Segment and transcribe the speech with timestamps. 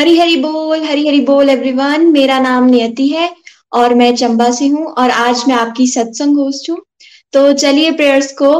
[0.00, 3.28] हरी हरी बोल, हरी हरी बोल एवरीवन मेरा नाम नियति है
[3.72, 6.78] और मैं चंबा से हूँ और आज मैं आपकी सत्संग होस्ट हूँ।
[7.32, 8.52] तो चलिए प्रेयर्स को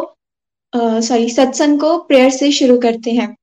[1.02, 3.34] सॉरी सत्संग को प्रेयर से शुरू करते हैं।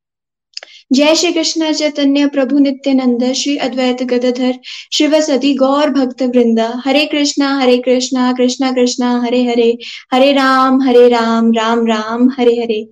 [0.94, 4.60] जय श्री कृष्ण, चैतन्य प्रभु, नित्यानंद, श्री अद्वैत गदधर,
[4.94, 6.72] शिव सती, गौर भक्त Vrinda.
[6.86, 9.78] Hare Krishna Hare Krishna Krishna Krishna, Hare Hare.
[10.14, 12.86] Hare Ram Hare Ram Ram Ram, Hare Hare.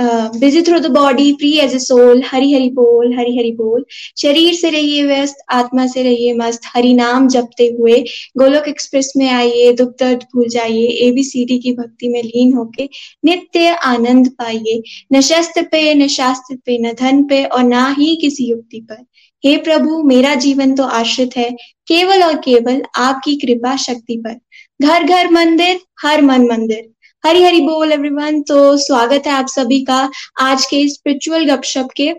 [0.00, 3.84] Busy through the body free as a soul Hari Hari बोल हरि हरि बोल
[4.22, 8.00] शरीर से रहिए व्यस्त आत्मा से रहिए मस्त हरि नाम जपते हुए
[8.38, 12.88] गोलोक एक्सप्रेस में आइए दुख दर्द भूल जाइए एबीसीडी की भक्ति में लीन होके
[13.24, 18.14] नित्य आनंद पाइए न शस्त्र पे न शास्त्र पे न धन पे और ना ही
[18.20, 19.04] किसी युक्ति पर
[19.44, 21.50] हे प्रभु मेरा जीवन तो आश्रित है
[21.88, 24.38] केवल और केवल आपकी कृपा शक्ति पर
[24.80, 26.88] घर घर मंदिर हर मन मंदिर
[27.24, 32.12] हरी हरी बोल एवरीवन तो स्वागत है आप सभी का आज के स्पिरिचुअल गपशप के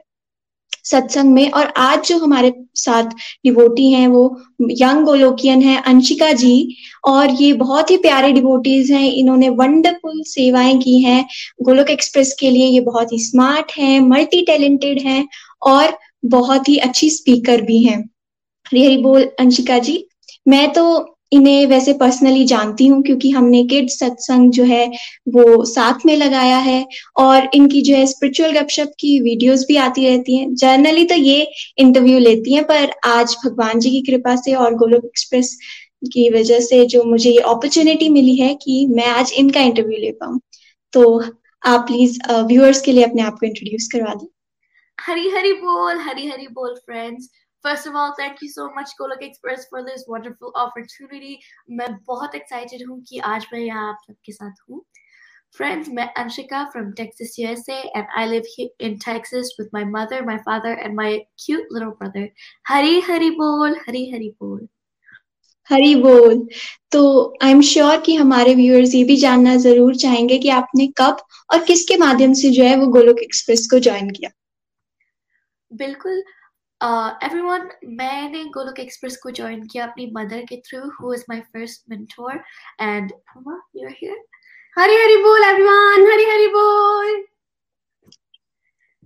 [0.83, 3.03] सत्संग में। और आज जो हमारे साथ
[3.43, 9.11] डिवोटी हैं, वो यंग गोलोकियन है, अंशिका जी। और ये बहुत ही प्यारे डिवोटीज हैं।
[9.11, 11.25] इन्होंने वंडरफुल सेवाएँ की हैं
[11.61, 15.27] गोलोक एक्सप्रेस के लिए। ये बहुत ही स्मार्ट हैं मल्टी टैलेंटेड हैं
[15.61, 17.99] और बहुत ही अच्छी स्पीकर भी हैं।
[18.65, 20.03] हरी हरी बोल, अंशिका जी।
[20.47, 24.85] मैं तो इन्हें वैसे पर्सनली जानती हूँ क्योंकि हमने किड सत्संग जो है
[25.27, 26.85] वो साथ में लगाया है
[27.17, 31.47] और इनकी जो है स्पिरिचुअल गपशप की वीडियोस भी आती रहती हैं। जर्नली तो ये
[31.77, 35.57] इंटरव्यू लेती हैं, पर आज भगवान जी की कृपा से और गोलोक एक्सप्रेस
[36.05, 40.11] की वजह से जो मुझे ये अपॉर्चुनिटी मिली है कि मैं आज इनका इंटरव्यू ले
[40.13, 40.39] पाऊँ।
[40.93, 41.19] तो
[41.63, 44.27] आप प्लीज़ व्यूअर्स के लिए अपने आप को इंट्रोड्यूस करवा दें।
[44.97, 47.29] हरी हरी बोल हरी हरी बोल friends
[47.63, 51.39] First of all, thank you so much Golok Express for this wonderful opportunity.
[51.69, 54.81] मैं बहुत excited हूँ कि आज मैं यहाँ आप सबके साथ हूँ.
[55.53, 60.23] Friends, मैं Anshika from Texas, USA, and I live here in Texas with my mother,
[60.23, 61.11] my father, and my
[61.45, 62.27] cute little brother.
[62.65, 64.67] Hari Hari Bol, Hari Hari Bol.
[65.69, 66.47] हरी बोल
[66.91, 67.01] तो
[67.43, 71.17] आई एम श्योर कि हमारे व्यूअर्स ये भी जानना ज़रूर चाहेंगे कि आपने कब
[71.53, 74.29] और किसके माध्यम से जो है वो गोलोक एक्सप्रेस को ज्वाइन किया
[75.71, 76.23] बिल्कुल
[76.83, 81.39] Uh, everyone, मैंने गोलोक एक्सप्रेस को ज्वाइन किया अपनी मदर के through who is my
[81.39, 82.43] first mentor
[82.81, 84.23] and you are here
[84.77, 87.25] Hari Hari बोल एवरीवन हरी हरी बोल।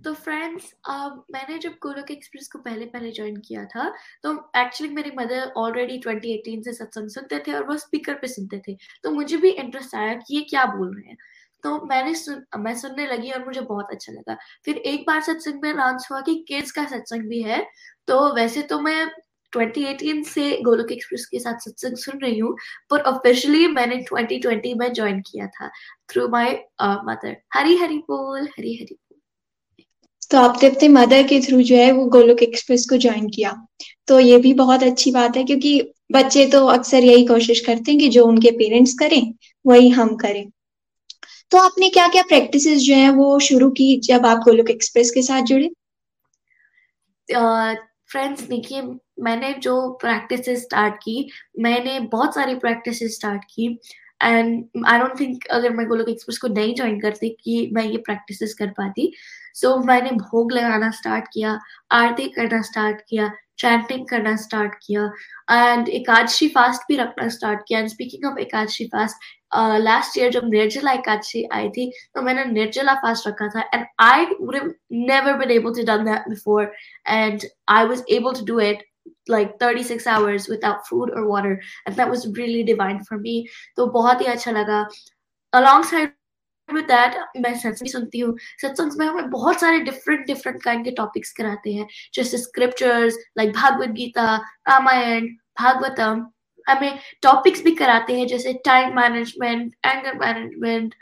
[0.04, 4.94] तो फ्रेंड्स uh, मैंने जब गोलोक एक्सप्रेस को पहले पहले ज्वाइन किया था तो एक्चुअली
[4.94, 9.10] मेरी मदर ऑलरेडी 2018 से सत्संग सुनते थे और वो स्पीकर पे सुनते थे। तो
[9.10, 11.16] मुझे भी इंटरेस्ट आया कि ये क्या बोल रहे हैं।
[11.64, 15.62] तो मैंने सुन, मैं सुनने लगी और मुझे बहुत अच्छा लगा। फिर एक बार सत्संग
[15.62, 17.64] में अनाउंस हुआ कि किड्स का सत्संग भी है
[18.08, 19.06] तो वैसे तो मैं
[19.52, 22.56] 2018 से गोलोक एक्सप्रेस के साथ सत्संग सुन रही हूँ,
[22.90, 25.70] पर ऑफिशियली मैंने 2020 में ज्वाइन किया था
[26.10, 26.52] through my
[26.82, 28.98] mother Hari Hari बोल, हरी हरी
[30.30, 33.52] तो आपने अपने मदर के थ्रू जो है वो गोलोक एक्सप्रेस को ज्वाइन किया।
[34.08, 35.80] तो ये भी बहुत अच्छी बात है, क्योंकि
[36.12, 39.32] बच्चे तो अक्सर यही कोशिश करते हैं कि जो उनके पेरेंट्स करें,
[39.64, 40.44] वही हम करें।
[41.54, 45.22] तो आपने क्या क्या प्रैक्टिस जो है वो शुरू की जब आप गोलोक एक्सप्रेस के
[45.22, 45.68] साथ जुड़े?
[47.28, 48.82] फ्रेंड्स uh, देखिए
[49.22, 53.66] मैंने जो प्रैक्टिस स्टार्ट की मैंने बहुत सारी प्रैक्टिस स्टार्ट की
[54.22, 57.96] एंड आई डोंट थिंक अगर मैं गोलोक एक्सप्रेस को नहीं ज्वाइन करती कि मैं ये
[57.96, 59.12] प्रैक्टिस कर पाती
[59.54, 61.58] सो so, मैंने भोग लगाना स्टार्ट किया
[61.92, 65.04] आरती करना स्टार्ट किया चैंटिंग करना स्टार्ट किया
[65.50, 69.16] एंड एकादशी फास्ट भी रखना स्टार्ट किया and speaking of Ekadashi fast
[69.56, 74.24] last year जब निर्जला एकादशी आई थी तो मैंने निर्जला फास्ट रखा था and I
[74.40, 76.72] would never been able to done that before
[77.08, 78.84] and I was able to do it
[79.28, 81.50] like 36 hours without food or water
[81.86, 83.34] and that was really divine for me.
[83.76, 84.78] तो बहुत ही अच्छा लगा।
[85.52, 86.12] Alongside
[86.68, 90.90] with that, मैं सत्संग सुनती हूँ। सत्संग में हमें बहुत सारे डिफरेंट डिफरेंट काइंड के
[90.90, 94.36] टॉपिक्स कराते हैं, जैसे स्क्रिप्चर्स लाइक भागवत गीता,
[94.68, 95.26] रामायण,
[95.60, 96.26] भागवतम।
[96.66, 100.94] हमें टॉपिक्स भी कराते हैं, जैसे time management anger management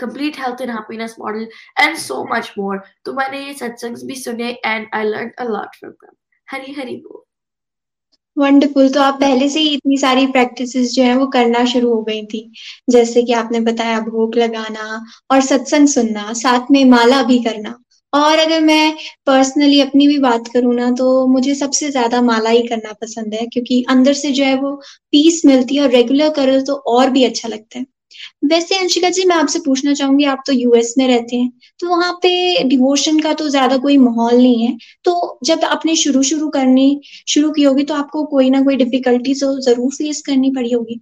[0.00, 1.48] complete health and happiness model
[1.80, 5.76] and so much more तो मैंने ये सत्संग भी सुने and I learn a lot
[5.76, 6.14] from them
[6.48, 7.20] Hari Hari बोल।
[8.36, 12.02] वंडरफुल तो आप पहले से ही इतनी सारी प्रैक्टिसेस जो है वो करना शुरू हो
[12.02, 12.40] गई थी।
[12.90, 17.76] जैसे कि आपने बताया, भोग लगाना और सत्संग सुनना, साथ में माला भी करना।
[18.12, 18.94] और अगर मैं
[19.26, 23.46] पर्सनली अपनी भी बात करूँ ना तो मुझे सबसे ज़्यादा माला ही करना पसंद है
[23.46, 24.74] क्योंकि अंदर से जो है वो
[25.12, 27.86] पीस मिलती है और रेगुलर करो तो और भी अच्छा लगता है।
[28.44, 31.50] वैसे अंशिका जी मैं आपसे पूछना चाहूँगी आप तो यूएस में रहते हैं
[31.80, 36.22] तो वहाँ पे डिवोशन का तो ज़्यादा कोई माहौल नहीं है। तो जब आपने शुरू
[36.24, 40.50] शुरू करनी शुरू की होगी तो आपको कोई ना कोई डिफिकल्टी तो ज़रूर फेस करनी
[40.50, 41.00] पड़ी होगी।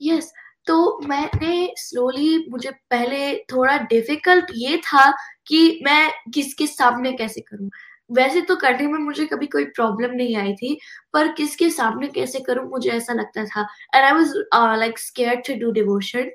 [0.00, 0.30] यस yes,
[0.66, 5.10] तो मैंने स्लोली मुझे पहले थोड़ा डिफ़िकल्ट ये था
[5.46, 7.70] कि मैं किसके सामने कैसे करूँ।
[8.10, 10.78] वैसे तो करने में मुझे कभी कोई प्रॉब्लम नहीं आई थी,
[11.12, 14.32] पर किसके सामने कैसे करूँ, मुझे ऐसा लगता था। And I was
[14.78, 16.30] like scared to do devotion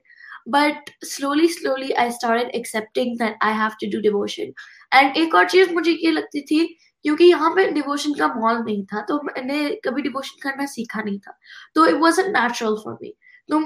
[0.50, 4.54] but slowly slowly I started accepting that I have to do devotion
[4.92, 6.66] and एक और चीज़ मुझे ये लगती थी,
[7.06, 11.20] क्योंकि यहाँ पे डिवोशन का मॉल नहीं था तो मैंने कभी डिवोशन करना सीखा नहीं
[11.20, 11.38] था।
[11.76, 13.14] तो it was natural for me
[13.50, 13.58] तो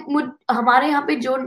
[0.51, 1.37] हमारे यहाँ पे जो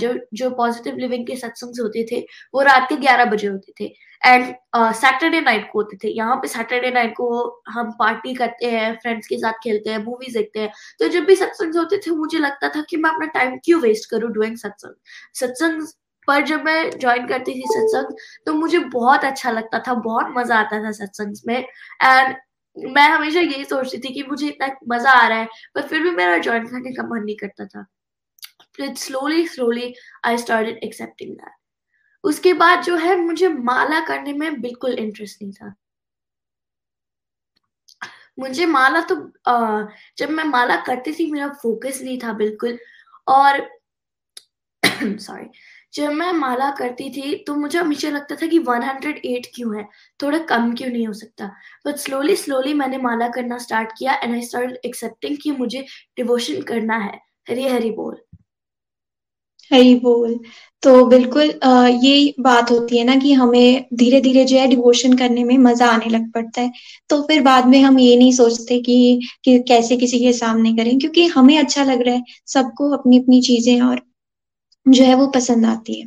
[0.00, 2.20] जो जो पॉजिटिव लिविंग के सत्संग होते थे,
[2.54, 3.92] वो रात के ग्यारह बजे होते थे।
[4.22, 7.28] एंड सैटरडे नाइट को होते थे। यहाँ पे सैटरडे नाइट को
[7.68, 11.36] हम पार्टी करते हैं फ्रेंड्स के साथ खेलते हैं मूवीज़ देखते हैं। तो जब भी
[11.36, 14.94] सत्संग होते थे, मुझे लगता था कि मैं अपना टाइम क्यों वेस्ट करूँ डूइंग सत्संग
[15.40, 15.86] सत्संग
[16.28, 18.16] पर जब मैं ज्वाइन करती थी सत्संग
[18.46, 22.34] तो मुझे बहुत अच्छा लगता था, बहुत मज़ा आता था सत्संग में। एंड
[22.76, 26.10] मैं हमेशा यही सोचती थी कि मुझे इतना मज़ा आ रहा है पर फिर भी
[26.12, 27.86] मेरा ज्वाइन करने का मन नहीं करता था।
[28.96, 29.94] Slowly slowly
[30.26, 31.52] I started accepting that
[32.24, 35.74] उसके बाद जो है मुझे माला करने में बिल्कुल इंटरेस्ट नहीं था।
[38.38, 39.14] मुझे माला तो
[39.46, 39.82] आ,
[40.18, 42.78] जब मैं माला करती थी मेरा फोकस नहीं था बिल्कुल।
[43.28, 43.60] और
[45.20, 45.46] सॉरी
[45.96, 49.84] जब मैं माला करती थी तो मुझे हमेशा लगता था कि 108 क्यों है?
[50.20, 51.46] थोड़ा कम क्यों नहीं हो सकता?
[51.86, 55.84] बट स्लोली स्लोली मैंने माला करना स्टार्ट किया एंड आई स्टार्ट एक्सेप्टिंग कि मुझे
[56.16, 57.18] डिवोशन करना है।
[57.50, 58.16] हरी हरी बोल।
[59.70, 60.38] हरी बोल।
[60.82, 61.50] तो बिल्कुल
[62.04, 65.86] ये बात होती है ना कि हमें धीरे धीरे जो है डिवोशन करने में मज़ा
[65.86, 66.70] आने लग पड़ता है।
[67.10, 70.98] तो फिर बाद में हम ये नहीं सोचते कि, कि कैसे किसी के सामने करें
[70.98, 74.00] क्योंकि हमें अच्छा लग रहा है सबको अपनी अपनी चीज़ें और
[74.88, 76.06] जो है वो पसंद आती है।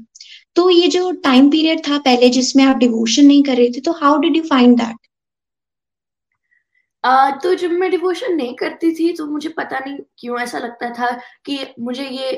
[0.55, 3.91] तो ये जो टाइम पीरियड था पहले जिसमें आप डिवोशन नहीं कर रहे थे तो
[4.01, 4.95] how did you find that
[7.43, 11.11] तो जब मैं डिवोशन नहीं करती थी तो मुझे पता नहीं क्यों ऐसा लगता था
[11.45, 12.31] कि मुझे ये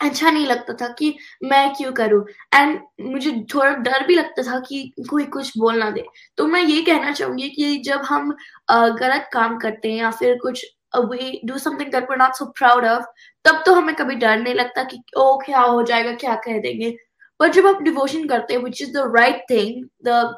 [0.00, 1.14] अच्छा नहीं लगता था कि
[1.44, 2.24] मैं क्यों करूँ।
[2.54, 6.04] एंड मुझे थोड़ा डर भी लगता था कि कोई कुछ बोल ना दे।
[6.38, 8.30] तो मैं ये कहना चाहूँगी कि जब हम
[8.72, 10.64] गलत काम करते हैं या फिर कुछ
[11.00, 13.04] we do something that we not so proud of
[13.44, 16.96] तब तो हमें कभी डर नहीं लगता कि, ओ, क्या हो जाएगा, क्या कह देंगे?
[17.40, 20.34] पर जब आप डिवोशन करते हैं which is the right thing the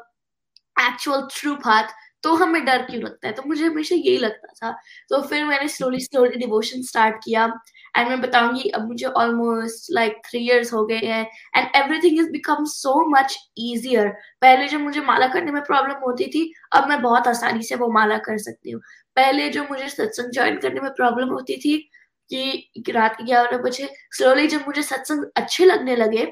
[0.81, 1.83] actual true path
[2.23, 3.33] तो हमें डर क्यों लगता है?
[3.33, 4.71] तो मुझे हमेशा यही लगता था।
[5.09, 7.53] तो फिर मैंने स्लोली स्लोली डिवोशन स्टार्ट किया।
[7.97, 12.31] एंड मैं बताऊँगी, अब मुझे ऑलमोस्ट लाइक थ्री इयर्स हो गए हैं। And everything is
[12.31, 14.07] become so much easier
[14.41, 17.91] पहले जब मुझे माला करने में प्रॉब्लम होती थी, अब मैं बहुत आसानी से वो
[17.91, 18.81] माला कर सकती हूँ।
[19.15, 21.89] पहले जो मुझे सत्संग ज्वाइन करने में प्रॉब्लम होती थी
[22.33, 26.25] कि रात के ग्यारह बजे स्लोली जब मुझे सत्संग अच्छे लगने लगे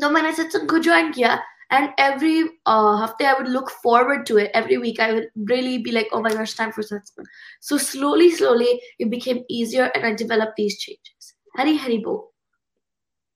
[0.00, 1.42] तो मैंने सत्संग को ज्वाइन किया
[1.72, 6.06] uh, hafte i would look forward to it every week i would really be like
[6.12, 7.24] oh my gosh time for satsang
[7.60, 12.31] so slowly slowly it became easier and i developed these changes hari hari bo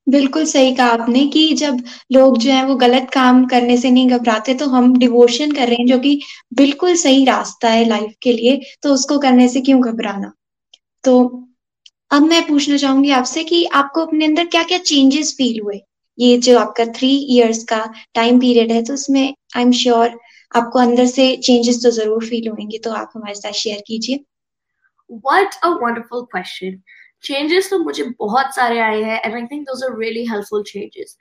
[0.07, 1.79] बिल्कुल सही कहा आपने कि जब
[2.13, 5.77] लोग जो है वो गलत काम करने से नहीं घबराते तो हम डिवोशन कर रहे
[5.77, 6.21] हैं जो कि
[6.55, 10.33] बिल्कुल सही रास्ता है लाइफ के लिए तो उसको करने से क्यों घबराना?
[11.05, 11.19] तो
[12.11, 15.81] अब मैं पूछना चाहूँगी आपसे कि आपको अपने अंदर क्या क्या चेंजेस फील हुए?
[16.19, 17.85] ये जो आपका थ्री इयर्स का
[18.15, 20.19] टाइम पीरियड है तो उसमें आई एम श्योर
[20.57, 24.25] आपको अंदर से चेंजेस तो ज़रूर फील होंगे तो आप हमारे साथ शेयर कीजिए।
[25.11, 26.79] What a wonderful question.
[27.27, 31.17] Changes तो मुझे बहुत सारे आए हैं and I think those are really helpful changes.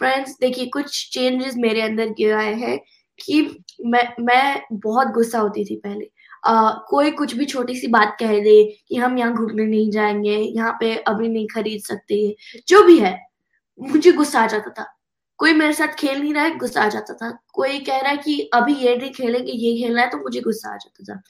[0.00, 2.78] Friends, देखिए कुछ changes मेरे अंदर ये आए हैं
[3.18, 3.40] कि
[3.86, 6.04] मैं मैं बहुत गुस्सा होती थी पहले।
[6.48, 10.36] uh, कोई कुछ भी छोटी सी बात कह दे कि हम यहाँ घूमने नहीं जाएँगे
[10.36, 12.24] यहाँ पे अभी नहीं खरीद सकते
[12.68, 13.18] जो भी है
[13.78, 14.86] मुझे गुस्सा आ जाता था।
[15.38, 18.16] कोई मेरे साथ खेल नहीं रहा है गुस्सा आ जाता था। कोई कह रहा है
[18.16, 21.22] कि अभी ये नहीं खेलेंगे ये खेलना है तो मुझे गुस्सा आ जाता था।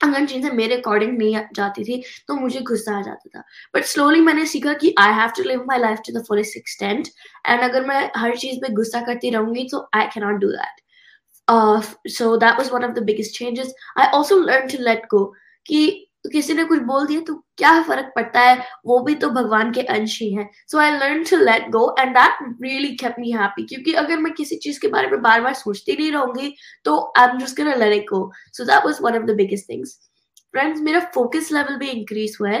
[0.00, 3.42] अगर चीज़ें मेरे अकॉर्डिंग नहीं जाती थी तो मुझे गुस्सा आ जाता था।
[3.74, 7.08] बट स्लोली मैंने सीखा कि I have to live my life to the fullest extent
[7.46, 12.10] and अगर मैं हर चीज़ पे गुस्सा करती रहूँगी तो I can not do that
[12.10, 15.24] so that was one of the biggest changes I also learn to let go
[15.66, 18.56] कि तो किसी ने कुछ बोल दिया तो क्या फ़र्क पड़ता है?
[18.86, 22.10] वो भी तो भगवान के अंश ही है। So I learn to let go and
[22.16, 25.54] that really kept me happy क्योंकि अगर मैं किसी चीज़ के बारे में बार बार
[25.54, 26.54] सोचती नहीं रहूँगी
[26.84, 29.98] तो I am just let it go so that was one of the biggest things
[30.54, 32.60] friends मेरा फोकस लेवल भी इंक्रीज हुआ है।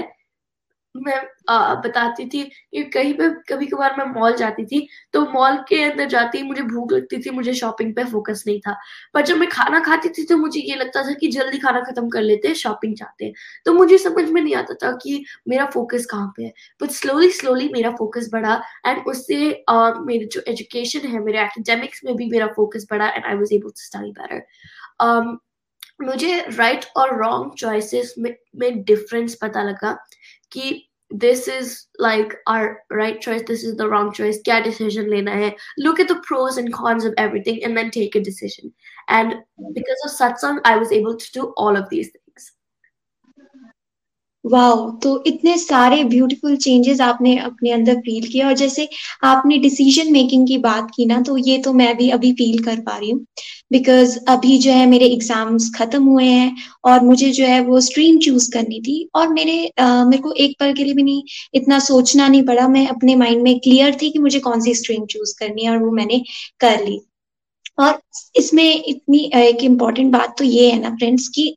[0.96, 5.56] मैं आ, बताती थी कि कहीं पे कभी कभार मैं मॉल जाती थी तो मॉल
[5.68, 8.76] के अंदर जाती मुझे भूख लगती थी मुझे शॉपिंग पे फोकस नहीं था।
[9.14, 12.08] पर जब मैं खाना खाती थी तो मुझे ये लगता था कि जल्दी खाना खत्म
[12.08, 13.32] कर लेते हैं शॉपिंग जाते हैं।
[13.66, 17.30] तो मुझे समझ में नहीं आता था कि मेरा फोकस कहाँ पे है। बट स्लोली
[17.32, 19.36] स्लोली मेरा फोकस बढ़ा एंड उससे
[19.70, 23.68] मेरी जो एजुकेशन है मेरे एकेडमिक्स में भी मेरा फोकस बढ़ा and I was able
[23.68, 24.42] to study better
[26.02, 29.92] मुझे राइट और रॉन्ग चॉइसेस में, डिफरेंस पता लगा
[30.52, 35.30] कि this is like our right choice this is the wrong choice kya decision lena
[35.30, 38.72] hai look at the pros and cons of everything and then take a decision
[39.08, 39.36] and
[39.76, 42.25] because of satsang i was able to do all of these things
[44.46, 48.88] wow तो इतने सारे beautiful changes आपने अपने अंदर feel किए और जैसे
[49.24, 52.80] आपने डिसीज़न मेकिंग की बात की ना तो ये तो मैं भी अभी फील कर
[52.80, 53.24] पा रही हूँ।
[53.72, 58.18] बिकॉज़ अभी जो है मेरे एग्ज़ाम्स खत्म हुए हैं और मुझे जो है वो स्ट्रीम
[58.20, 61.22] चूज़ करनी थी और मेरे आ, मेरे को एक पल के लिए भी नहीं
[61.54, 65.06] इतना सोचना नहीं पड़ा। मैं अपने माइंड में क्लियर थी कि मुझे कौन सी स्ट्रीम
[65.06, 66.22] चूज़ करनी है और वो मैंने
[66.60, 67.00] कर ली।
[67.78, 68.00] और
[68.36, 71.54] इसमें इतनी एक इंपॉर्टेंट बात तो ये है ना फ्रेंड्स कि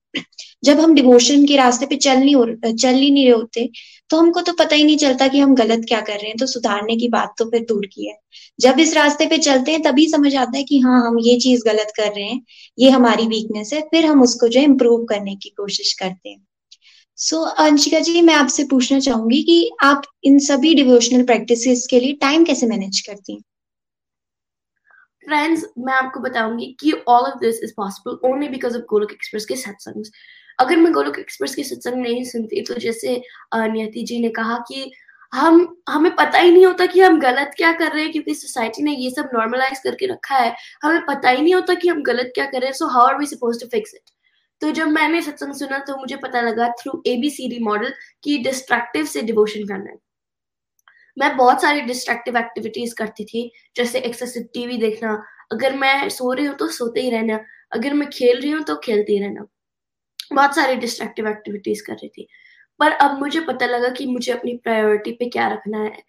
[0.64, 3.70] जब हम डिवोशन के रास्ते पे चल नहीं चल ही नहीं रहे होते
[4.10, 6.46] तो हमको तो पता ही नहीं चलता कि हम गलत क्या कर रहे हैं। तो
[6.46, 8.18] सुधारने की बात तो फिर दूर की है।
[8.60, 11.64] जब इस रास्ते पे चलते हैं तभी समझ आता है कि हाँ हम ये चीज़
[11.66, 12.42] गलत कर रहे हैं
[12.80, 16.46] ये हमारी वीकनेस है फिर हम उसको जो है इम्प्रूव करने की कोशिश करते हैं।
[17.18, 22.00] सो so, अंशिका जी मैं आपसे पूछना चाहूँगी कि आप इन सभी डिवोशनल प्रैक्टिसेस के
[22.00, 23.42] लिए टाइम कैसे मैनेज करती हैं?
[25.26, 29.46] फ्रेंड्स मैं आपको बताऊँगी कि all of this is possible only because of Golok express
[29.46, 30.04] के सत्संग
[30.60, 33.22] अगर मैं गोलोक एक्सप्रेस के सत्संग नहीं सुनती तो जैसे
[33.56, 34.92] नियति जी ने कहा कि
[35.34, 38.84] हम, हमें पता ही नहीं होता कि हम गलत क्या कर रहे हैं, क्योंकि सोसाइटी
[38.84, 42.32] ने ये सब नॉर्मलाइज करके रखा है। हमें पता ही नहीं होता कि हम गलत
[42.36, 44.10] क्या कर रहे हैं so how are we suppose to fix it
[44.62, 49.22] तो जब मैंने सत्संग सुना तो मुझे पता लगा थ्रू एबीसीडी मॉडल कि डिस्ट्रक्टिव से
[49.22, 49.98] डिवोशन करना है।
[51.18, 55.14] मैं बहुत सारी डिस्ट्रक्टिव एक्टिविटीज़ करती थी, जैसे एक्सेसिव टीवी देखना।
[55.52, 57.40] अगर मैं सो रही हूँ तो सोते ही रहना।
[57.72, 59.46] अगर मैं खेल रही हूँ तो खेलती ही रहना।
[60.32, 62.28] बहुत सारी डिस्ट्रक्टिव एक्टिविटीज़ कर रही थी।
[62.80, 66.02] पर अब मुझे पता लगा कि मुझे अपनी प्रायोरिटी पे क्या रखना है।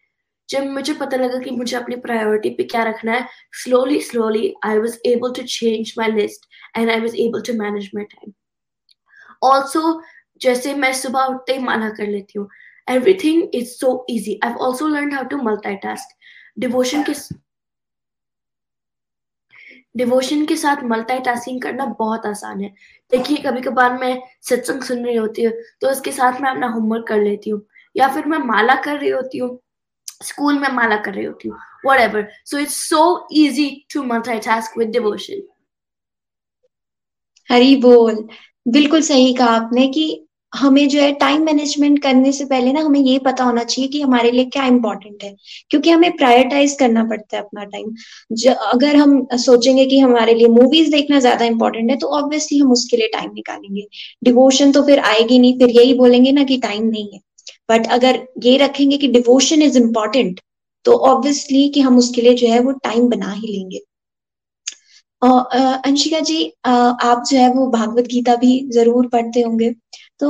[0.48, 3.26] जब मुझे पता लगा कि मुझे अपनी प्रायोरिटी पे क्या रखना है
[3.62, 6.46] slowly slowly I was able to change my list
[6.76, 8.32] and I was able to manage my time
[9.42, 10.00] also
[10.42, 12.48] जैसे मैं सुबह उठते ही माना कर लेती हूँ।
[12.88, 15.36] Everything is so easy i've also learned how to
[15.82, 16.16] task
[16.58, 17.12] devotion के
[19.94, 22.68] डिवोशन के साथ मल्टीटास्किंग करना बहुत आसान है।
[23.12, 27.06] देखिए कभी कभार मैं सत्संग सुन रही होती हूँ तो उसके साथ मैं अपना होमवर्क
[27.09, 27.62] कर लेती हूँ,
[27.97, 29.59] या फिर मैं माला कर रही होती हूँ
[30.25, 31.59] स्कूल में माला कर रही होती हूँ
[32.00, 34.02] whatever so it's so easy to
[34.40, 35.42] multitask with devotion
[37.49, 38.26] Hari बोल।
[38.66, 40.04] बिल्कुल सही कहा आपने कि
[40.52, 44.00] हमें जो है टाइम मैनेजमेंट करने से पहले ना हमें ये पता होना चाहिए कि
[44.00, 45.35] हमारे लिए क्या इंपॉर्टेंट है,
[45.71, 50.90] क्योंकि हमें प्रायोरिटाइज करना पड़ता है अपना टाइम अगर हम सोचेंगे कि हमारे लिए मूवीज़
[50.92, 53.87] देखना ज़्यादा इंपॉर्टेंट है तो ऑब्वियसली हम उसके लिए टाइम निकालेंगे.
[54.25, 57.21] डिवोशन तो फिर आएगी नहीं, फिर यही बोलेंगे ना कि टाइम नहीं है.
[57.69, 60.40] बट अगर ये रखेंगे कि डिवोशन इज़ इंपॉर्टेंट
[60.85, 63.80] तो ऑब्वियसली कि हम उसके लिए जो है वो टाइम बना ही लेंगे.
[65.23, 69.75] अंशिका जी आप जो है वो भागवत गीता भी ज़रूर पढ़ते होंगे.
[70.20, 70.28] तो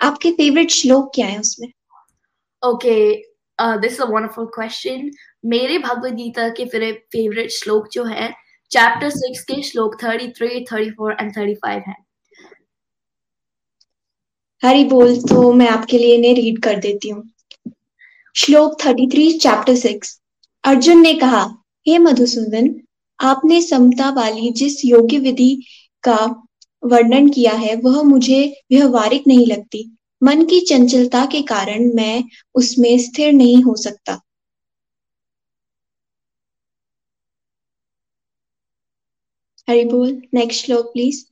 [0.00, 1.72] आपके फेवरेट श्लोक क्या है उसमें?
[2.62, 2.94] Okay
[3.80, 5.10] this a wonderful question
[5.46, 8.32] मेरे भगवत गीता के फिर फेवरेट श्लोक जो है
[8.70, 11.94] चैप्टर सिक्स के shloka thirty three thirty four and thirty five है।
[14.62, 17.22] हरी बोल तो मैं आपके लिए इन्हें रीड कर देती हूँ।
[18.36, 20.18] Shloka thirty three chapter six
[20.64, 21.42] Arjun ने कहा
[21.86, 22.74] हे मधुसूदन
[23.18, 25.54] आपने समता वाली जिस योग्य विधि
[26.04, 26.16] का
[26.82, 29.84] वर्णन किया है, वह मुझे व्यवहारिक नहीं लगती।
[30.22, 32.24] मन की चंचलता के कारण मैं
[32.54, 34.20] उसमें स्थिर नहीं हो सकता।
[39.68, 41.24] हरी बोल नेक्स्ट श्लोक प्लीज़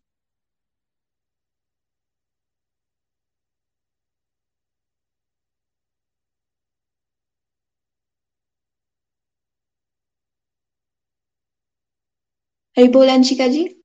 [12.76, 13.79] हरी बोल, अंशिका जी।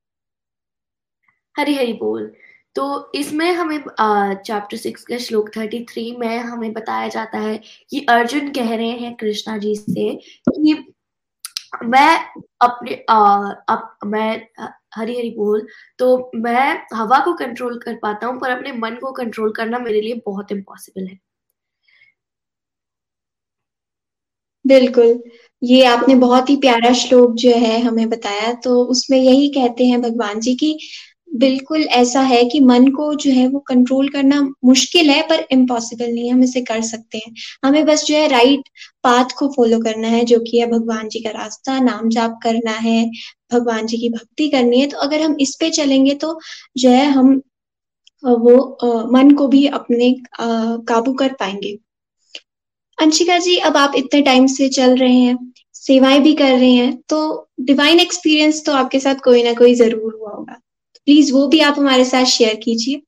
[1.56, 2.32] हरी हरी बोल।
[2.76, 7.56] तो इसमें हमें चैप्टर सिक्स का श्लोक थर्टी थ्री में हमें बताया जाता है
[7.90, 10.12] कि अर्जुन कह रहे हैं कृष्णा जी से
[10.48, 10.74] कि
[11.86, 12.08] मैं
[12.62, 14.30] अपने अप, मैं
[14.96, 15.66] हरी हरी बोल
[15.98, 20.00] तो मैं हवा को कंट्रोल कर पाता हूँ पर अपने मन को कंट्रोल करना मेरे
[20.00, 21.18] लिए बहुत इम्पॉसिबल है।
[24.64, 25.22] बिल्कुल।
[25.62, 30.00] ये आपने बहुत ही प्यारा श्लोक जो है हमें बताया तो उसमें यही कहते हैं
[30.02, 30.72] भगवान जी की
[31.36, 36.06] बिल्कुल ऐसा है कि मन को जो है वो कंट्रोल करना मुश्किल है, पर इम्पॉसिबल
[36.06, 37.32] नहीं है। हम इसे कर सकते हैं।
[37.64, 38.68] हमें बस जो है राइट
[39.04, 42.72] पाथ को फॉलो करना है, जो कि है भगवान जी का रास्ता, नाम जाप करना
[42.72, 43.04] है,
[43.52, 46.38] भगवान जी की भक्ति करनी है। तो अगर हम इस पे चलेंगे तो
[46.76, 47.40] जो है हम
[48.22, 48.56] वो
[49.12, 51.76] मन को भी अपने काबू कर पाएँगे।
[52.98, 56.96] अंशिका जी, अब आप इतने टाइम से चल रहे हैं, सेवाएँ भी कर रहे हैं
[57.08, 60.60] तो डिवाइन एक्सपीरियंस तो आपके साथ कोई ना कोई ज़रूर हुआ होगा।
[61.06, 63.02] प्लीज़ वो भी आप हमारे साथ शेयर कीजिए।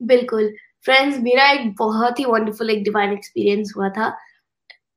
[0.00, 0.52] बिल्कुल।
[0.84, 4.16] फ्रेंड्स मेरा एक बहुत ही वंडरफुल एक डिवाइन एक्सपीरियंस हुआ था।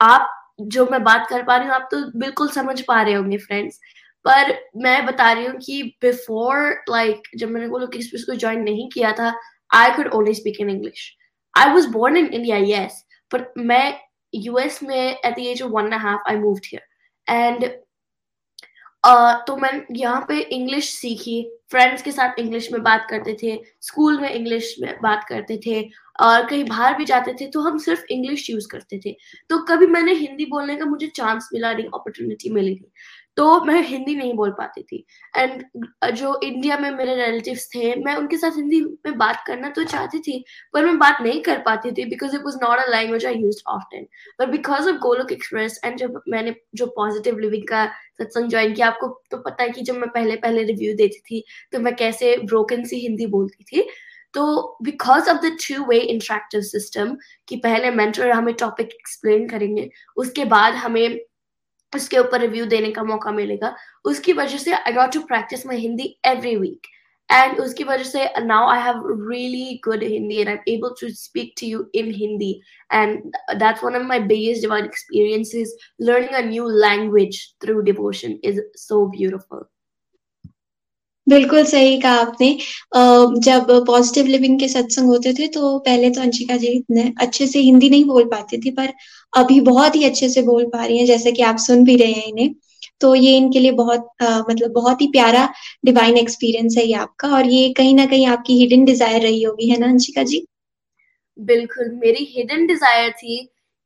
[0.02, 0.30] आप
[0.62, 3.80] जो मैं बात कर पा रही हूँ आप तो बिल्कुल समझ पा रहे होंगे फ्रेंड्स
[4.26, 8.64] पर मैं बता रही हूँ कि बिफोर लाइक like, जब मैंने वो लोग को ज्वाइन
[8.64, 9.34] नहीं किया था
[9.72, 11.12] I could only speak in English
[11.54, 13.94] I was born in India yes पर मैं
[14.34, 17.66] यूएस में at the age of one and half I moved here and
[19.48, 24.20] तो मैं यहाँ पे इंग्लिश सीखी फ्रेंड्स के साथ इंग्लिश में बात करते थे स्कूल
[24.22, 25.82] में इंग्लिश में बात करते थे,
[26.22, 29.12] और कहीं बाहर भी जाते थे तो हम सिर्फ़ इंग्लिश यूज़ करते थे।
[29.50, 32.92] तो कभी मैंने हिंदी बोलने का मुझे चांस मिला नहीं अपॉर्चुनिटी मिली थी
[33.38, 35.64] तो मैं हिंदी नहीं बोल पाती थी। एंड
[36.16, 40.20] जो इंडिया में मेरे रिलेटिव्स थे, मैं उनके साथ हिंदी में बात करना तो चाहती
[40.20, 43.36] थी, पर मैं बात नहीं कर पाती थी because it was not a language I
[43.36, 44.08] use often
[44.40, 47.86] but because of Golok express and जब मैंने जो पॉजिटिव लिविंग का
[48.20, 51.44] सत्संग ज्वाइन किया, आपको तो पता है कि जब मैं पहले पहले रिव्यू देती थी
[51.74, 53.88] तो मैं कैसे ब्रोकन सी हिंदी बोलती थी।
[54.34, 57.16] तो because of the two way interactive system
[57.48, 61.20] कि पहले मेंटर हमें टॉपिक एक्सप्लेन करेंगे, उसके बाद हमें
[61.94, 63.76] उसके ऊपर रिव्यू देने का मौका मिलेगा।
[64.06, 66.88] उसकी वजह से I got to practice my Hindi every week
[67.30, 71.10] and उसकी वजह से now I have really good Hindi and I am able to
[71.16, 72.52] speak to you in Hindi
[72.94, 73.20] and
[73.56, 79.06] that's one of my biggest divine experiences learning a new language through devotion is so
[79.18, 79.66] beautiful
[81.28, 82.50] बिल्कुल सही कहा आपने।
[83.42, 87.60] जब positive living के सत्संग होते थे तो पहले तो अंशिका जी इतने अच्छे से
[87.62, 88.94] हिंदी नहीं बोल पाती थी पर
[89.34, 92.12] अभी बहुत ही अच्छे से बोल पा रही हैं जैसे कि आप सुन भी रहे
[92.12, 92.54] हैं इन्हें।
[93.02, 95.48] तो ये इनके लिए बहुत आ, मतलब बहुत ही प्यारा
[95.86, 99.70] डिवाइन एक्सपीरियंस है ये आपका और ये कहीं ना कहीं आपकी हिडन डिज़ायर रही होगी
[99.70, 100.46] है ना अंशिका जी?
[101.38, 103.38] बिल्कुल मेरी हिडन डिज़ायर थी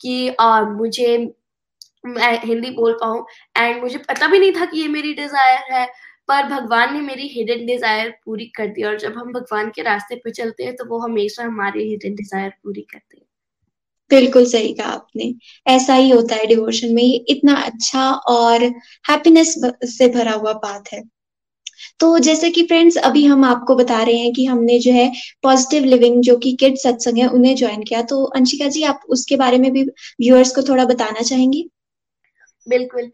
[0.02, 1.18] कि आ, मुझे
[2.08, 5.86] मैं हिंदी बोल पाऊँ एंड मुझे पता भी नहीं था कि ये मेरी डिज़ायर है।
[6.32, 10.16] पर भगवान ने मेरी हिडन डिज़ायर पूरी कर दी और जब हम भगवान के रास्ते
[10.16, 13.26] पे चलते हैं तो वो हमेशा हमारी हिडन डिज़ायर पूरी करते हैं।
[14.12, 15.34] बिल्कुल सही कहा आपने।
[15.68, 18.64] ऐसा ही होता है डिवोशन में। ये इतना अच्छा और
[19.10, 19.54] हैप्पीनेस
[19.88, 21.02] से भरा हुआ बात है।
[22.00, 25.12] तो जैसे कि फ्रेंड्स अभी हम आपको बता रहे हैं कि हमने जो है
[25.44, 29.36] पॉजिटिव लिविंग जो कि किड सत्संग है उन्हें ज्वाइन किया। तो अंशिका जी आप उसके
[29.38, 31.70] बारे में भी व्यूअर्स को थोड़ा बताना चाहेंगी?
[32.68, 33.12] बिल्कुल।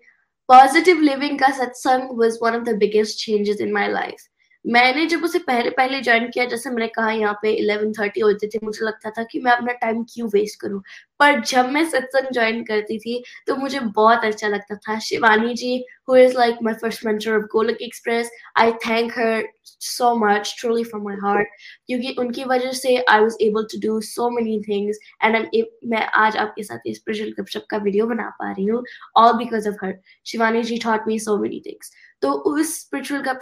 [0.49, 4.29] Positive living ka satsang was one of the biggest changes in my life.
[4.67, 8.47] मैंने जब उसे पहले पहले ज्वाइन किया, जैसे मैंने कहा यहाँ पे इलेवन थर्टी होते
[8.47, 10.82] थे, मुझे लगता था कि मैं अपना टाइम क्यों वेस्ट करूँ?
[11.19, 15.75] पर जब मैं सत्संग ज्वाइन करती थी तो मुझे बहुत अच्छा लगता था। Shivani ji
[16.10, 20.84] who is like my first mentor of Golok express I thank her so much truly
[20.84, 21.47] from my heart
[21.88, 25.47] क्योंकि उनकी वजह से I was able to do so many things and
[25.86, 28.84] मैं आज आपके साथ स्पेशल गपशप का वीडियो बना पा रही हूँ
[29.17, 29.93] all because of her
[30.25, 33.39] Shivani ji taught me so many things तो उस स्पिरिचुअल कप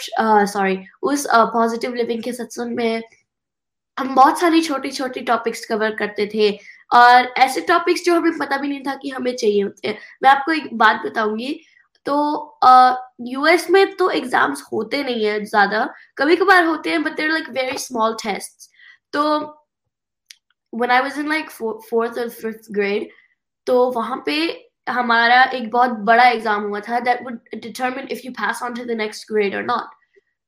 [0.50, 3.04] सॉरी उस पॉजिटिव लिविंग के सत्संग में
[3.98, 6.52] हम बहुत सारी छोटी छोटी टॉपिक्स कवर करते थे।
[6.92, 10.52] और ऐसे टॉपिक्स जो हमें पता भी नहीं था कि हमें चाहिए होते मैं आपको
[10.52, 11.60] एक बात बताऊँगी।
[12.06, 12.16] तो
[13.22, 17.32] यूएस uh, में तो एग्ज़ाम्स होते नहीं है ज़्यादा। कभी कभार होते हैं but there
[17.32, 18.70] like very small test
[19.14, 19.24] तो
[20.74, 23.06] one I was in like fourth or fifth grade
[23.68, 24.36] तो वहाँ पे
[24.88, 28.86] हमारा एक बहुत बड़ा एग्ज़ाम हुआ था that would determine if you pass on to
[28.86, 29.94] the next grade और नॉट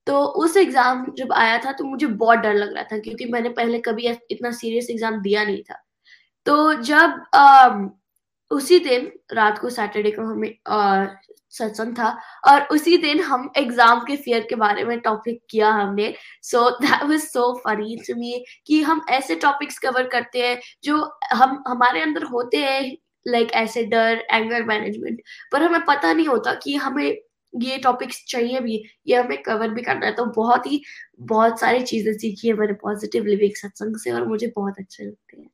[0.07, 3.49] तो उस एग्ज़ाम जब आया था तो मुझे बहुत डर लग रहा था क्योंकि मैंने
[3.49, 5.81] पहले कभी इतना सीरियस एग्ज़ाम दिया नहीं था।
[6.45, 7.69] तो जब आ,
[8.51, 10.53] उसी दिन रात को सैटरडे को हमें
[11.53, 12.09] सत्संग था
[12.47, 17.03] और उसी दिन हम एग्ज़ाम के फियर के बारे में टॉपिक किया हमने। So that
[17.03, 20.97] was so funny to me कि हम ऐसे टॉपिक्स कवर करते हैं जो
[21.33, 22.95] हम हमारे अंदर होते हैं
[23.27, 27.05] लाइक ऐसे डर एंगर मैनेजमेंट पर हमें पता नहीं होता कि हमें
[27.53, 30.81] ये टॉपिक्स चाहिए भी, ये हमें कवर भी करना है। तो बहुत ही,
[31.21, 35.41] बहुत सारी चीज़ें सीखी है मैंने पॉजिटिव लिविंग सत्संग से और मुझे बहुत अच्छे लगते
[35.41, 35.49] हैं।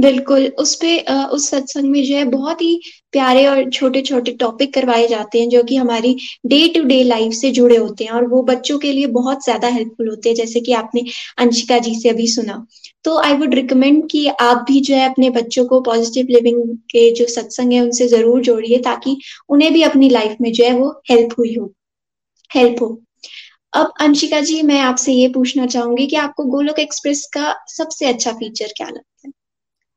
[0.00, 0.90] बिल्कुल उस पे
[1.32, 2.80] उस सत्संग में जो है बहुत ही
[3.12, 6.14] प्यारे और छोटे छोटे टॉपिक करवाए जाते हैं, जो कि हमारी
[6.46, 9.68] डे टू डे लाइफ से जुड़े होते हैं और वो बच्चों के लिए बहुत ज़्यादा
[9.68, 11.02] हेल्पफुल होते हैं, जैसे कि आपने
[11.38, 12.64] अंशिका जी से अभी सुना।
[13.04, 17.10] तो आई वुड रिकमेंड कि आप भी जो है अपने बच्चों को पॉजिटिव लिविंग के
[17.14, 19.16] जो सत्संग है, उनसे ज़रूर जोड़िए, ताकि
[19.48, 21.72] उन्हें भी अपनी लाइफ में जो है वो हेल्प हुई हो।
[22.50, 22.98] हेल्प हो।
[23.72, 28.32] अब अंशिका जी, मैं आपसे ये पूछना चाहूँगी कि आपको गोलोक एक्सप्रेस का सबसे अच्छा
[28.32, 29.09] फीचर क्या लगता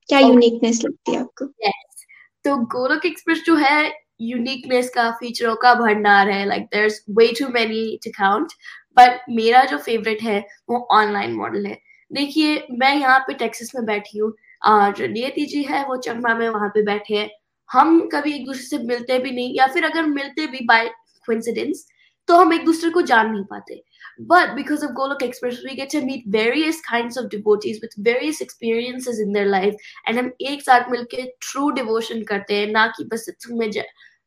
[0.10, 0.86] क्या यूनिकनेस okay.
[0.86, 1.46] लगती है आपको?
[1.46, 2.06] Yes.
[2.46, 6.46] तो गोलोक एक्सप्रेस जो है यूनिकनेस का फीचरों का भंडार है.
[6.46, 8.54] Like there is way too many to count
[8.98, 10.40] but मेरा जो फेवरेट है
[10.70, 11.78] वो ऑनलाइन मॉडल है.
[12.12, 14.34] देखिए मैं यहाँ पे टेक्सास में बैठी हूँ.
[14.66, 17.30] और नियति जी है वो चंबा में वहाँ पे बैठे हैं.
[17.70, 20.88] हम कभी एक दूसरे से मिलते भी नहीं या फिर अगर मिलते भी बाय
[21.28, 21.86] कोइंसिडेंस
[22.28, 23.82] तो हम एक दूसरे को जान नहीं पाते.
[24.20, 28.42] But because of Golok Express, we get to meet various kinds of devotees with various
[28.42, 29.76] experiences in their life.
[30.08, 33.72] And हम एक साथ मिलके true devotion करते हैं, ना कि बस सत्संग में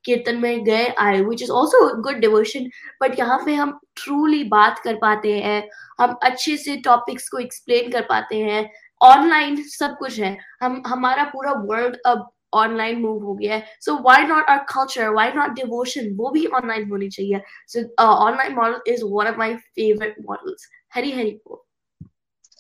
[0.05, 2.69] कीर्तन में गए, आए which is also good devotion
[3.03, 5.69] but यहाँ पे हम ट्रूली बात कर पाते हैं,
[6.01, 8.71] हम अच्छे से टॉपिक्स को एक्सप्लेन कर पाते हैं
[9.03, 13.95] ऑनलाइन सब कुछ है। हम, हमारा पूरा वर्ल्ड अब ऑनलाइन मूव हो गया है। So
[14.03, 18.93] why not our culture why not devotion वो भी ऑनलाइन होनी चाहिए। So online model
[18.93, 21.65] is one of my favourite models Hari Hari बोल।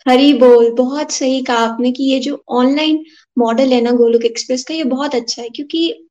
[0.06, 3.04] हरी बोल, बहुत सही कहा आपने कि ये जो ऑनलाइन
[3.36, 6.02] मॉडल है ना गोलोक एक्सप्रेस का, ये बहुत अच्छा है क्योंकि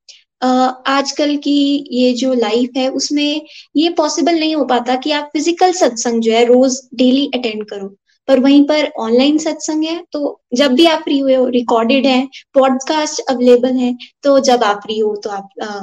[0.41, 3.41] आजकल की ये जो लाइफ है, उसमें
[3.75, 7.87] ये पॉसिबल नहीं हो पाता कि आप फ़िज़िकल सत्संग जो है रोज डेली अटेंड करो।
[8.27, 12.27] पर वहीं पर ऑनलाइन सत्संग है तो जब भी आप फ्री हुए हो रिकॉर्डेड है
[12.53, 15.81] पॉडकास्ट अवेलेबल है तो जब आप फ्री हो तो आप आ,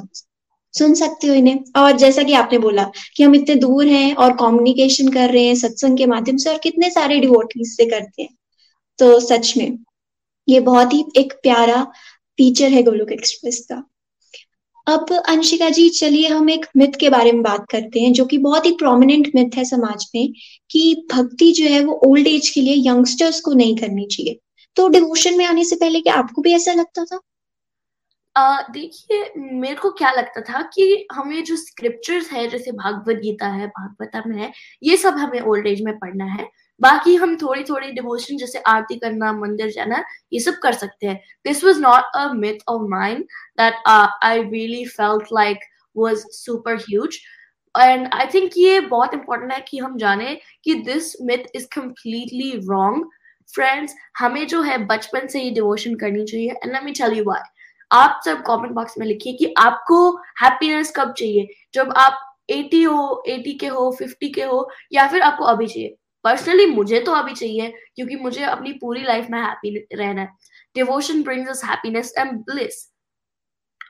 [0.74, 4.33] सुन सकते हो इन्हें। और जैसा कि आपने बोला कि हम इतने दूर हैं और
[4.37, 8.35] कम्युनिकेशन कर रहे हैं सत्संग के माध्यम से और कितने सारे डिवोटीज से करते हैं।
[8.98, 9.78] तो सच में
[10.48, 11.85] ये बहुत ही एक प्यारा
[12.38, 13.85] फीचर है गोलोक एक्सप्रेस का।
[14.87, 18.38] अब अंशिका जी, चलिए हम एक मिथ के बारे में बात करते हैं, जो कि
[18.38, 20.33] बहुत ही प्रोमिनेंट मिथ है समाज में,
[20.71, 24.38] कि भक्ति जो है वो ओल्ड एज के लिए यंगस्टर्स को नहीं करनी चाहिए।
[24.77, 27.21] तो डिवोशन में आने से पहले क्या आपको भी ऐसा लगता था?
[28.73, 33.66] देखिए, मेरे को क्या लगता था कि हमें जो स्क्रिप्चर्स है, जैसे भागवत गीता है,
[33.68, 34.51] भागवतम है,
[34.83, 36.49] ये सब हमें ओल्ड एज में पढ़ना है।
[36.83, 41.21] बाकी हम थोड़ी थोड़ी डिवोशन जैसे आरती करना, मंदिर जाना, ये सब कर सकते हैं।
[41.47, 43.25] This was not a myth of mind
[43.61, 45.59] that I really felt like
[45.97, 47.18] was super huge
[47.75, 52.51] and I think ये बहुत इंपॉर्टेंट है कि हम जाने कि this myth is completely
[52.71, 53.09] wrong
[53.49, 57.25] friends हमें जो है बचपन से ही डिवोशन करनी चाहिए। And let me tell you
[57.25, 57.42] why
[57.90, 59.97] आप सब कमेंट बॉक्स में लिखिए कि आपको
[60.42, 61.47] हैप्पीनेस कब चाहिए?
[61.75, 65.97] जब आप 80 हो 80 के हो 50 के हो, या फिर आपको अभी चाहिए।
[66.24, 70.28] पर्सनली मुझे तो अभी चाहिए, क्योंकि मुझे अपनी पूरी लाइफ में हैप्पी रहना है।
[70.76, 72.88] Devotion brings us happiness and bliss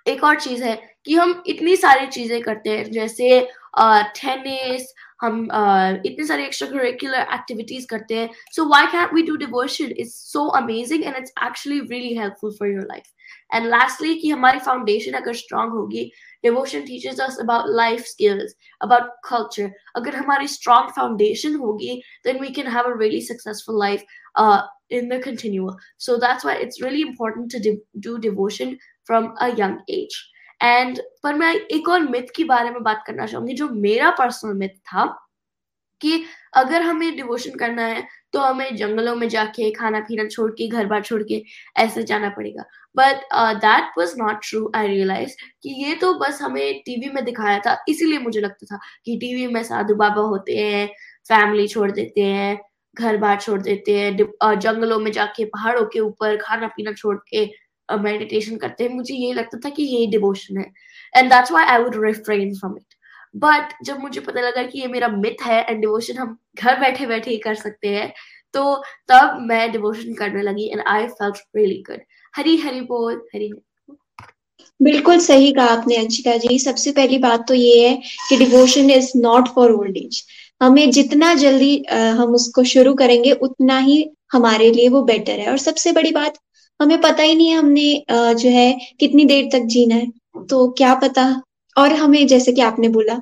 [0.08, 0.74] एक और चीज़ है
[1.06, 3.40] कि हम इतनी सारी चीज़ें करते हैं, जैसे
[3.78, 4.92] टेनिस
[5.22, 5.42] हम
[6.06, 10.46] इतनी सारी एक्स्ट्रा करिकुलर एक्टिविटीज़ करते हैं। So why can't we do devotion it's so
[10.58, 15.34] amazing and it's actually really helpful for your life and lastly कि हमारी फाउंडेशन अगर
[15.34, 16.10] स्ट्रांग होगी
[16.44, 22.48] devotion teaches us about life skills about culture अगर हमारी strong foundation होगी then we
[22.60, 24.04] can have a really successful life
[24.94, 25.76] in the continuum.
[25.98, 30.16] So that's why it's really important to do devotion from a young age.
[31.22, 34.68] पर मैं एक और myth की बारे में बात करना चाहूँगी, जो मेरा पर्सनल मिथ
[34.68, 35.04] था,
[36.00, 36.24] कि
[36.56, 40.86] अगर हमें डिवोशन करना है तो हमें जंगलों में जाके खाना पीना छोड़ के घर
[40.86, 41.42] बार छोड़ के
[41.76, 42.64] ऐसे जाना पड़ेगा।
[42.96, 43.22] But
[43.60, 47.76] that was not true I realise कि ये तो बस हमें टीवी में दिखाया था,
[47.88, 50.86] इसीलिए मुझे लगता था कि टीवी में साधु बाबा होते हैं
[51.28, 52.58] फैमिली छोड़ देते हैं
[52.96, 57.50] घर बार छोड़ देते हैं जंगलों में जाके, पहाड़ों के ऊपर खाना पीना छोड़ के
[57.88, 60.64] मेडिटेशन करते हैं। मुझे ये लगता था कि ये डिवोशन है।
[61.14, 62.91] And that's why I would refrain from it
[63.34, 67.06] but जब मुझे पता लगा कि ये मेरा मिथ है एंड डिवोशन हम घर बैठे
[67.06, 68.12] बैठे ही कर सकते हैं
[68.54, 68.74] तो
[69.08, 72.00] तब मैं डिवोशन करने लगी and I felt really good
[72.34, 73.52] Hari Hari बोल, हरी
[74.80, 77.94] बिल्कुल सही कहा आपने, अंशिका जी। सबसे पहली बात तो ये है
[78.28, 80.22] कि devotion is not for old age
[80.60, 85.58] हमें जितना जल्दी हम उसको शुरू करेंगे, उतना ही हमारे लिए वो बेटर है। और
[85.58, 86.38] सबसे बड़ी बात,
[86.80, 90.10] हमें पता ही नहीं है हमने जो है कितनी देर तक जीना है।
[90.50, 91.22] तो क्या पता
[91.76, 93.14] और हमें जैसे कि आपने बोला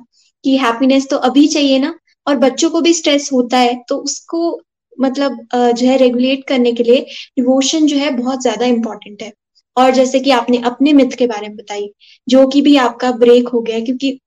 [0.43, 1.93] कि हैप्पीनेस तो अभी चाहिए ना,
[2.27, 4.59] और बच्चों को भी स्ट्रेस होता है तो उसको
[4.97, 7.01] मतलब जो है रेगुलेट करने के लिए
[7.37, 9.31] डिवोशन जो है बहुत ज़्यादा इम्पोर्टेंट है।
[9.77, 11.89] और जैसे कि आपने अपने मिथ के बारे में बताई,
[12.27, 14.19] जो कि भी आपका ब्रेक हो गया क्योंकि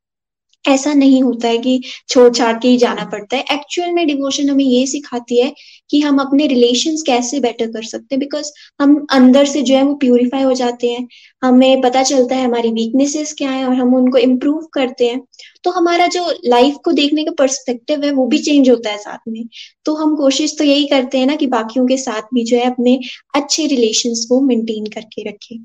[0.64, 4.48] ऐसा नहीं होता है कि छोड़ छाड़ के ही जाना पड़ता है। एक्चुअल में डिवोशन
[4.50, 5.53] हमें ये सिखाती है
[5.90, 8.50] कि हम अपने रिलेशंस कैसे बेटर कर सकते हैं बिकॉज़
[8.81, 11.07] हम अंदर से जो है वो प्यूरिफाई हो जाते हैं।
[11.42, 15.20] हमें पता चलता है हमारी वीकनेसेस क्या है और हम उनको इम्प्रूव करते हैं।
[15.64, 19.18] तो हमारा जो लाइफ को देखने का पर्सपेक्टिव है वो भी चेंज होता है साथ
[19.29, 19.44] में।
[19.85, 22.70] तो हम कोशिश तो यही करते हैं ना कि बाकियों के साथ भी जो है
[22.70, 22.98] अपने
[23.35, 25.64] अच्छे रिलेशन को मेंटेन करके रखें।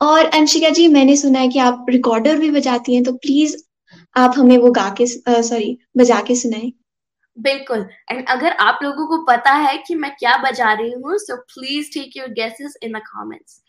[0.00, 3.56] और अंशिका जी मैंने सुना है कि आप रिकॉर्डर भी बजाती हैं तो प्लीज़
[4.16, 6.72] आप हमें वो गा के सॉरी बजा के सुनाए।
[7.36, 11.36] बिल्कुल। एंड अगर आप लोगों को पता है कि मैं क्या बजा रही हूँ so
[11.54, 13.62] please take your guesses in the comments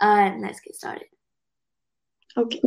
[0.00, 1.08] let's get started
[2.36, 2.58] okay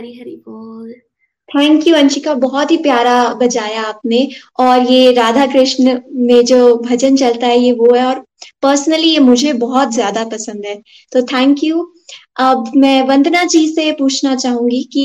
[0.00, 0.92] Hari Hari बोल।
[1.48, 4.20] थैंक यू अंशिका बहुत ही प्यारा बजाया आपने।
[4.60, 8.20] और ये राधा कृष्ण में जो भजन चलता है, ये वो है और
[8.62, 10.74] पर्सनली ये मुझे बहुत ज़्यादा पसंद है।
[11.12, 11.82] तो थैंक यू
[12.40, 15.04] अब मैं वंदना जी से पूछना चाहूँगी कि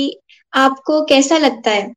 [0.54, 1.92] आपको कैसा लगता है?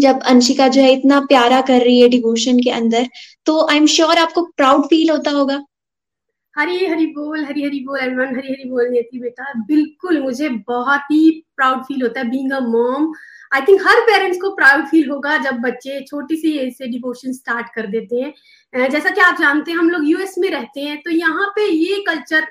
[0.00, 3.08] जब अंशिका जो है इतना प्यारा कर रही है डिवोशन के अंदर
[3.46, 5.62] तो आई एम श्योर आपको प्राउड फील होता होगा।
[6.56, 11.00] हरी हरी बोल, हरी हरी बोल एवरीवन हरी हरी बोल नियति बेटा। बिल्कुल, मुझे बहुत
[11.10, 13.12] ही प्राउड फील होता है being a mom
[13.52, 17.32] I think her parents को प्राउड फील होगा जब बच्चे छोटी सी एज से डिवोशन
[17.32, 21.00] स्टार्ट कर देते हैं। जैसा कि आप जानते हैं, हम लोग यूएस में रहते हैं
[21.02, 22.46] तो यहाँ पे ये कल्चर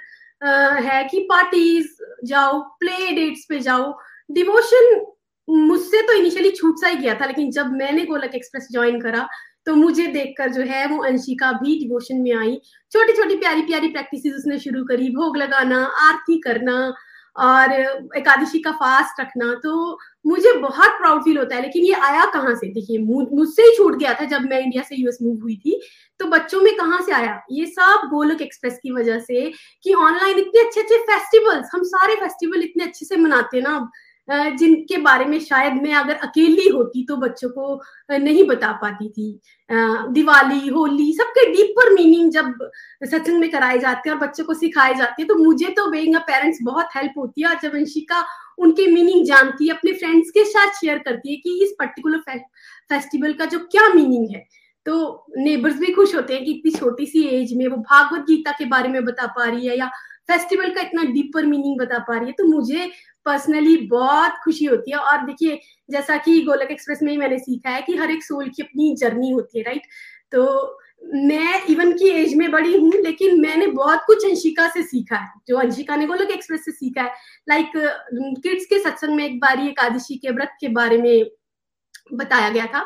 [0.84, 1.88] है कि पार्टीज़
[2.26, 3.94] जाओ प्ले डेट्स पे जाओ।
[4.30, 5.06] डिवोशन
[5.48, 9.28] मुझसे तो इनिशियली छूट सा ही गया था, लेकिन जब मैंने गोलक एक्सप्रेस ज्वाइन करा
[9.68, 12.56] तो मुझे देखकर जो है वो अंशिका भी डिवोशन में आई।
[12.92, 16.94] छोटी छोटी प्यारी प्यारी प्रैक्टिस उसने शुरू करी, भोग लगाना, आरती करना
[17.36, 17.72] और
[18.18, 22.56] एकादशी का फास्ट रखना। तो मुझे बहुत प्राउड फील होता है, लेकिन ये आया कहाँ
[22.56, 22.68] से?
[22.74, 25.80] देखिए मुझसे ही छूट गया था जब मैं इंडिया से यूएस मूव हुई थी।
[26.20, 27.40] तो बच्चों में कहाँ से आया?
[27.52, 29.52] ये सब गोलक एक्सप्रेस की वजह से
[29.84, 33.80] कि ऑनलाइन इतने अच्छे अच्छे फेस्टिवल्स हम सारे फेस्टिवल इतने अच्छे से मनाते हैं ना
[34.30, 39.32] जिनके बारे में शायद मैं अगर अकेली होती तो बच्चों को नहीं बता पाती थी।
[40.14, 42.54] दिवाली, होली, सबके डीपर मीनिंग जब
[43.04, 46.16] सत्संग में कराए जाते हैं और बच्चों को सिखाए जाते हैं तो मुझे तो बेइंग
[46.16, 48.24] अ पेरेंट्स बहुत हेल्प होती है और जब अंशिका
[48.60, 52.40] उनके मीनिंग जानती है, अपने फ्रेंड्स के साथ शेयर करती है कि इस पर्टिकुलर
[52.92, 54.44] फेस्टिवल का जो क्या मीनिंग है
[54.86, 58.52] तो नेबर्स भी खुश होते हैं कि इतनी छोटी सी एज में वो भागवत गीता
[58.52, 59.90] के बारे में बता पा रही है या
[60.30, 62.90] फेस्टिवल का इतना डीपर मीनिंग बता पा रही है तो मुझे
[63.26, 67.70] पर्सनली बहुत खुशी होती है। और देखिए, जैसा कि गोलक एक्सप्रेस में ही मैंने सीखा
[67.70, 69.88] है कि हर एक सोल की अपनी जर्नी होती है राइट
[70.32, 70.78] तो
[71.16, 75.30] मैं इवन की एज में बड़ी हूँ, लेकिन मैंने बहुत कुछ अंशिका से सीखा है।
[75.48, 77.14] जो अंशिका ने गोलक एक्सप्रेस से सीखा है
[77.50, 77.72] लाइक
[78.44, 81.30] किड्स के सत्संग में एक बार एकादशी के व्रत के बारे में
[82.14, 82.86] बताया गया था।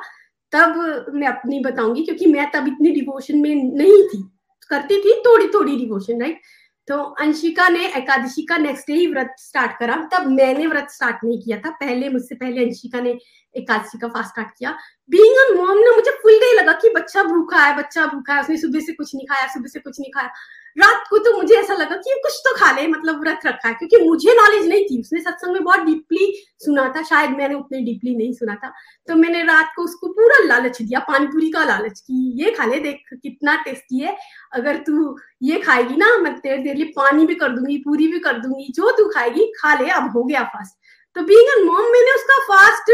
[0.53, 4.23] तब मैं अपनी बताऊँगी, क्योंकि मैं तब इतनी डिवोशन में नहीं थी।
[4.71, 6.41] करती थी थोड़ी थोड़ी डिवोशन राइट
[6.87, 11.17] तो अंशिका ने एकादशी का नेक्स्ट डे ही व्रत स्टार्ट करा। तब मैंने व्रत स्टार्ट
[11.23, 13.19] नहीं किया था। पहले, मुझसे पहले अंशिका ने
[13.55, 14.71] एकादशी का फास्ट स्टार्ट किया।
[15.09, 18.57] बींग मॉम ने मुझे फुल डे लगा कि बच्चा भूखा है, बच्चा भूखा है, उसने
[18.57, 20.29] सुबह से कुछ नहीं खाया, सुबह से कुछ नहीं खाया।
[20.77, 23.73] रात को तो मुझे ऐसा लगा कि कुछ तो खा ले मतलब व्रत रखा है,
[23.73, 27.81] क्योंकि मुझे नॉलेज नहीं थी। उसने सत्संग में बहुत डीपली सुना था, शायद मैंने उतने
[27.81, 28.71] डीपली नहीं सुना था।
[29.07, 32.79] तो मैंने रात को उसको पूरा लालच दिया, पानीपुरी का लालच की ये खा ले,
[32.79, 34.17] देख कितना टेस्टी है।
[34.53, 38.19] अगर तू ये खाएगी ना, मैं तेरे देर लिए पानी भी कर दूँगी, पूरी भी
[38.19, 40.81] कर दूँगी, जो तू खाएगी, खा ले, अब हो गया फास्ट
[41.15, 42.91] तो बींग मॉम मैंने उसका फास्ट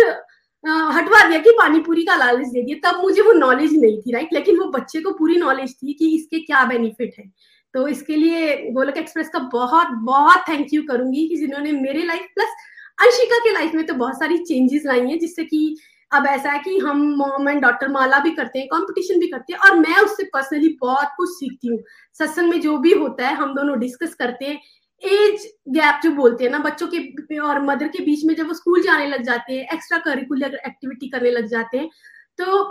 [0.63, 4.33] हटवा दिया कि पानीपुरी का लालच दे दिया। तब मुझे वो नॉलेज नहीं थी राइट
[4.33, 7.25] लेकिन वो बच्चे को पूरी नॉलेज थी कि इसके क्या बेनिफिट है।
[7.73, 12.27] तो इसके लिए गोलक एक्सप्रेस का बहुत बहुत थैंक यू करूँगी कि जिन्होंने मेरे लाइफ
[12.35, 12.55] प्लस
[12.97, 15.77] अंशिका के लाइफ में तो बहुत सारी चेंजेस लाई हैं, जिससे कि
[16.11, 19.53] अब ऐसा है कि हम मॉम एंड डॉक्टर माला भी करते हैं कंपटीशन भी करते
[19.53, 21.77] हैं और मैं उससे पर्सनली बहुत कुछ सीखती हूँ।
[22.19, 24.59] सत्संग में जो भी होता है, हम दोनों डिस्कस करते हैं
[25.03, 28.53] एज गैप जो बोलते हैं ना, बच्चों के और मदर के बीच में जब वो
[28.53, 31.89] स्कूल जाने लग जाते हैं एक्स्ट्रा करिकुलर एक्टिविटी करने लग जाते हैं
[32.39, 32.61] तो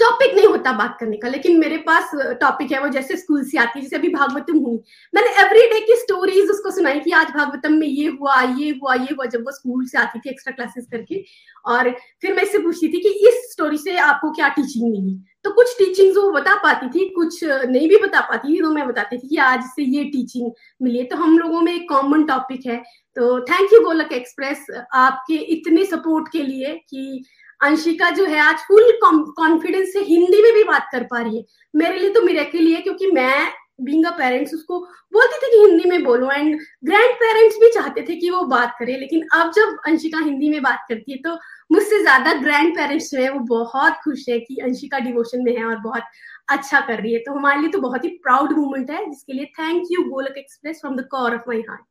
[0.00, 2.10] टॉपिक नहीं होता बात करने का, लेकिन मेरे पास
[2.40, 4.78] टॉपिक है वो जैसे स्कूल से आती है, जैसे अभी भागवतम हुई।
[5.14, 8.94] मैंने एवरी डे की स्टोरीज उसको सुनाई कि आज भागवतम में ये हुआ ये हुआ
[8.94, 11.24] ये हुआ, जब वो स्कूल से आती थी एक्स्ट्रा क्लासेस करके।
[11.66, 11.90] और
[12.22, 15.18] फिर मैं इससे पूछती थी कि इस स्टोरी से आपको क्या टीचिंग मिली?
[15.44, 18.86] तो कुछ टीचिंग्स वो बता पाती थी, कुछ नहीं भी बता पाती थी तो मैं
[18.88, 22.24] बताती थी कि आज से ये टीचिंग मिली है। तो हम लोगों में एक कॉमन
[22.26, 22.76] टॉपिक है।
[23.16, 27.24] तो थैंक यू गोलक एक्सप्रेस आपके इतने सपोर्ट के लिए कि
[27.60, 31.44] अंशिका जो है आज फुल कॉन्फिडेंस से हिंदी में भी बात कर पा रही है।
[31.74, 34.78] मेरे लिए तो मेरे के लिए क्योंकि मैं बींग अ पेरेंट्स उसको
[35.12, 38.74] बोलती थी कि हिंदी में बोलो एंड ग्रैंड पेरेंट्स भी चाहते थे कि वो बात
[38.78, 41.34] करे, लेकिन अब जब अंशिका हिंदी में बात करती है तो
[41.70, 45.64] मुझसे ज़्यादा ग्रैंड पेरेंट्स जो है वो बहुत खुश है कि अंशिका डिवोशन में है
[45.64, 46.02] और बहुत
[46.50, 49.44] अच्छा कर रही है। तो हमारे लिए तो बहुत ही प्राउड मोमेंट है, जिसके लिए
[49.58, 51.84] thank you Golok express from the core of my heart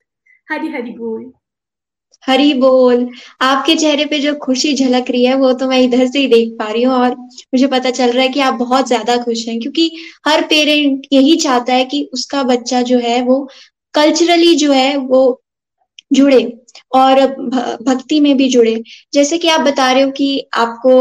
[0.47, 1.31] Hari Hari बोल।
[2.23, 3.07] हरी बोल।
[3.41, 6.55] आपके चेहरे पे जो खुशी झलक रही है, वो तो मैं इधर से ही देख
[6.59, 9.59] पा रही हूँ और मुझे पता चल रहा है कि आप बहुत ज़्यादा खुश हैं,
[9.59, 9.91] क्योंकि
[10.27, 13.47] हर पेरेंट यही चाहता है कि उसका बच्चा जो है, वो
[13.93, 15.41] कल्चरली जो है, वो
[16.11, 16.43] जुड़े
[16.95, 17.19] और
[17.83, 18.75] भक्ति में भी जुड़े।
[19.13, 20.91] जैसे कि आप बता रहे हो कि आपको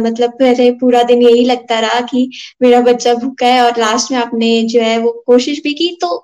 [0.00, 2.28] मतलब पहले पूरा दिन यही लगता रहा कि
[2.62, 6.16] मेरा बच्चा भूखा है और लास्ट में आपने जो है, वो कोशिश भी की तो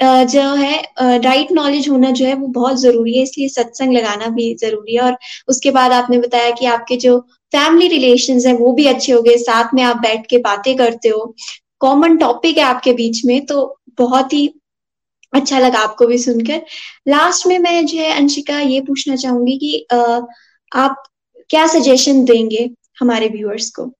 [0.00, 4.54] जो है राइट नॉलेज होना जो है, वो बहुत ज़रूरी है, इसलिए सत्संग लगाना भी
[4.60, 5.16] ज़रूरी है। और
[5.48, 7.18] उसके बाद आपने बताया कि आपके जो
[7.52, 11.08] फैमिली रिलेशन है, वो भी अच्छे हो गए। साथ में आप बैठ के बातें करते
[11.08, 11.34] हो।
[11.80, 13.64] कॉमन टॉपिक है आपके बीच में तो
[13.98, 14.46] बहुत ही
[15.32, 16.62] अच्छा लगा आपको भी सुनकर।
[17.08, 19.86] लास्ट में मैं जो है, अंशिका, ये पूछना चाहूँगी कि
[20.72, 21.02] आप
[21.50, 22.68] क्या सजेशन देंगे
[23.00, 23.90] हमारे व्यूअर्स को?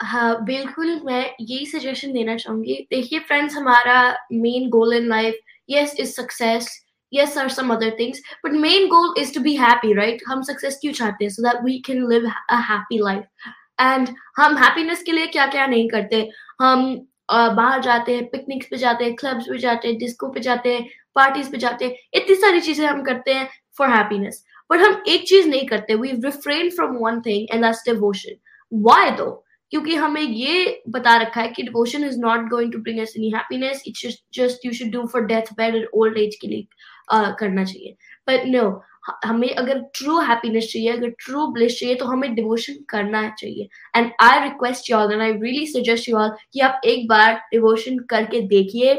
[0.00, 4.00] हाँ बिल्कुल मैं यही सजेशन देना चाहूँगी। देखिए फ्रेंड्स हमारा
[4.32, 5.38] main goal in life
[5.70, 6.74] yes is success
[7.12, 10.22] yes are some other things but main goal is to be happy right?
[10.28, 11.30] हम सक्सेस क्यों चाहते हैं?
[11.32, 13.52] So that we can live a happy life.
[13.78, 16.28] And हम happiness के लिए क्या क्या नहीं करते?
[16.60, 16.84] हम
[17.32, 20.74] uh, बाहर जाते हैं पिकनिक्स पे जाते हैं क्लब्स पे जाते हैं डिस्को पे जाते
[20.74, 25.02] हैं पार्टीज़ पे जाते हैं इतनी सारी चीज़ें हम करते हैं फॉर हैप्पीनेस बट हम
[25.08, 28.36] एक चीज़ नहीं करते we refrain from one thing and that's devotion
[28.72, 33.00] why though क्योंकि हमें ये बता रखा है कि devotion is not going to bring
[33.00, 36.48] us any happiness it's just you should do for death bed and old age के
[36.48, 36.66] लिए
[37.14, 37.96] uh, करना चाहिए।
[38.28, 38.82] बट नो
[39.24, 44.10] हमें अगर ट्रू हैप्पीनेस चाहिए अगर ट्रू ब्लिस चाहिए तो हमें डिवोशन करना चाहिए। And
[44.22, 47.98] I request you all and I really suggest you all कि आप एक बार डिवोशन
[48.10, 48.94] करके देखिए।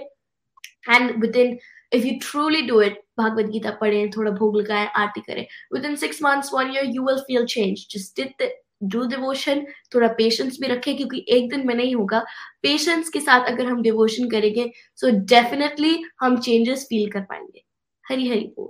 [0.90, 1.58] And within
[1.92, 5.46] if you truly do it Bhagavad Gita पढ़े थोड़ा भोग लगाए आरती करें।
[5.86, 8.50] Within six months one year you will feel change just did
[8.84, 12.20] do devotion थोड़ा पेशेंस भी रखें क्योंकि एक दिन में नहीं होगा।
[12.64, 17.64] पेशेंस के साथ अगर हम डिवोशन करेंगे सो डेफिनेटली हम चेंजेस फील कर पाएँगे।
[18.10, 18.70] हरी हरी बोल।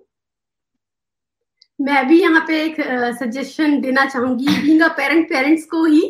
[1.86, 2.76] मैं भी यहाँ पे एक
[3.20, 6.02] सजेशन uh, देना चाहूँगी। बींग पेरेंट पेरेंट्स को ही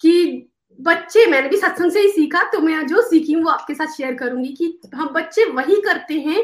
[0.00, 0.46] कि
[0.78, 4.14] बच्चे मैंने भी सत्संग से ही सीखा तो मैं जो सीखी वो आपके साथ शेयर
[4.14, 6.42] करूँगी कि हम बच्चे वही करते हैं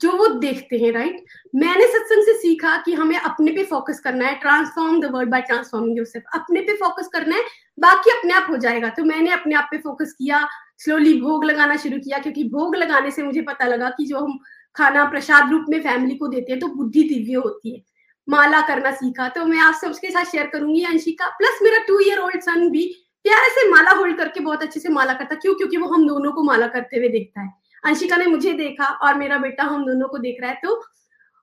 [0.00, 4.26] जो वो देखते हैं राइट मैंने सत्संग से सीखा कि हमें अपने पे फोकस करना
[4.26, 7.42] है transform the world by transforming yourself अपने पे फोकस करना है,
[7.78, 10.46] बाकी अपने आप हो जाएगा। तो मैंने अपने आप पे फोकस किया
[10.78, 14.38] स्लोली भोग लगाना शुरू किया, क्योंकि भोग लगाने से मुझे पता लगा कि जो हम
[14.76, 17.82] खाना प्रसाद रूप में फैमिली को देते हैं तो बुद्धि दिव्य होती है।
[18.28, 22.18] माला करना सीखा तो मैं आप सबके साथ शेयर करूँगी, अंशिका। प्लस मेरा टू ईयर
[22.18, 22.86] ओल्ड सन भी
[23.24, 25.54] प्यारे से माला होल्ड करके बहुत अच्छे से माला करता। क्यों?
[25.54, 29.14] क्योंकि वो हम दोनों को माला करते हुए देखता है। अंशिका ने मुझे देखा और
[29.14, 30.82] मेरा बेटा हम दोनों को देख रहा है तो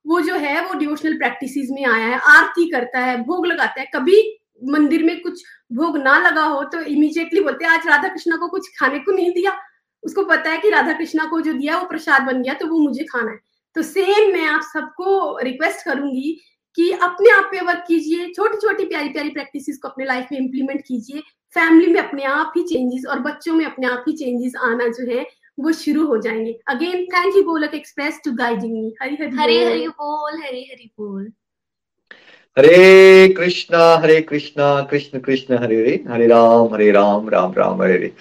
[0.05, 3.87] वो जो है, वो डिवोशनल प्रैक्टिस में आया है, आरती करता है, भोग लगाता है।
[3.95, 4.21] कभी
[4.69, 8.47] मंदिर में कुछ भोग ना लगा हो तो इमीजिएटली बोलते हैं, आज राधा कृष्णा को
[8.47, 9.51] कुछ खाने को नहीं दिया।
[10.03, 12.79] उसको पता है कि राधा कृष्णा को जो दिया, वो प्रसाद बन गया तो वो
[12.79, 13.37] मुझे खाना है।
[13.75, 16.37] तो सेम मैं आप सबको रिक्वेस्ट करूँगी
[16.77, 20.39] कि अपने आप पे वर्क कीजिए छोटी छोटी प्यारी प्यारी प्रैक्टिसेस को अपने लाइफ में
[20.39, 21.21] इंप्लीमेंट कीजिए।
[21.53, 25.11] फैमिली में अपने आप ही चेंजेस और बच्चों में अपने आप ही चेंजेस आना जो
[25.11, 25.25] है
[25.59, 29.57] वो शुरू हो जाएँगे। Again thank you Golok Express to guiding me Hari Hari Hari
[29.63, 31.31] Hari बोल हरी हरी बोल।
[32.57, 37.93] हरे कृष्णा हरे कृष्णा कृष्ण कृष्ण हरे हरे हरे राम हरे राम राम राम हरे
[37.93, 38.11] हरे।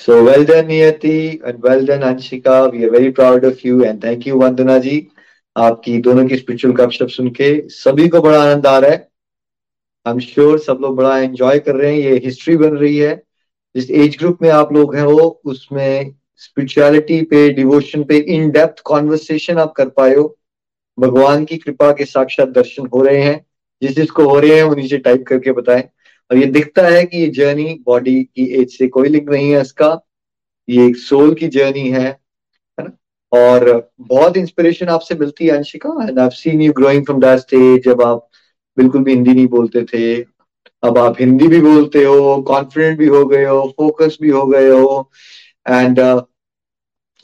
[0.00, 2.58] So well done Niyati and well done Anshika.
[2.72, 5.08] We are very proud of you and thank you Vandana जी
[5.56, 9.08] आपकी दोनों की स्पिरिचुअल गपशप सुन के सभी को बड़ा आनंद आ रहा है।
[10.06, 13.22] आई एम श्योर सब लोग बड़ा एंजॉय कर रहे हैं। ये हिस्ट्री बन रही है।
[13.76, 18.82] जिस एज ग्रुप में आप लोग हैं वो उसमें स्पिरिचुअलिटी पे डिवोशन पे इन डेप्थ
[18.84, 20.36] कॉन्वर्सेशन आप कर पाए हो।
[20.98, 23.46] भगवान की कृपा के साक्षात दर्शन हो रहे हैं।
[23.82, 25.82] जिस जिसको हो रहे हैं वो नीचे टाइप करके बताएँ।
[26.30, 29.60] और ये दिखता है कि ये जर्नी बॉडी की एज से कोई लिंक नहीं है
[29.60, 30.06] इसका।
[30.68, 32.16] ये एक सोल की जर्नी है है
[32.78, 32.90] ना?
[33.32, 36.08] और बहुत इंस्पिरेशन आपसे मिलती है, Anshika.
[36.08, 38.28] And I seen you growing from that stage जब आप
[38.76, 40.22] बिल्कुल भी हिंदी नहीं बोलते थे।
[40.82, 44.70] अब आप हिंदी भी बोलते हो कॉन्फिडेंट भी हो गए हो फोकस भी हो गए
[44.70, 45.10] हो।
[45.68, 45.98] एंड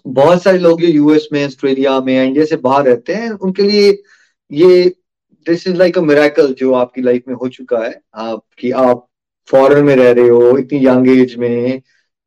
[0.07, 3.90] बहुत सारे लोग जो यूएस में ऑस्ट्रेलिया में इंडिया से बाहर रहते हैं, उनके लिए
[4.50, 4.84] ये
[5.46, 9.07] this is like a miracle जो आपकी लाइफ में हो चुका है, आप, कि आप
[9.48, 11.82] फॉरेन में रह रहे हो, इतनी यंग एज में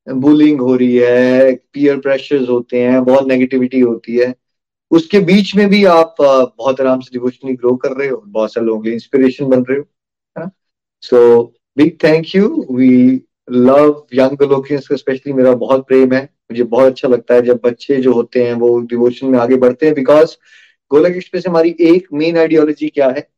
[0.08, 4.34] बुलिंग हो रही है पीयर प्रेशर्स होते हैं, बहुत नेगेटिविटी होती है,
[4.92, 8.66] उसके बीच में भी आप बहुत आराम से डिवोशनली ग्रो कर रहे हो, बहुत सारे
[8.68, 9.86] लोगों के इंस्पिरेशन बन रहे हो,
[10.38, 10.50] है
[11.04, 11.44] so
[11.78, 13.22] big thank you we
[13.52, 17.98] love young का स्पेशली मेरा बहुत प्रेम है। मुझे बहुत अच्छा लगता है जब बच्चे
[17.98, 20.36] जो होते हैं वो डिवोशन में आगे बढ़ते हैं बिकॉज़
[20.92, 23.30] गोलक एक्सप्रेस हमारी एक मेन आइडियोलॉजी क्या है?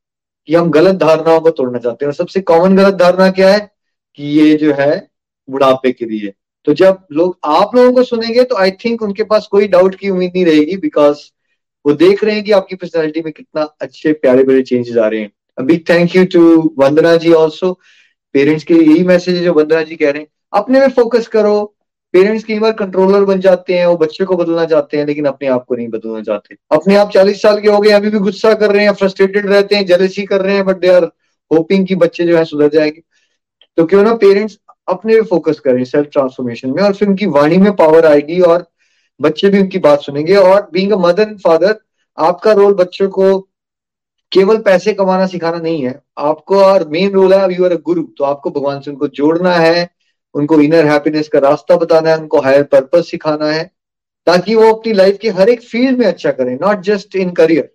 [0.47, 3.71] कि हम गलत धारणाओं को तोड़ना चाहते हैं। और सबसे कॉमन गलत धारणा क्या है?
[4.15, 5.09] कि ये जो है,
[5.49, 6.33] बुढ़ापे के लिए।
[6.65, 10.09] तो जब लोग, आप लोगों को सुनेंगे तो आई थिंक उनके पास कोई डाउट की
[10.09, 11.17] उम्मीद नहीं रहेगी बिकॉज़
[11.85, 15.19] वो देख रहे हैं कि आपकी पर्सनैलिटी में कितना अच्छे, प्यारे प्यारे चेंजेस आ रहे
[15.19, 17.79] हैं। Big thank you to Vandana ji also
[18.33, 21.75] parents के यही मैसेज है जो वंदना जी कह रहे हैं। अपने में फोकस करो।
[22.13, 25.47] पेरेंट्स कई बार कंट्रोलर बन जाते हैं, वो बच्चे को बदलना चाहते हैं, लेकिन अपने
[25.47, 28.53] आप को नहीं बदलना चाहते। अपने आप चालीस साल के हो गए, अभी भी गुस्सा
[28.53, 31.03] कर रहे हैं फ्रस्ट्रेटेड रहते हैं जेलसी कर रहे हैं बट दे आर
[31.51, 33.01] होपिंग कि बच्चे जो है सुधर जाएँगे।
[33.77, 34.57] तो क्यों ना पेरेंट्स
[34.87, 38.65] अपने पे फोकस करें सेल्फ ट्रांसफॉर्मेशन में, और फिर उनकी वाणी में पावर आएगी, और
[39.21, 41.79] बच्चे भी उनकी बात सुनेंगे, और बींग मदर एंड फादर
[42.17, 43.39] आपका रोल बच्चों को
[44.31, 48.03] केवल पैसे कमाना सिखाना नहीं है। आपको और मेन रोल है यू आर अ गुरु
[48.17, 49.89] तो आपको भगवान से उनको जोड़ना है
[50.35, 53.63] उनको इनर हैप्पीनेस का रास्ता बताना है, उनको हायर पर्पज सिखाना है,
[54.27, 57.69] ताकि वो अपनी लाइफ के हर एक फ़ील्ड में अच्छा करें नॉट जस्ट इन करियर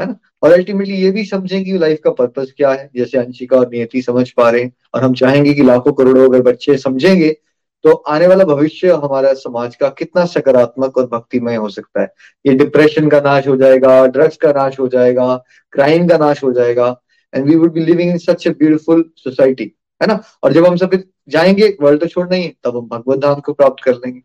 [0.00, 0.16] है ना?
[0.42, 4.02] और अल्टीमेटली ये भी समझें कि लाइफ का पर्पज क्या है। जैसे अंशिका और नियति
[4.02, 7.36] समझ पा रहे हैं, और हम चाहेंगे कि लाखों करोड़ों अगर बच्चे समझेंगे
[7.84, 12.08] तो आने वाला भविष्य हमारा समाज का कितना सकारात्मक और भक्तिमय हो सकता है।
[12.44, 15.36] ये डिप्रेशन का नाश हो जाएगा ड्रग्स का नाश हो जाएगा
[15.72, 16.88] क्राइम का नाश हो जाएगा
[17.32, 20.22] and we would be living in such a beautiful society है ना?
[20.42, 23.82] और जब हम सब जाएँगे वर्ल्ड तो छोड़ना ही तब हम भगवत धाम को प्राप्त
[23.84, 24.20] कर लेंगे।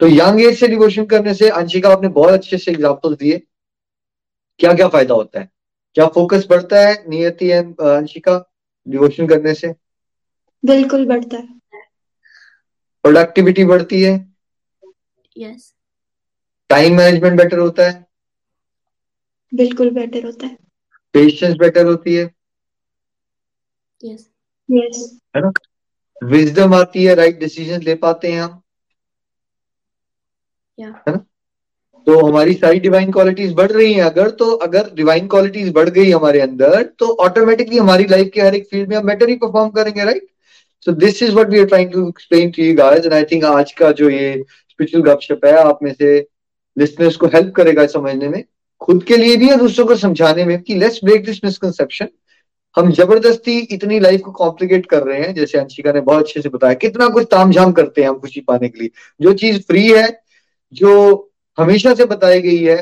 [0.00, 3.42] तो यंग एज से डिवोशन करने से अंशिका आपने बहुत अच्छे से एग्ज़ाम्पल दिए।
[4.60, 5.50] क्या क्या फ़ायदा होता है?
[5.96, 8.38] क्या फोकस बढ़ता है नियति एंड अंशिका
[8.86, 9.74] डिवोशन करने से?
[10.64, 11.82] बिल्कुल बढ़ता है।
[13.04, 14.12] प्रोडक्टिविटी बढ़ती है।
[15.36, 15.72] यस
[16.70, 18.04] टाइम मैनेजमेंट बेटर होता है।
[19.52, 20.56] बिल्कुल बेटर होता है।
[21.14, 22.24] पेशेंस बेटर होती है।
[24.00, 24.30] यस
[25.36, 25.50] है ना?
[26.24, 28.60] विजडम आती है राइट डिसीज़न ले पाते हैं हम।
[30.78, 31.24] है ना?
[32.06, 36.10] तो हमारी सारी डिवाइन क्वालिटीज बढ़ रही हैं। अगर तो अगर डिवाइन क्वालिटीज बढ़ गई
[36.10, 39.70] हमारे अंदर तो ऑटोमेटिकली हमारी लाइफ के हर एक फ़ील्ड में हम बेटर ही परफॉर्म
[39.70, 40.26] करेंगे right
[40.86, 43.44] so this is what we are trying to explain to you guys and I think
[43.44, 46.18] आज का जो ये स्पिरिचुअल गपशप है आप में से
[46.76, 48.42] लिसनर्स को हेल्प करेगा समझने में।
[48.80, 52.08] खुद के लिए भी और दूसरों को समझाने में कि लेट्स ब्रेक दिस मिसकंसेप्शन
[52.76, 56.48] हम ज़बरदस्ती इतनी लाइफ को कॉम्प्लिकेट कर रहे हैं, जैसे अंशिका ने बहुत अच्छे से
[56.48, 60.08] बताया, कितना कुछ तामझाम करते हैं हम खुशी पाने के लिए। जो चीज़ फ्री है,
[60.72, 62.76] जो हमेशा से बताई गई है,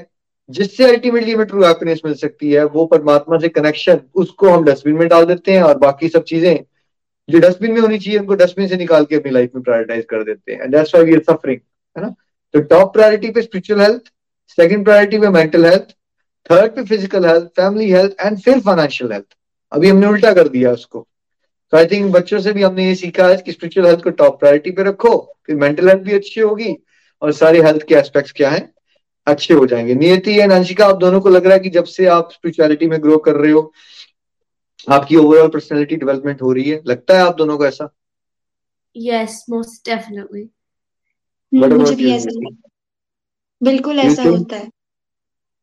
[0.50, 4.96] जिससे अल्टीमेटली हमें ट्रू हैप्पीनेस मिल सकती है, वो परमात्मा से कनेक्शन उसको हम डस्टबिन
[4.96, 6.64] में डाल देते हैं और बाकी सब चीज़ें
[7.28, 10.22] जो डस्टबिन में होनी चाहिए, उनको डस्टबिन से निकाल के अपनी लाइफ में प्रायोरिटाइज कर
[10.24, 10.76] देते हैं। वी
[11.14, 11.58] आर सफरिंग
[11.96, 12.08] है ना?
[12.54, 14.12] तो टॉप प्रायोरिटी पे स्पिरिचुअल हेल्थ
[14.58, 15.94] सेकंड प्रायोरिटी पे मेंटल हेल्थ
[16.50, 19.26] थर्ड पे physical health family health and फिर फाइनेंशियल हेल्थ
[19.72, 21.08] अभी हमने उल्टा कर दिया उसको।
[21.72, 24.38] तो आई थिंक बच्चों से भी हमने ये सीखा है कि स्पिरिचुअल हेल्थ को टॉप
[24.40, 25.16] प्रायोरिटी पे रखो
[25.46, 26.74] फिर मेंटल हेल्थ भी अच्छी होगी
[27.22, 28.72] और सारे हेल्थ के एस्पेक्ट्स क्या है
[29.26, 32.06] अच्छे हो जाएँगे। नियति एंड अंशिका आप दोनों को लग रहा है कि जब से
[32.06, 33.72] आप स्पिरिचुअलिटी में ग्रो कर रहे हो
[34.90, 37.94] आपकी ओवरऑल पर्सनैलिटी डेवलपमेंट हो रही है। लगता है आप दोनों को ऐसा?
[38.96, 40.48] यस मोस्ट डेफिनेटली
[41.54, 42.48] मुझे भी ऐसा
[43.62, 44.70] बिल्कुल ऐसा होता है।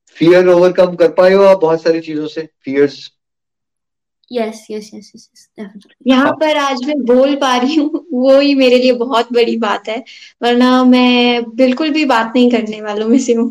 [0.10, 2.50] फियर ओवरकम कर पाए हो आप बहुत सारी चीज़ों से?
[2.62, 3.19] Fears
[4.32, 8.54] yes yes yes yes definitely यहाँ पर आज मैं बोल पा रही हूँ वो ही
[8.56, 9.98] मेरे लिए बहुत बड़ी बात है
[10.44, 13.50] वरना मैं बिल्कुल भी बात नहीं करने वालों में से हूँ।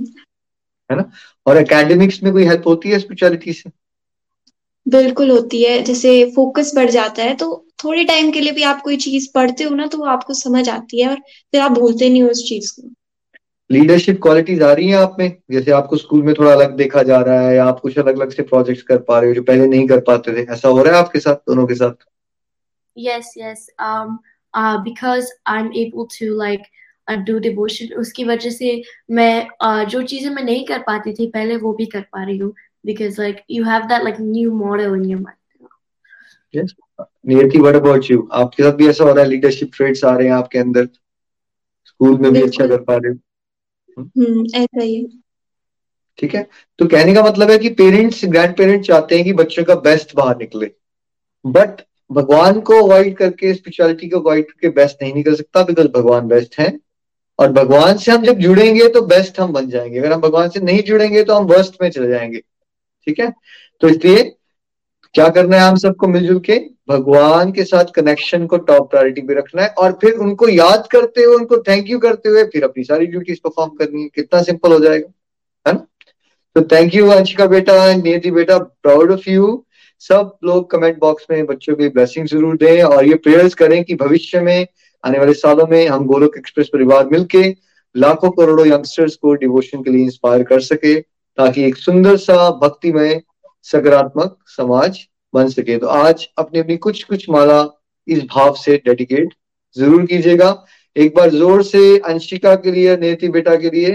[0.90, 1.10] है ना?
[1.46, 3.70] और एकेडमिक्स में कोई हेल्प होती है स्पिरिचुअलिटी से?
[4.86, 7.48] बिल्कुल होती है जैसे फोकस बढ़ जाता है तो
[7.84, 10.68] थोड़े टाइम के लिए भी आप कोई चीज़ पढ़ते हो ना तो वो आपको समझ
[10.68, 11.16] आती है और
[11.52, 12.88] फिर आप भूलते नहीं हो उस चीज़ को।
[13.70, 15.36] लीडरशिप क्वालिटीज आ रही हैं आप में?
[15.50, 18.30] जैसे आपको स्कूल में थोड़ा अलग देखा जा रहा है या आप कुछ अलग अलग
[18.30, 20.52] से प्रोजेक्ट्स कर पा रहे हो जो पहले नहीं कर पाते थे?
[20.52, 21.92] ऐसा हो रहा है आपके साथ दोनों के साथ?
[22.98, 23.66] Yes yes.
[23.88, 24.18] Um
[24.54, 26.64] uh because i'm able to like
[27.08, 27.92] uh, do devotion.
[27.92, 31.86] उसकी वजह से मैं uh, जो चीज़ें मैं नहीं कर पाती थी पहले वो भी
[31.86, 32.54] कर पा रही हूँ।
[32.86, 36.72] Because like you have that like new model in your mind.
[37.26, 39.30] Niyati what about you आपके साथ भी ऐसा हो रहा है?
[39.30, 40.88] लीडरशिप ट्रेड्स आ रहे हैं आपके अंदर?
[41.84, 43.18] स्कूल में भी अच्छा। कर पा रहे हो?
[44.55, 45.20] ऐसा ही
[46.18, 46.46] ठीक है?
[46.78, 50.16] तो कहने का मतलब है कि पेरेंट्स ग्रैंड पेरेंट्स चाहते हैं कि बच्चों का बेस्ट
[50.16, 50.70] बाहर निकले।
[51.46, 51.82] बट
[52.12, 56.59] भगवान को अवॉइड करके स्पिरिचुअलिटी को अवॉइड करके बेस्ट नहीं निकल सकता बिकॉज़ भगवान बेस्ट
[56.59, 56.80] है।
[57.38, 60.61] और भगवान से हम जब जुड़ेंगे तो बेस्ट हम बन जाएँगे। अगर हम भगवान से
[60.61, 62.38] नहीं जुड़ेंगे तो हम वर्स्ट में चले जाएँगे।
[63.07, 63.32] ठीक है?
[63.80, 64.34] तो इसलिए
[65.14, 69.34] क्या करना है हम सबको मिलजुल के भगवान के साथ कनेक्शन को टॉप प्रायोरिटी पे
[69.34, 72.84] रखना है और फिर उनको याद करते हुए, उनको थैंक यू करते हुए फिर अपनी
[72.84, 75.09] सारी ड्यूटीज़ परफॉर्म करनी है। कितना सिंपल हो जाएगा,
[75.66, 75.86] है ना?
[76.56, 79.64] तो थैंक यू अंशिका बेटा, नियति बेटा प्राउड ऑफ़ यू
[80.02, 83.94] सब लोग कमेंट बॉक्स में बच्चों की ब्लेसिंग ज़रूर दें और ये प्रेयर्स करें कि
[83.94, 84.66] भविष्य में,
[85.04, 87.48] आने वाले सालों में हम गोलोक एक्सप्रेस परिवार मिलके
[87.94, 93.20] लाखों करोड़ों यंगस्टर्स को डिवोशन के लिए इंस्पायर कर सके, ताकि एक सुंदर सा भक्तिमय
[93.68, 94.98] सकारात्मक समाज
[95.34, 97.64] बन सके। तो आज अपनी अपनी कुछ कुछ माला
[98.08, 99.34] इस भाव से डेडिकेट
[99.76, 100.50] ज़रूर कीजिएगा।
[100.96, 103.90] एक बार ज़ोर से अंशिका के लिए नेति बेटा के लिए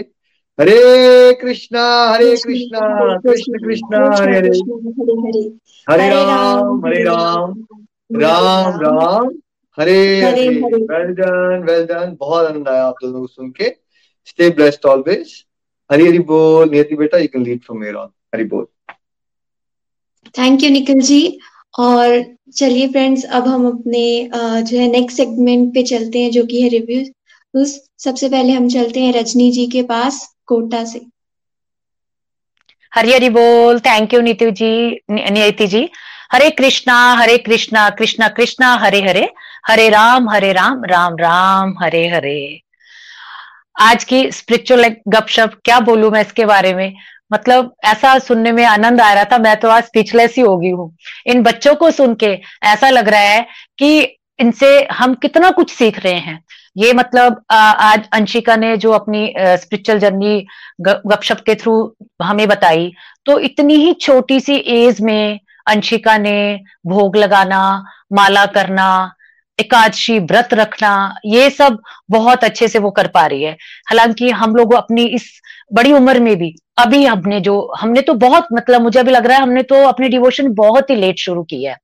[0.59, 2.82] Hare Krishna Hare Krishna
[3.19, 4.49] Krishna Krishna Hare Hare
[5.88, 6.09] Hare.
[6.09, 7.53] Ram Hare Ram.
[8.15, 8.80] Ram.
[8.82, 9.30] Ram
[9.78, 13.69] Hare Hare well done well done बहुत आनंद आया आप दोनों को सुन के।
[14.28, 15.34] Stay blessed always
[15.89, 18.65] Hari Hari बोल। नियति बेटा you can lead from on Hari बोल।
[20.36, 21.39] थैंक यू निखिल जी
[21.79, 22.23] और
[22.55, 26.69] चलिए फ्रेंड्स अब हम अपने जो है नेक्स्ट सेगमेंट पे चलते हैं, जो कि है
[26.69, 31.01] रिव्यू सबसे पहले हम चलते हैं रजनी जी के पास, कोटा से.
[32.91, 33.79] हरी हरी बोल.
[33.79, 35.89] थैंक यू नीति जी नियति जी.
[36.34, 39.29] हरे कृष्णा हरे कृष्णा कृष्णा कृष्णा, हरे हरे.
[39.67, 42.61] हरे राम हरे राम राम राम, हरे हरे.
[43.81, 46.93] आज की स्पिरिचुअल गपशप, क्या बोलू मैं इसके बारे में?
[47.34, 50.71] मतलब ऐसा सुनने में आनंद आ रहा था, मैं तो आज स्पीचलेस ही हो गई
[50.71, 53.45] हूँ। इन बच्चों को सुन के ऐसा लग रहा है
[53.79, 54.01] कि
[54.39, 56.43] इनसे हम कितना कुछ सीख रहे हैं।
[56.77, 60.45] ये मतलब आज अंशिका ने जो अपनी स्पिरिचुअल जर्नी
[60.81, 61.73] गपशप के थ्रू
[62.23, 62.91] हमें बताई
[63.25, 69.13] तो इतनी ही छोटी सी एज में अंशिका ने भोग लगाना, माला करना,
[69.59, 71.77] एकादशी व्रत रखना, ये सब
[72.11, 73.51] बहुत अच्छे से वो कर पा रही है।
[73.89, 75.29] हालाँकि हम लोग अपनी इस
[75.74, 79.38] बड़ी उम्र में भी। अभी हमने जो, हमने तो बहुत मतलब मुझे अभी लग रहा
[79.38, 81.78] है हमने तो अपने डिवोशन बहुत ही लेट शुरू की है।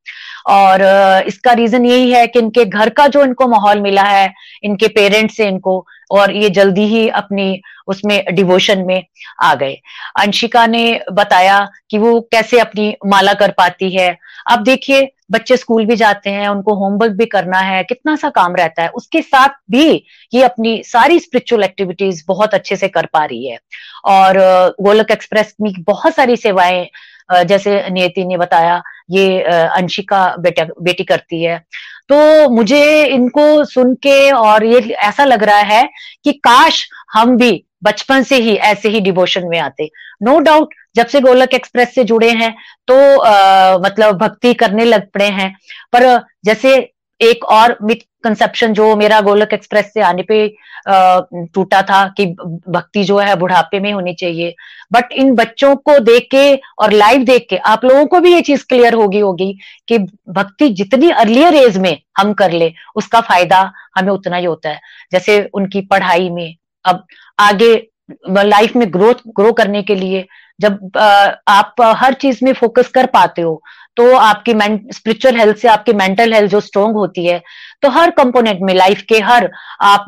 [0.47, 0.81] और,
[1.27, 5.37] इसका रीजन यही है कि इनके घर का जो इनको माहौल मिला है, इनके पेरेंट्स
[5.37, 9.03] से इनको और ये जल्दी ही अपनी, उसमें डिवोशन में
[9.43, 9.77] आ गए।
[10.19, 14.17] अंशिका ने बताया कि वो कैसे अपनी माला कर पाती है।
[14.51, 18.55] अब देखिए, बच्चे स्कूल भी जाते हैं, उनको होमवर्क भी करना है, कितना सा काम
[18.55, 23.25] रहता है। उसके साथ भी ये अपनी सारी स्पिरिचुअल एक्टिविटीज़ बहुत अच्छे से कर पा
[23.25, 23.57] रही है।
[24.05, 24.37] और
[24.81, 26.89] गोलक एक्सप्रेस में बहुत सारी सेवाएँ
[27.45, 28.81] जैसे नियति ने बताया,
[29.11, 31.63] ये अंशिका बेटा, बेटी करती है।
[32.09, 35.89] तो मुझे इनको सुन के और ये ऐसा लग रहा है
[36.23, 39.89] कि काश हम भी बचपन से ही ऐसे ही डिवोशन में आते।
[40.23, 42.55] नो no डाउट जब से गोलक एक्सप्रेस से जुड़े हैं
[42.87, 45.53] तो आ, मतलब भक्ति करने लग पड़े हैं।
[45.93, 46.75] पर जैसे
[47.21, 50.47] एक और मिथ कंसेप्शन जो मेरा गोलक एक्सप्रेस से आने पे
[51.53, 54.53] टूटा था कि भक्ति जो है बुढ़ापे में होनी चाहिए।
[54.91, 58.41] बट इन बच्चों को देख के और लाइव देख के आप लोगों को भी ये
[58.41, 59.51] चीज़ क्लियर होगी होगी
[59.87, 59.97] कि
[60.29, 64.79] भक्ति जितनी अर्लियर एज में हम कर ले, उसका फ़ायदा हमें उतना ही होता है।
[65.11, 66.55] जैसे उनकी पढ़ाई में,
[66.85, 67.05] अब
[67.39, 67.73] आगे
[68.29, 70.25] लाइफ में ग्रोथ ग्रो करने के लिए
[70.59, 73.61] जब आप हर चीज़ में फोकस कर पाते हो
[73.97, 74.53] तो आपकी
[74.93, 77.41] स्पिरिचुअल हेल्थ से आपकी मेंटल हेल्थ जो स्ट्रोंग होती है
[77.81, 79.49] तो हर कंपोनेंट में लाइफ के हर
[79.81, 80.05] आप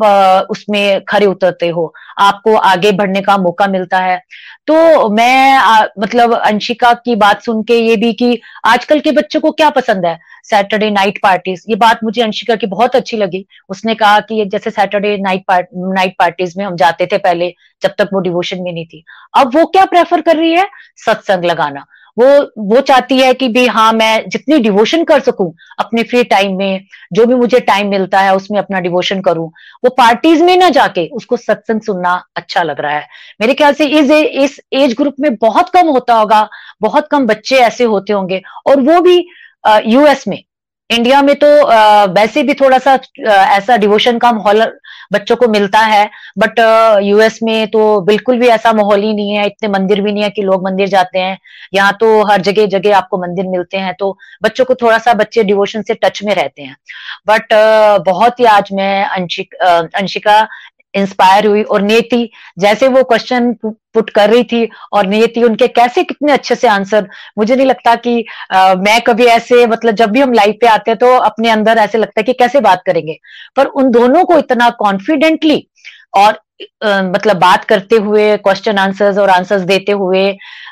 [0.50, 4.22] उसमें खड़े उतरते हो। आपको आगे बढ़ने का मौका मिलता है।
[4.68, 9.40] तो मैं आ, मतलब अंशिका की बात सुन के ये भी कि आजकल के बच्चों
[9.40, 10.20] को क्या पसंद है?
[10.44, 14.70] सैटरडे नाइट पार्टीज़ ये बात मुझे अंशिका की बहुत अच्छी लगी। उसने कहा कि जैसे
[14.70, 17.54] Saturday night part night parties में हम जाते थे पहले
[17.84, 19.04] जब तक वो डिवोशन में नहीं थी।
[19.38, 20.68] अब वो क्या प्रेफर कर रही है?
[21.06, 21.86] सत्संग लगाना।
[22.18, 22.28] वो
[22.70, 26.86] वो चाहती है कि भी हाँ मैं जितनी डिवोशन कर सकूँ अपने फ्री टाइम में,
[27.14, 29.48] जो भी मुझे टाइम मिलता है, उसमें अपना डिवोशन करूँ।
[29.84, 33.08] वो पार्टीज़ में ना जाके उसको सत्संग सुनना अच्छा लग रहा है।
[33.42, 36.48] मेरे ख्याल से इस इस एज ग्रुप में बहुत कम होता होगा,
[36.82, 39.18] बहुत कम बच्चे ऐसे होते होंगे, और वो भी
[39.88, 40.44] यूएस में।
[40.92, 41.48] इंडिया में तो
[42.14, 42.94] वैसे भी थोड़ा सा
[43.28, 44.64] ऐसा डिवोशन का माहौल
[45.14, 46.60] बच्चों को मिलता है बट
[47.04, 50.30] यूएस में तो बिल्कुल भी ऐसा माहौल ही नहीं है, इतने मंदिर भी नहीं है
[50.30, 51.38] कि लोग मंदिर जाते हैं,
[51.74, 55.44] यहाँ तो हर जगह जगह आपको मंदिर मिलते हैं तो बच्चों को थोड़ा सा बच्चे
[55.44, 56.76] डिवोशन से टच में रहते हैं।
[57.28, 57.54] बट
[58.06, 59.56] बहुत ही आज मैं अंशिक
[59.96, 60.42] अंशिका
[60.94, 62.30] इंस्पायर हुई और नियति
[62.60, 67.08] जैसे वो क्वेश्चन पुट कर रही थी और नियति उनके कैसे कितने अच्छे से आंसर
[67.38, 70.92] मुझे नहीं लगता कि आ, मैं कभी ऐसे मतलब जब भी हम लाइव पे आते
[70.92, 73.18] हैं तो अपने अंदर ऐसे लगता है कि कैसे बात करेंगे।
[73.56, 75.68] पर उन दोनों को इतना कॉन्फिडेंटली
[76.18, 76.40] और
[76.86, 80.32] आ, मतलब बात करते हुए क्वेश्चन आंसर्स और आंसर्स देते हुए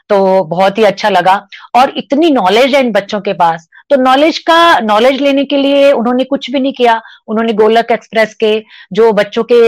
[0.10, 1.36] तो बहुत ही अच्छा लगा।
[1.76, 5.92] और इतनी नॉलेज है इन बच्चों के पास। तो नॉलेज का नॉलेज लेने के लिए
[5.92, 8.52] उन्होंने कुछ भी नहीं किया। उन्होंने गोलक एक्सप्रेस के
[8.94, 9.62] जो बच्चों के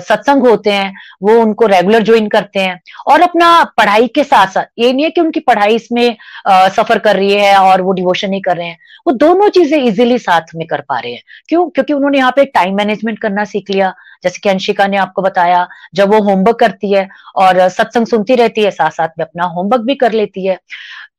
[0.00, 4.64] सत्संग होते हैं, वो उनको रेगुलर ज्वाइन करते हैं। और अपना पढ़ाई के साथ साथ,
[4.78, 6.16] ये नहीं है कि उनकी पढ़ाई इसमें
[6.48, 10.18] सफ़र कर रही है और वो डिवोशन नहीं कर रहे हैं। वो दोनों चीज़ें इजिली
[10.18, 11.68] साथ में कर पा रहे हैं। क्यों?
[11.68, 13.94] क्योंकि उन्होंने यहाँ पे टाइम मैनेजमेंट करना सीख लिया।
[14.24, 18.62] जैसे कि अंशिका ने आपको बताया, जब वो होमवर्क करती है और सत्संग सुनती रहती
[18.62, 20.58] है साथ साथ में अपना होमवर्क भी कर लेती है।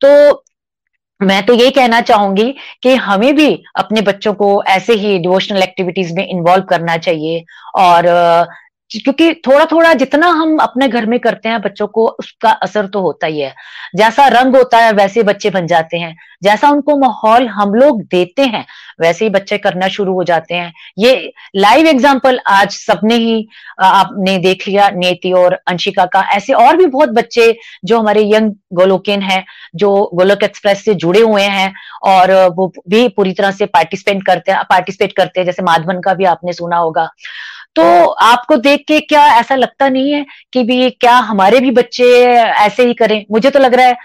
[0.00, 0.44] तो
[1.20, 6.14] मैं तो यही कहना चाहूँगी कि हमें भी अपने बच्चों को ऐसे ही डिवोशनल एक्टिविटीज़
[6.14, 7.44] में इन्वॉल्व करना चाहिए
[7.74, 8.06] और
[8.94, 13.00] क्योंकि थोड़ा थोड़ा जितना हम अपने घर में करते हैं बच्चों को, उसका असर तो
[13.00, 13.54] होता ही है।
[13.96, 18.42] जैसा रंग होता है, वैसे बच्चे बन जाते हैं। जैसा उनको माहौल हम लोग देते
[18.42, 18.64] हैं,
[19.00, 23.46] वैसे ही बच्चे करना शुरू हो जाते हैं। ये लाइव एग्ज़ाम्पल आज सबने ही
[23.80, 28.52] आपने देख लिया, नेति और अंशिका का। ऐसे और भी बहुत बच्चे जो हमारे यंग
[28.72, 29.44] गोलोकिन हैं,
[29.76, 31.72] जो गोलोक एक्सप्रेस से जुड़े हुए हैं
[32.04, 36.14] और वो भी पूरी तरह से पार्टिसिपेट करते हैं पार्टिसिपेट करते हैं। जैसे माधवन का
[36.14, 37.08] भी आपने सुना होगा।
[37.76, 37.82] तो
[38.22, 42.04] आपको देख के क्या ऐसा लगता नहीं है कि भी क्या हमारे भी बच्चे
[42.34, 43.24] ऐसे ही करें?
[43.32, 43.96] मुझे तो लग रहा है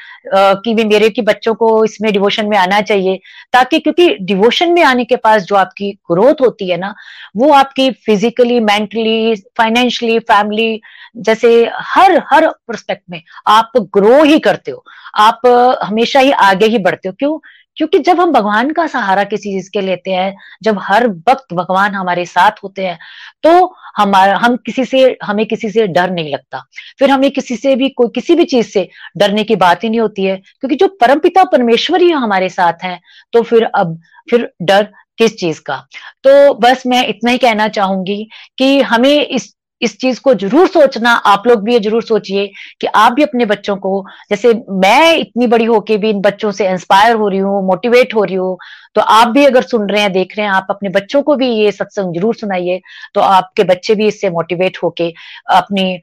[0.63, 3.19] कि भी मेरे की बच्चों को इसमें डिवोशन में आना चाहिए,
[3.53, 6.93] ताकि क्योंकि डिवोशन में आने के पास जो आपकी ग्रोथ होती है ना,
[7.35, 10.81] वो आपकी फिजिकली मेंटली फाइनेंशियली फैमिली
[11.17, 14.83] जैसे हर हर परस्पेक्ट में आप ग्रो ही करते हो।
[15.17, 15.41] आप
[15.83, 17.37] हमेशा ही आगे ही बढ़ते हो। क्यों?
[17.77, 21.95] क्योंकि जब हम भगवान का सहारा किसी चीज़ के लेते हैं, जब हर वक्त भगवान
[21.95, 22.97] हमारे साथ होते हैं
[23.43, 26.63] तो हमारा, हम किसी से, हमें किसी से डर नहीं लगता।
[26.99, 29.99] फिर हमें किसी से भी, कोई किसी भी चीज़ से डरने की बात ही नहीं
[29.99, 32.99] होती है, क्योंकि जो परमपिता परमेश्वर ही हमारे साथ हैं
[33.33, 33.99] तो फिर अब,
[34.29, 35.75] फिर डर किस चीज़ का?
[36.23, 41.11] तो बस मैं इतना ही कहना चाहूँगी कि हमें इस इस चीज़ को ज़रूर सोचना,
[41.11, 42.47] आप लोग भी ये ज़रूर सोचिए
[42.81, 46.67] कि आप भी अपने बच्चों को, जैसे मैं इतनी बड़ी होके भी इन बच्चों से
[46.69, 48.57] इंस्पायर हो रही हूँ मोटिवेट हो रही हूँ
[48.95, 51.49] तो आप भी अगर सुन रहे हैं, देख रहे हैं, आप अपने बच्चों को भी
[51.49, 52.81] ये सत्संग ज़रूर सुनाइए
[53.15, 55.13] तो आपके बच्चे भी इससे मोटिवेट होके
[55.55, 55.99] अपनी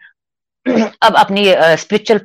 [1.03, 1.45] अब अपनी
[1.79, 2.21] स्पिरिचुअल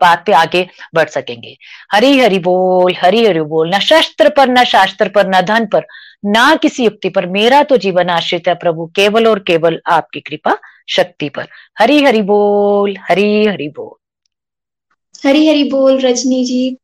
[0.00, 1.56] बात पे आगे बढ़ सकेंगे।
[1.92, 5.84] हरी हरि बोल, हरी हरि बोल, न शस्त्र पर, न शास्त्र पर, न धन पर,
[6.26, 10.56] ना किसी युक्ति पर, मेरा तो जीवन आश्रित है प्रभु, केवल और केवल आपकी कृपा
[10.88, 13.94] शक्ति पर। हरी हरि बोल हरी हरि बोल।
[15.24, 16.76] हरी हरि बोल रजनी जी।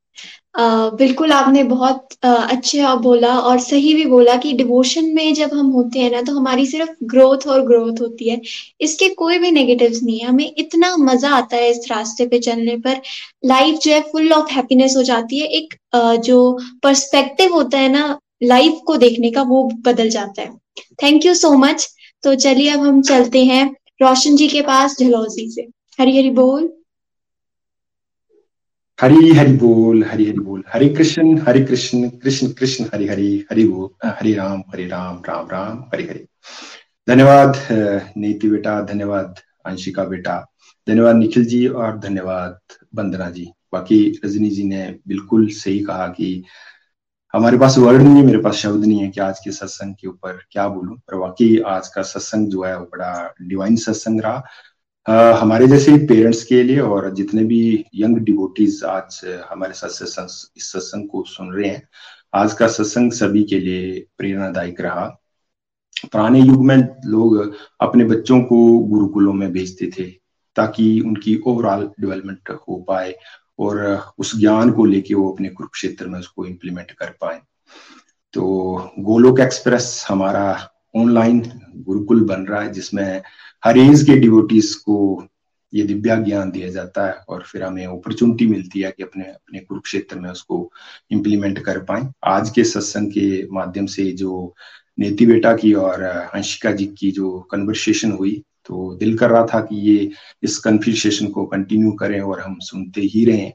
[0.59, 5.50] आ, बिल्कुल आपने बहुत अच्छे और बोला और सही भी बोला कि डिवोशन में जब
[5.55, 8.40] हम होते हैं ना तो हमारी सिर्फ़ ग्रोथ और ग्रोथ होती है।
[8.80, 12.76] इसके कोई भी नेगेटिव्स नहीं है। हमें इतना मज़ा आता है इस रास्ते पे चलने
[12.78, 13.00] पर।
[13.44, 15.74] लाइफ जो है फुल ऑफ़ हैप्पीनेस हो जाती है। एक
[16.24, 16.38] जो
[16.82, 20.50] पर्सपेक्टिव होता है ना लाइफ को देखने का वो बदल जाता है।
[21.03, 21.88] थैंक यू सो मच
[22.24, 23.64] तो चलिए अब हम चलते हैं।
[24.03, 25.62] रोशन जी के पास झलौजी से।
[26.00, 26.72] हरी हरी बोल।
[29.00, 33.64] हरी हरि बोल, हरी हरि बोल। हरे कृष्ण हरे कृष्ण कृष्ण कृष्ण, हरि हरि हरि
[33.64, 36.26] बोल, हरे राम हरे राम राम राम, हरि हरि।
[37.09, 37.57] धन्यवाद
[38.16, 40.36] नीति बेटा, धन्यवाद, अंशिका बेटा।
[40.88, 42.59] धन्यवाद, निखिल जी, और धन्यवाद,
[42.94, 46.44] वंदना जी। बाकी रजनी जी ने बिल्कुल सही कहा कि
[47.35, 50.09] हमारे पास वर्ड नहीं है मेरे पास शब्द नहीं है कि आज के सत्संग के
[50.09, 54.43] ऊपर क्या बोलूँ। पर वाकई आज का सत्संग जो है वो बड़ा डिवाइन सत्संग रहा।
[55.07, 59.20] आ, हमारे जैसे पेरेंट्स के लिए और जितने भी यंग डिवोटीज आज
[59.51, 61.89] हमारे साथ सत्संग इस सत्संग को सुन रहे हैं
[62.35, 65.07] आज का सत्संग सभी के लिए प्रेरणादायक रहा।
[66.12, 70.11] पुराने युग में लोग अपने बच्चों को गुरुकुलों में भेजते थे
[70.57, 73.14] ताकि उनकी ओवरऑल डेवलपमेंट हो पाए।
[73.62, 77.40] और उस ज्ञान को लेके वो अपने कुरुक्षेत्र में उसको इम्प्लीमेंट कर पाए।
[78.34, 78.42] तो
[78.98, 81.40] गोलोक एक्सप्रेस हमारा ऑनलाइन
[81.76, 83.22] गुरुकुल बन रहा है, जिसमें
[83.64, 85.24] हर एज के डिवोटीज को
[85.72, 89.58] ये दिव्या ज्ञान दिया जाता है और फिर हमें अपॉर्चुनिटी मिलती है कि अपने अपने
[89.58, 90.70] कुरुक्षेत्र में उसको
[91.10, 94.54] इम्प्लीमेंट कर पाए। आज के सत्संग के माध्यम से जो
[94.98, 99.60] नेति बेटा की और अंशिका जी की जो कन्वर्सेशन हुई तो दिल कर रहा था
[99.60, 100.10] कि ये
[100.42, 103.52] इस कन्फ्यूशन को कंटिन्यू करें और हम सुनते ही रहें।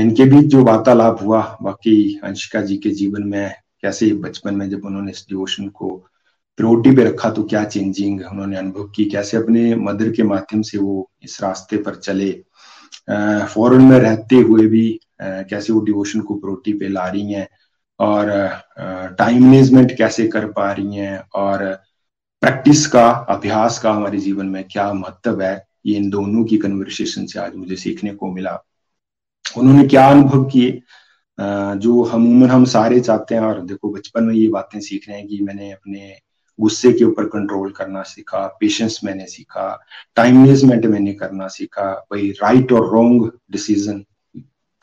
[0.00, 4.84] इनके बीच जो वार्तालाप हुआ बाकी अंशिका जी के जीवन में कैसे बचपन में जब
[4.84, 5.88] उन्होंने इस डिवोशन को
[6.58, 9.04] प्रोटी पे रखा तो क्या चेंजिंग उन्होंने अनुभव की?
[9.04, 12.30] कैसे अपने मदर के माध्यम से वो इस रास्ते पर चले?
[13.48, 14.88] फॉरन में रहते हुए भी
[15.22, 17.48] कैसे वो डिवोशन को प्रोटी पे ला रही हैं?
[18.00, 18.30] और
[19.18, 21.18] टाइम मैनेजमेंट कैसे कर पा रही हैं?
[21.34, 21.78] और
[22.46, 27.24] प्रैक्टिस का, अभ्यास का हमारे जीवन में क्या महत्व है, ये इन दोनों की कन्वर्सेशन
[27.26, 28.52] से आज मुझे सीखने को मिला।
[29.44, 30.70] उन्होंने क्या अनुभव किए?
[31.38, 35.26] जो हम हम सारे चाहते हैं, और देखो बचपन में ये बातें सीख रहे हैं
[35.28, 36.18] कि मैंने अपने
[36.58, 39.68] गुस्से के ऊपर कंट्रोल करना सीखा पेशेंस मैंने सीखा
[40.16, 44.04] टाइम मैनेजमेंट मैंने करना सीखा, भाई राइट और रॉन्ग डिसीज़न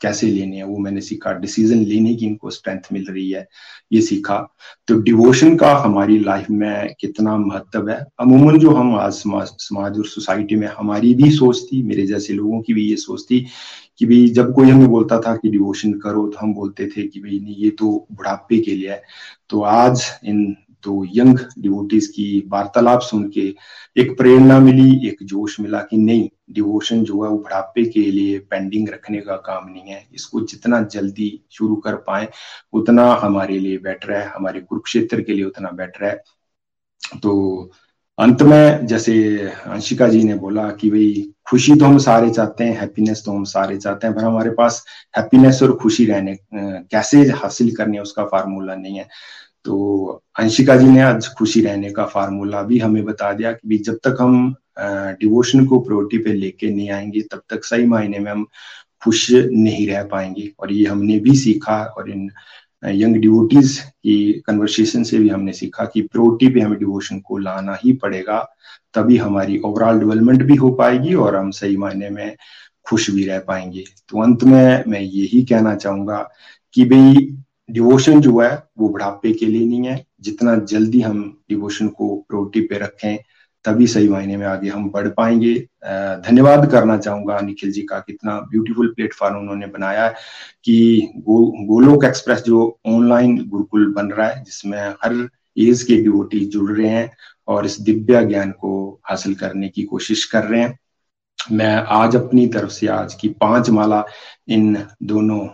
[0.04, 3.46] कैसे लेने हैं, वो मैंने सीखा। डिसीज़न लेने की इनको स्ट्रेंथ मिल रही है,
[3.92, 4.38] ये सीखा।
[4.88, 9.98] तो डिवोशन का हमारी लाइफ में कितना महत्व है। अमूमन जो हम आज समाज समाज
[9.98, 13.46] और सोसाइटी में हमारी भी सोच थी, मेरे जैसे लोगों की भी ये सोच थी
[13.98, 17.20] कि भाई जब कोई हमें बोलता था कि डिवोशन करो तो हम बोलते थे कि
[17.20, 19.02] भाई नहीं, ये तो बुढ़ापे के लिए है।
[19.50, 23.54] तो आज इन तो यंग डिवोटीज की वार्तालाप सुन के
[23.96, 28.38] एक प्रेरणा मिली, एक जोश मिला कि नहीं, डिवोशन जो है वो बुढ़ापे के लिए
[28.50, 32.28] पेंडिंग रखने का काम नहीं है। इसको जितना जल्दी शुरू कर पाए,
[32.72, 36.22] उतना हमारे लिए बेटर है, हमारे कुरुक्षेत्र के लिए उतना बेटर है।
[37.22, 37.70] तो
[38.18, 39.14] अंत में जैसे
[39.66, 43.44] अंशिका जी ने बोला कि भाई, खुशी तो हम सारे चाहते हैं हैप्पीनेस तो हम
[43.44, 44.84] सारे चाहते हैं, पर हमारे पास
[45.16, 49.08] हैप्पीनेस और खुशी रहने कैसे हासिल करने उसका फार्मूला नहीं है।
[49.64, 53.98] तो अंशिका जी ने आज खुशी रहने का फार्मूला भी हमें बता दिया कि जब
[54.06, 54.54] तक हम
[55.20, 58.46] डिवोशन को प्रोटी पे लेके नहीं आएँगे, तब तक सही मायने में हम
[59.04, 62.30] खुश नहीं रह पाएँगे। और ये हमने भी सीखा और इन
[62.82, 67.78] यंग डिवोटीज की कन्वर्सेशन से भी हमने सीखा कि प्रोटी पे हमें डिवोशन को लाना
[67.84, 68.38] ही पड़ेगा,
[68.94, 72.36] तभी हमारी ओवरऑल डेवलपमेंट भी हो पाएगी और हम सही मायने में
[72.86, 76.18] खुश भी रह पाएँगे। तो अंत में मैं यही कहना चाहूँगा
[76.74, 77.26] कि भाई
[77.68, 82.60] डिवोशन जो है वो बुढ़ापे के लिए नहीं है। जितना जल्दी हम डिवोशन को प्रोटी
[82.60, 83.16] पे रखें
[83.64, 85.54] तभी सही मायने में आगे हम बढ़ पाएँगे।
[86.26, 90.14] धन्यवाद करना चाहूँगा निखिल जी का कितना ब्यूटीफुल प्लेटफॉर्म उन्होंने बनाया है
[90.64, 96.44] कि गो, गोलोक एक्सप्रेस जो ऑनलाइन गुरुकुल बन रहा है जिसमें हर एज के डिवोटी
[96.46, 97.10] जुड़ रहे हैं
[97.48, 100.78] और इस दिव्य ज्ञान को हासिल करने की कोशिश कर रहे हैं।
[101.52, 104.04] मैं आज अपनी तरफ़ से आज की पाँच माला
[104.48, 105.46] इन दोनों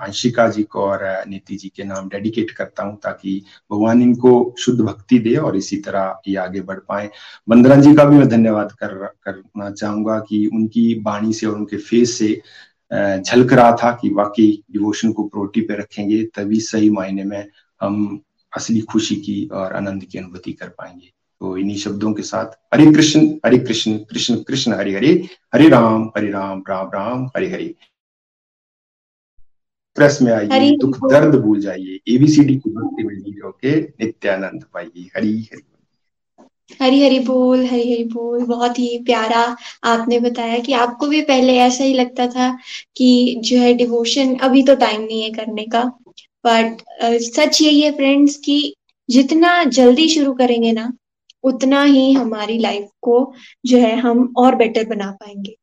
[0.00, 3.42] अंशिका जी को और नीति जी के नाम डेडिकेट करता हूँ ताकि
[3.72, 7.10] भगवान इनको शुद्ध भक्ति दे और इसी तरह ये आगे बढ़ पाए।
[7.48, 8.94] बंदरा जी का भी मैं धन्यवाद कर,
[9.24, 12.34] करना चाहूँगा कि उनकी बाणी से और उनके फेस से
[12.92, 17.46] झलक रहा था कि वाकई डिवोशन को प्रोटी पे रखेंगे, तभी सही मायने में
[17.80, 18.20] हम
[18.52, 22.86] असली खुशी की और आनंद की अनुभूति कर पाएँगे। तो इन्हीं शब्दों के साथ हरे
[22.92, 25.12] कृष्ण हरे कृष्ण कृष्ण कृष्ण, हरे हरे
[25.54, 27.74] हरे राम हरे राम राम राम, हरे हरे।
[30.00, 35.08] प्रेस में आइए दुख दर्द भूल जाइए। एबीसीडी की भक्ति में लीन होके नित्यानंद पाइए।
[35.16, 35.62] हरी हरी
[36.80, 39.42] हरी हरी बोल हरी हरी बोल। बहुत ही प्यारा
[39.84, 42.50] आपने बताया कि आपको भी पहले ऐसा ही लगता था
[42.96, 43.10] कि
[43.44, 45.82] जो है डिवोशन अभी तो टाइम नहीं है करने का।
[46.44, 46.82] बट
[47.22, 48.74] सच यही है फ्रेंड्स कि
[49.08, 50.92] जितना जल्दी शुरू करेंगे ना
[51.44, 53.16] उतना ही हमारी लाइफ को
[53.66, 55.56] जो है हम और बेटर बना पाएँगे।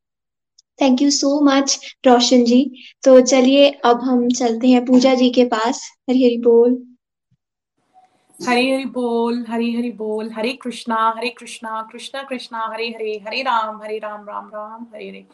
[0.80, 2.64] Thank you so much Roshan ji
[3.04, 6.78] तो चलिए, अब हम चलते हैं पूजा जी के पास। हरी हरी बोल।
[8.40, 13.42] हरी हरी बोल, हरी हरी बोल। Hare Krishna Hare Krishna Krishna Krishna, Hare Hare Hare
[13.44, 15.26] Ram Hare Ram Ram Ram, Hare Hare.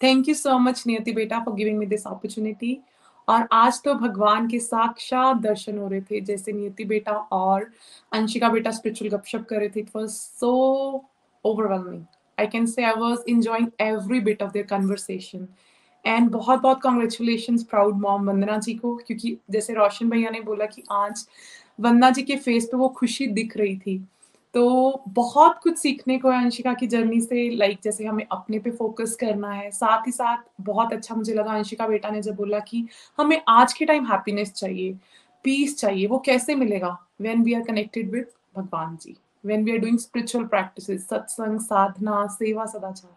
[0.00, 2.76] Thank you so much Niyati बेटा for giving me this opportunity
[3.28, 7.70] और आज तो भगवान के साक्षात दर्शन हो रहे थे, जैसे नियति बेटा और
[8.12, 10.52] अंशिका बेटा स्पिरिचुअल गपशप कर रहे थे। It was so
[11.44, 12.04] overwhelming
[12.38, 15.46] I can say I was enjoying every bit of their conversation.
[16.04, 20.66] And बहुत बहुत congratulation proud mom Vandana ji को, क्योंकि जैसे रोशन भैया ने बोला
[20.66, 21.26] कि आज
[21.80, 23.98] वंदना जी के फेस पे वो खुशी दिख रही थी।
[24.54, 28.70] तो बहुत कुछ सीखने को है अंशिका की जर्नी से लाइक जैसे हमें अपने पे
[28.70, 32.58] फोकस करना है। साथ ही साथ बहुत अच्छा मुझे लगा अंशिका बेटा ने जब बोला
[32.58, 32.86] कि
[33.18, 34.96] हमें आज के टाइम हैप्पीनेस चाहिए
[35.44, 36.96] पीस चाहिए, वो कैसे मिलेगा?
[37.20, 38.26] When we are connected with
[38.56, 39.16] Bhagwan ji.
[39.48, 43.16] When we are doing spiritual practices सत्संग साधना सेवा सदाचार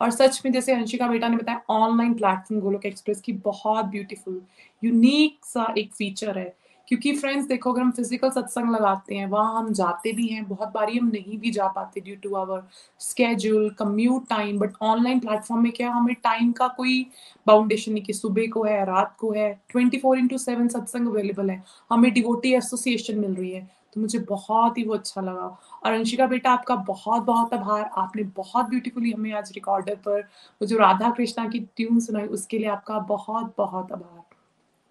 [0.00, 4.40] और सच में जैसे अंशिका बेटा ने बताया ऑनलाइन प्लेटफॉर्म गोलोक एक्सप्रेस की बहुत ब्यूटीफुल
[4.82, 6.54] यूनिक सा एक फीचर है।
[6.88, 10.68] क्योंकि फ्रेंड्स देखो, अगर हम फ़िज़िकल सत्संग लगाते हैं, वहाँ हम जाते भी हैं, बहुत
[10.68, 12.62] बारी हम नहीं भी जा पाते due to our
[13.00, 17.06] schedule commute time but online platform में क्या हमें टाइम का कोई
[17.46, 21.50] बाउंडेशन नहीं, कि सुबह को है, रात को है twenty four into seven satsang available
[21.50, 25.46] है। हमें डिवोटी एसोसिएशन मिल रही है। तो मुझे बहुत ही वो अच्छा लगा।
[25.84, 30.66] और अंशिका बेटा, आपका बहुत बहुत आभार। आपने बहुत ब्यूटीफुली हमें आज रिकॉर्डर पर वो
[30.66, 34.24] जो राधा कृष्णा की ट्यून सुनाई, उसके लिए आपका बहुत बहुत आभार।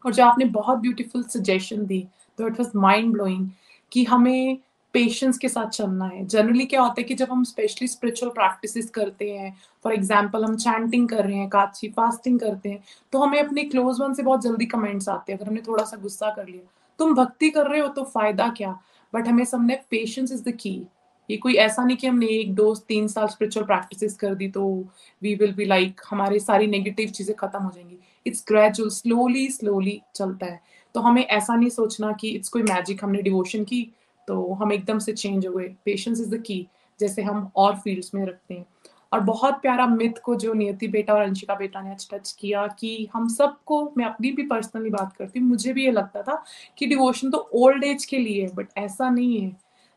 [0.05, 2.07] और जो आपने बहुत ब्यूटीफुल सजेशन दी
[2.39, 3.49] तो इट वॉज़ माइंड ब्लोइंग
[3.91, 4.57] कि हमें
[4.93, 8.89] पेशेंस के साथ चलना है। जनरली क्या होता है कि जब हम स्पेशली स्पिरिचुअल प्रैक्टिसेस
[8.89, 9.53] करते हैं
[9.85, 12.83] फॉर एग्ज़ाम्पल हम चैंटिंग कर रहे हैं काची फास्टिंग करते हैं
[13.13, 15.97] तो हमें अपने क्लोज वन से बहुत जल्दी कमेंट्स आते हैं। अगर हमने थोड़ा सा
[15.97, 16.61] गुस्सा कर लिया
[16.99, 18.79] तुम भक्ति कर रहे हो तो फ़ायदा क्या?
[19.13, 20.81] बट हमें सबने पेशेंस इज़ द की
[21.29, 24.65] ये कोई ऐसा नहीं कि हमने एक, दो, तीन साल स्पिरिचुअल प्रैक्टिस कर दी तो
[25.21, 30.01] वी विल बी लाइक हमारे सारी नेगेटिव चीज़ें खत्म हो जाएँगी। इट्स ग्रेजुअल स्लोली स्लोली
[30.15, 30.59] चलता है।
[30.95, 33.81] तो हमें ऐसा नहीं सोचना कि इट्स कोई मैजिक हमने डिवोशन की
[34.27, 36.67] तो हम एकदम से चेंज हो गए। पेशेंस इज़ द की
[36.99, 38.65] जैसे हम और फील्ड्स में रखते हैं।
[39.11, 42.65] और बहुत प्यारा मिथ को जो नियति बेटा और अंशिका बेटा ने आज टच किया
[42.79, 46.43] कि हम सबको, मैं अपनी भी पर्सनली बात करती हूँ, मुझे भी ये लगता था
[46.77, 49.55] कि डिवोशन तो ओल्ड एज के लिए है बट ऐसा नहीं है।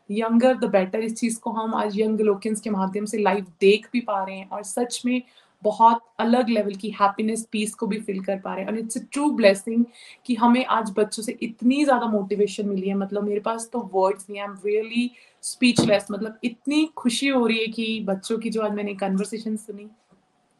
[0.09, 3.87] यंगर द बेटर इस चीज़ को हम आज यंग लोकेंस के माध्यम से लाइफ देख
[3.93, 5.21] भी पा रहे हैं और सच में
[5.63, 8.97] बहुत अलग लेवल की हैप्पीनेस पीस को भी फील कर पा रहे हैं। और इट्स
[8.97, 9.85] अ ट्रू ब्लेसिंग
[10.25, 14.29] कि हमें आज बच्चों से इतनी ज़्यादा मोटिवेशन मिली है। मतलब मेरे पास तो वर्ड्स
[14.29, 15.09] नहीं आई एम रियली
[15.43, 19.89] स्पीचलेस मतलब इतनी खुशी हो रही है कि बच्चों की जो आज मैंने कन्वर्सेशन सुनी।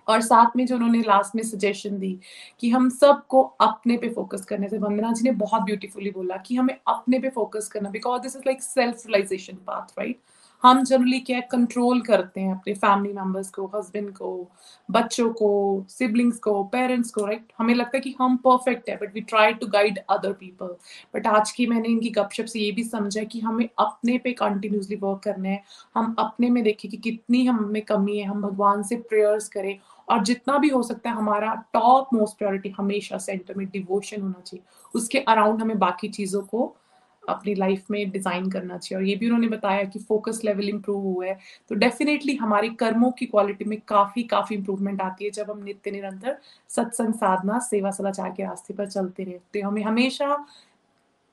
[0.07, 2.17] और साथ में जो उन्होंने लास्ट में सजेशन दी
[2.59, 6.55] कि हम सबको अपने पे फोकस करने से, वंदना जी ने बहुत ब्यूटीफुली बोला कि
[6.55, 10.19] हमें अपने पे फोकस करना। Because this is like self realization path right
[10.63, 14.47] हम जनरली क्या कंट्रोल करते हैं अपने फैमिली मेंबर्स को हस्बैंड को,
[14.89, 19.13] बच्चों को सिबलिंग्स को पेरेंट्स को राइट हमें लगता है कि हम परफेक्ट है but
[19.13, 20.75] we try to guide other people
[21.15, 24.95] but आज की मैंने इनकी गपशप से ये भी समझा कि हमें अपने पे कंटिन्यूसली
[24.95, 25.63] वर्क करना है।
[25.95, 29.77] हम अपने में देखें कि कितनी हम कमी है। हम भगवान से प्रेयर्स करें
[30.09, 34.41] और जितना भी हो सकता है, हमारा टॉप मोस्ट प्रायोरिटी हमेशा सेंटर में डिवोशन होना
[34.41, 34.63] चाहिए।
[34.95, 36.75] उसके अराउंड हमें बाकी चीज़ों को
[37.23, 41.01] अपनी लाइफ में डिज़ाइन करना चाहिए। और ये भी उन्होंने बताया कि फोकस लेवल इंप्रूव
[41.03, 41.37] हुआ है।
[41.69, 45.91] तो डेफिनेटली हमारे कर्मों की क्वालिटी में काफ़ी काफ़ी इंप्रूवमेंट आती है जब हम नित्य,
[45.91, 46.37] निरंतर
[46.69, 50.45] सत्संग साधना, सेवा, सदाचार के रास्ते पर चलते रहते हैं। हमें हमेशा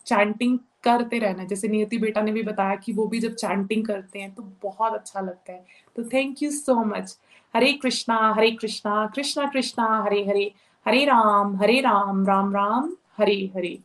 [0.07, 4.19] चैंटिंग करते रहना जैसे नियति बेटा ने भी बताया कि वो भी जब चैंटिंग करते
[4.19, 5.65] हैं तो बहुत अच्छा लगता है।
[5.97, 7.17] तो thank you so much
[7.55, 10.51] Hare Krishna Hare Krishna Krishna Krishna, Hare Hare
[10.87, 13.79] Hare Ram Hare Ram Ram Ram, Hare Hare.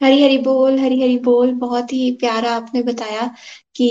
[0.00, 3.26] Hari Hari बोल हरी हरी बोल बहुत ही प्यारा आपने बताया
[3.76, 3.88] कि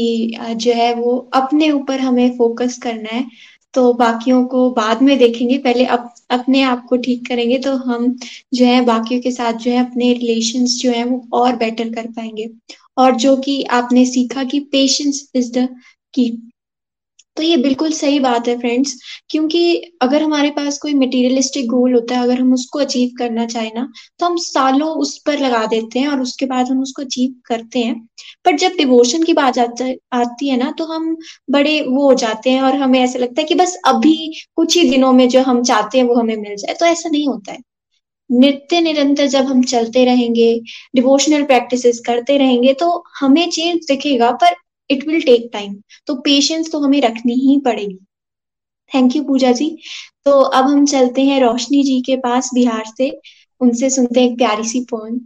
[0.55, 3.25] जो है वो अपने ऊपर हमें फोकस करना है।
[3.73, 8.07] तो बाकियों को बाद में देखेंगे पहले अप, अपने आप को ठीक करेंगे तो हम
[8.53, 12.07] जो है बाकियों के साथ जो है अपने रिलेशंस जो है वो और बेटर कर
[12.11, 12.49] पाएँगे।
[12.97, 15.67] और जो कि आपने सीखा कि पेशेंस इज़ द
[16.13, 16.29] की
[17.37, 18.93] तो ये बिल्कुल सही बात है फ्रेंड्स
[19.29, 19.61] क्योंकि
[20.01, 23.87] अगर हमारे पास कोई मटेरियलिस्टिक गोल होता है, अगर हम उसको अचीव करना चाहे ना
[24.19, 27.79] तो हम सालों उस पर लगा देते हैं और उसके बाद हम उसको अचीव करते
[27.79, 27.95] हैं।
[28.45, 31.15] पर जब डिवोशन की बात आती है ना तो हम
[31.51, 34.15] बड़े वो हो जाते हैं और हमें ऐसा लगता है कि बस अभी
[34.55, 37.27] कुछ ही दिनों में जो हम चाहते हैं, वो हमें मिल जाए। तो ऐसा नहीं
[37.27, 37.59] होता है।
[38.29, 40.53] नित्य निरंतर जब हम चलते रहेंगे
[40.95, 44.55] डिवोशनल प्रैक्टिसेस करते रहेंगे तो हमें चेंज दिखेगा, पर
[44.89, 45.75] इट विल टेक टाइम
[46.07, 47.97] तो पेशेंस तो हमें रखनी ही पड़ेगी।
[48.91, 49.69] Thank you Pooja ji.
[50.25, 53.09] तो अब हम चलते हैं रोशनी जी के पास बिहार से।
[53.61, 55.19] उनसे सुनते हैं एक प्यारी सी पोन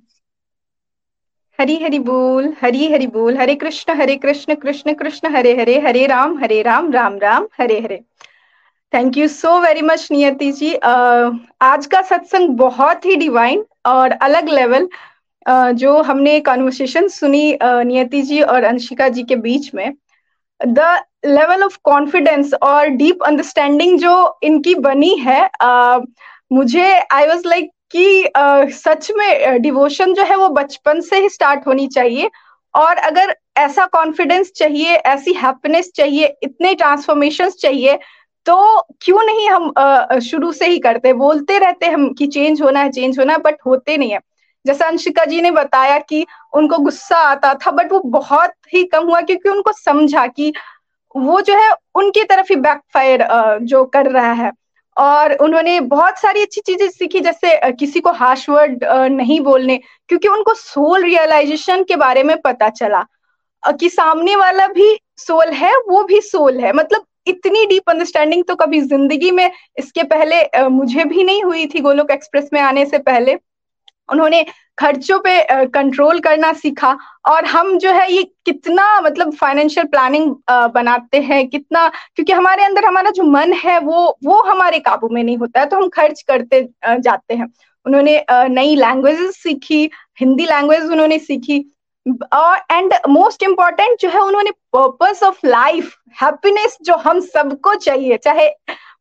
[1.60, 6.06] हरी हरि बोल हरी हरि बोल Hare Krishna Hare Krishna Krishna Krishna Hare Hare Hare
[6.08, 8.00] Ram Hare Ram Ram Ram Hare Hare.
[8.94, 10.72] Thank you so very much Niyati ji.
[10.74, 14.88] uh, आज का सत्संग बहुत ही डिवाइन और अलग लेवल
[15.46, 19.94] जो हमने कॉन्वर्सेशन सुनी नियति जी और अंशिका जी के बीच में
[20.62, 20.80] द
[21.26, 25.42] लेवल ऑफ़ कॉन्फिडेंस और डीप अंडरस्टैंडिंग जो इनकी बनी है
[26.54, 31.68] मुझे आई वॉज़ लाइक कि सच में डिवोशन जो है वो बचपन से ही स्टार्ट
[31.68, 32.30] होनी चाहिए।
[32.74, 37.98] और अगर ऐसा कॉन्फिडेंस चाहिए, ऐसी हैप्पीनेस चाहिए, इतने ट्रांसफॉर्मेशन चाहिए
[38.46, 41.14] तो क्यों नहीं हम शुरू से ही करते?
[41.14, 44.20] बोलते रहते हम कि चेंज होना है चेंज होना है बट होते नहीं है।
[44.66, 49.06] जैसे अंशिका जी ने बताया कि उनको गुस्सा आता था बट वो बहुत ही कम
[49.06, 50.54] हुआ क्योंकि उनको समझा कि
[51.16, 53.28] वो जो है, उनकी तरफ़ ही बैकफायर
[53.64, 54.52] जो कर रहा है।
[54.98, 60.28] और उन्होंने बहुत सारी अच्छी चीज़ें सीखी, जैसे किसी को हार्श वर्ड नहीं बोलने, क्योंकि
[60.28, 63.06] उनको सोल रियलाइजेशन के बारे में पता चला।
[63.64, 68.56] कि सामने वाला भी सोल है, वो भी सोल है। मतलब इतनी डीप अंडरस्टैंडिंग तो
[68.56, 72.98] कभी ज़िंदगी में इसके पहले मुझे भी नहीं हुई थी, गोलोक एक्सप्रेस में आने से
[73.00, 73.38] पहले।
[74.12, 74.46] उन्होंने
[74.78, 76.98] खर्चों पे कंट्रोल करना सीखा
[77.30, 80.36] और हम जो है ये कितना मतलब फाइनेंशियल प्लानिंग
[80.74, 85.24] बनाते हैं, कितना क्योंकि हमारे अंदर हमारा जो मन है वो वो हमारे काबू में
[85.24, 87.48] नहीं होता है तो हम खर्च करते जाते हैं।
[87.86, 89.90] उन्होंने नई लैंग्वेजेस सीखी,
[90.20, 91.60] हिंदी लैंग्वेज उन्होंने सीखी,
[92.34, 98.18] और एंड मोस्ट इंपॉर्टेंट जो है उन्होंने पर्पस ऑफ़ लाइफ हैप्पीनेस जो हम सबको चाहिए,
[98.18, 98.50] चाहे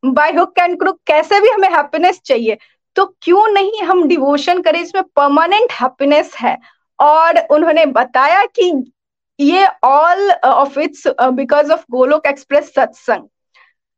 [0.05, 2.59] बाय हुक एंड क्रुक कैसे भी हमें हैप्पीनेस चाहिए
[2.97, 6.57] तो क्यों नहीं हम डिवोशन करें इसमें परमानेंट हैप्पीनेस है?
[6.99, 8.73] और उन्होंने बताया कि
[9.39, 13.29] ये all of its because of Golok Express satsang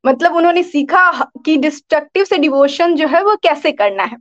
[0.04, 1.10] मतलब उन्होंने सीखा
[1.44, 4.16] कि डिस्ट्रक्टिव से डिवोशन जो है वो कैसे करना है।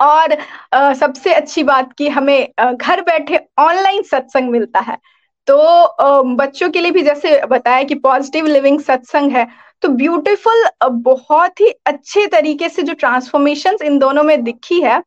[0.00, 0.34] और
[0.74, 4.96] uh, सबसे अच्छी बात कि हमें uh, घर बैठे ऑनलाइन सत्संग मिलता है।
[5.48, 9.46] तो बच्चों के लिए भी जैसे बताया कि पॉजिटिव लिविंग सत्संग है
[9.82, 14.98] तो ब्यूटीफुल बहुत ही अच्छे तरीके से जो ट्रांसफॉर्मेशन इन दोनों में दिखी है,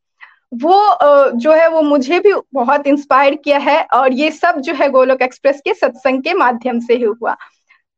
[0.54, 4.90] वो जो है वो मुझे भी बहुत इंस्पायर किया है और ये सब जो है
[4.90, 7.36] गोलोक एक्सप्रेस के सत्संग के माध्यम से ही हुआ।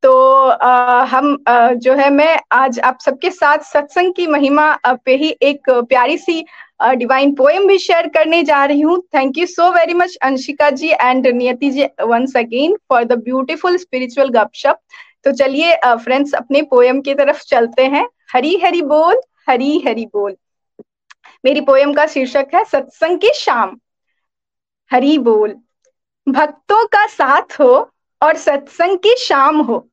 [0.05, 4.65] तो आ, हम आ, जो है मैं आज आप सबके साथ सत्संग की महिमा
[5.05, 6.45] पे ही एक प्यारी सी
[6.95, 10.89] डिवाइन पोएम भी शेयर करने जा रही हूँ। Thank you so very much Anshika ji
[10.91, 14.79] and Niyati ji once again for the beautiful spiritual गपशप।
[15.23, 20.35] तो चलिए फ्रेंड्स अपने पोएम की तरफ़ चलते हैं। हरी हरी बोल हरी हरी बोल।
[21.45, 23.75] मेरी पोयम का शीर्षक है सत्संग की शाम।
[24.91, 25.55] हरी बोल
[26.27, 27.73] भक्तों का साथ हो
[28.21, 29.85] और सत्संग की शाम हो।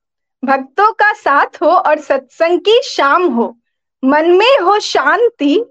[0.44, 3.56] भक्तों का साथ हो और सत्संग की शाम हो।
[4.04, 5.64] मन में हो शांति,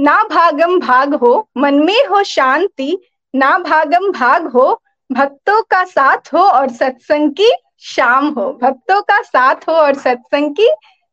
[0.00, 2.98] ना भागम भाग हो। मन में हो शांति,
[3.34, 9.22] ना भागम भाग हो। भक्तों का साथ हो और सत्संग की शाम हो। भक्तों का
[9.22, 10.68] साथ हो और सत्संग की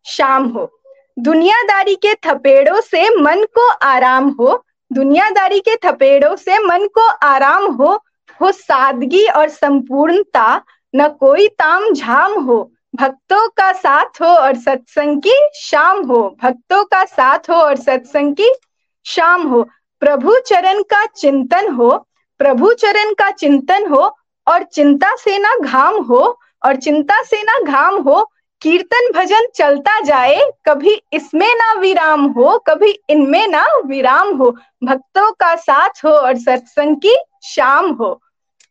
[0.05, 0.81] शाम हो।
[1.19, 7.65] दुनियादारी के थपेड़ों से मन को आराम हो। दुनियादारी के थपेड़ों से मन को आराम
[7.65, 8.03] हो।
[8.41, 10.61] हो सादगी और संपूर्णता,
[10.95, 16.85] न कोई ताम झाम हो। भक्तों का साथ हो और सत्संग की शाम हो। भक्तों
[16.85, 18.53] का साथ हो और सत्संग की
[19.05, 19.67] शाम हो।
[19.99, 24.17] प्रभु चरण का चिंतन हो। प्रभु चरण का चिंतन हो
[24.47, 28.31] और चिंता से ना घाम हो और चिंता से ना घाम हो।
[28.61, 34.51] कीर्तन भजन चलता जाए, कभी इसमें ना विराम हो, कभी इनमें ना विराम हो।
[34.83, 38.21] भक्तों का साथ हो और सत्संग की शाम हो।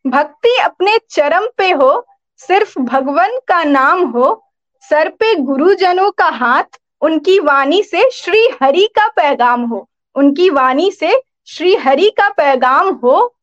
[0.07, 2.05] भक्ति अपने चरम पे हो।
[2.47, 4.43] सिर्फ़ भगवान का नाम हो,
[4.89, 10.91] सर पे गुरुजनों का हाथ, उनकी वाणी से श्री हरि का पैगाम हो। उनकी वाणी
[10.91, 13.35] से श्री हरि का पैगाम हो,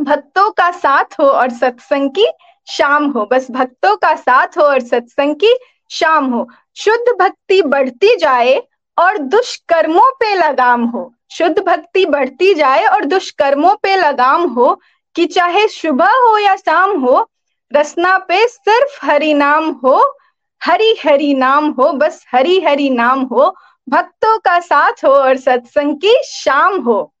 [0.00, 2.26] भक्तों का साथ हो और सत्संग की
[2.68, 5.56] शाम हो। बस भक्तों का साथ हो और सत्संग की
[5.90, 8.62] शाम हो। शुद्ध भक्ति बढ़ती जाए
[8.98, 14.80] और दुष्कर्मों पे लगाम हो। शुद्ध भक्ति बढ़ती जाए और दुष्कर्मों पे लगाम हो
[15.16, 17.30] कि चाहे सुबह हो या शाम हो
[17.74, 20.18] रसना पे सिर्फ़ हरि नाम हो,
[20.62, 23.56] हरि हरि नाम हो, बस हरि हरि नाम हो,
[23.88, 27.12] भक्तों का साथ हो और सत्संग की शाम हो।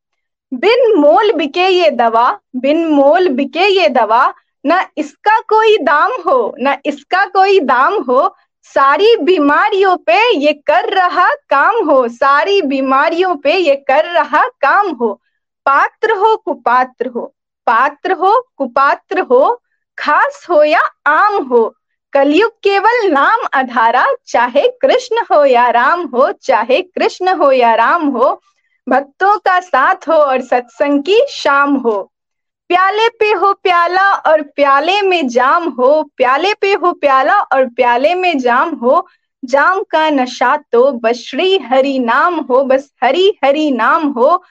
[0.54, 4.34] बिन मोल बिके ये दवा, बिन मोल बिके ये दवा,
[4.66, 10.92] न इसका कोई दाम हो, न इसका कोई दाम हो, सारी बीमारियों पे ये कर
[10.92, 15.20] रहा काम हो, सारी बीमारियों पे ये कर रहा काम हो।
[15.66, 17.34] पात्र हो, कुपात्र हो,
[17.66, 19.62] पात्र हो, कुपात्र हो
[19.98, 21.76] खास हो या आम हो,
[22.12, 28.08] कलयुग केवल नाम आधारा, चाहे कृष्ण हो या राम हो, चाहे कृष्ण हो या राम
[28.08, 28.40] हो,
[28.88, 32.12] भक्तों का साथ हो और सत्संग की शाम हो।
[32.68, 38.14] प्याले पे हो प्याला और प्याले में जाम हो, प्याले पे हो प्याला और प्याले
[38.14, 39.06] में जाम हो,
[39.44, 44.42] जाम का नशा तो बस श्री हरि नाम हो, बस हरि हरि नाम हो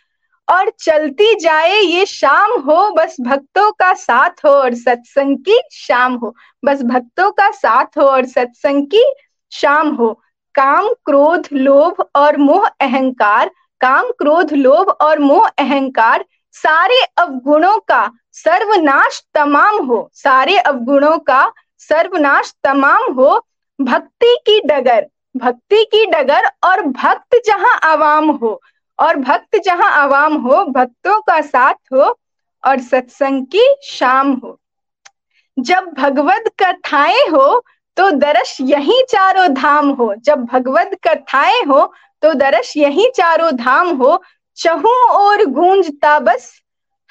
[0.50, 6.14] और चलती जाए ये शाम हो, बस भक्तों का साथ हो और सत्संग की शाम
[6.14, 6.36] हो।
[6.66, 9.04] बस भक्तों का साथ हो और सत्संग की
[9.52, 10.22] शाम हो।
[10.56, 18.12] काम, क्रोध, लोभ और मोह, अहंकार। काम, क्रोध, लोभ और मोह, अहंकार। सारे अवगुणों का
[18.34, 23.46] सर्वनाश तमाम हो। सारे अवगुणों का सर्वनाश तमाम हो।
[23.82, 28.62] भक्ति की डगर, भक्ति की डगर और भक्त जहाँ आवाम हो।
[29.00, 32.18] और भक्त जहाँ आवाम हो, भक्तों का साथ हो
[32.64, 34.60] और सत्संग की शाम हो।
[35.58, 37.64] जब भगवत कथाएँ हो
[37.98, 41.94] तो दर्श यही चारों धाम हो। जब भगवत कथाएँ हो
[42.24, 44.22] तो दर्श यही चारों धाम हो।
[44.58, 46.52] चहु और गूंजता बस,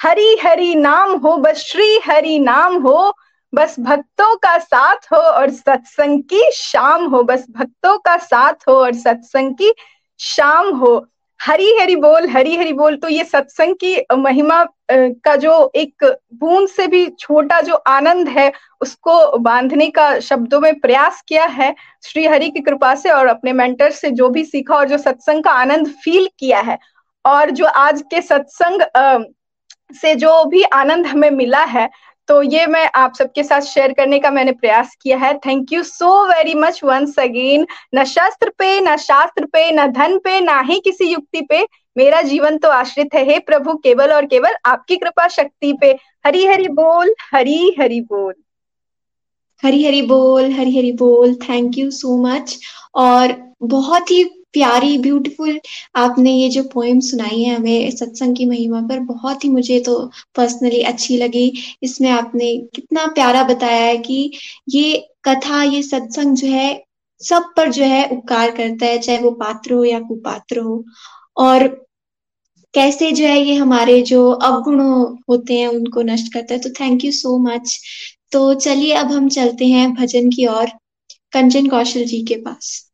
[0.00, 3.12] हरी हरी नाम हो, बस श्री हरि नाम हो।
[3.52, 8.74] बस भक्तों का साथ हो और सत्संग की शाम हो। बस भक्तों का साथ हो
[8.74, 9.72] और सत्संग की
[10.20, 10.94] शाम हो।
[11.40, 16.04] हरी हरी बोल, हरी हरी बोल तो ये सत्संग की महिमा का जो एक
[16.34, 21.74] बूंद से भी छोटा जो आनंद है, उसको बांधने का शब्दों में प्रयास किया है,
[22.04, 25.44] श्री हरि की कृपा से और अपने मेंटर से जो भी सीखा और जो सत्संग
[25.44, 26.78] का आनंद फील किया है,
[27.24, 28.82] और जो आज के सत्संग
[29.94, 31.88] से जो भी आनंद हमें मिला है
[32.28, 35.82] तो ये मैं आप सबके साथ शेयर करने का मैंने प्रयास किया है। Thank you
[35.82, 40.60] so very much once again न शस्त्र पे, न शास्त्र पे, न धन पे, ना
[40.60, 41.66] ही किसी युक्ति पे
[41.96, 45.90] मेरा जीवन तो आश्रित है। हे प्रभु, केवल और केवल आपकी कृपा शक्ति पे।
[46.26, 48.34] हरी हरी बोल, हरी हरी बोल।
[49.62, 52.58] हरी हरी बोल, हरी हरी बोल। थैंक यू सो मच
[52.94, 55.60] और बहुत ही प्यारी ब्यूटीफुल
[55.96, 59.98] आपने ये जो पोएम सुनाई है हमें सत्संग की महिमा पर, बहुत ही मुझे तो
[60.36, 61.52] पर्सनली अच्छी लगी।
[61.82, 64.30] इसमें आपने कितना प्यारा बताया है कि
[64.70, 66.84] ये कथा, ये सत्संग जो है,
[67.20, 70.84] सब पर जो है उपकार करता है, चाहे वो पात्र हो या कुपात्र हो।
[71.38, 71.68] और
[72.74, 74.80] कैसे जो है ये हमारे जो अवगुण
[75.30, 77.78] होते हैं, उनको नष्ट करता है तो थैंक यू सो मच
[78.32, 80.70] तो चलिए अब हम चलते हैं भजन की ओर
[81.32, 82.93] कंचन कौशल जी के पास।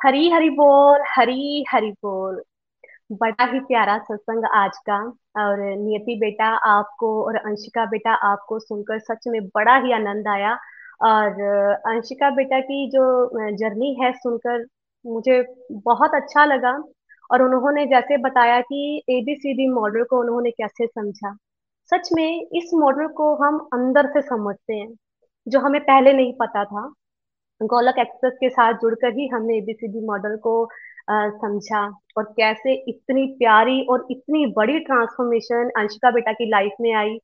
[0.00, 2.42] हरी हरी बोल, हरी हरी बोल।
[3.12, 4.96] बड़ा ही प्यारा सत्संग आज का।
[5.42, 10.52] और नियति बेटा आपको और अंशिका बेटा आपको सुनकर सच में बड़ा ही आनंद आया।
[11.02, 11.40] और
[11.92, 13.04] अंशिका बेटा की जो
[13.56, 14.64] जर्नी है सुनकर
[15.04, 15.42] मुझे
[15.72, 16.72] बहुत अच्छा लगा।
[17.30, 21.36] और उन्होंने जैसे बताया कि एबीसीडी मॉडल को उन्होंने कैसे समझा।
[21.92, 24.88] सच में इस मॉडल को हम अंदर से समझते हैं,
[25.46, 26.92] जो हमें पहले नहीं पता था।
[27.60, 30.52] गोलक एक्सप्रेस के साथ जुड़कर ही हमने एबीसीडी मॉडल को
[31.10, 31.80] समझा
[32.18, 37.16] और कैसे इतनी प्यारी और इतनी बड़ी ट्रांसफॉर्मेशन अंशिका बेटा की लाइफ में आई।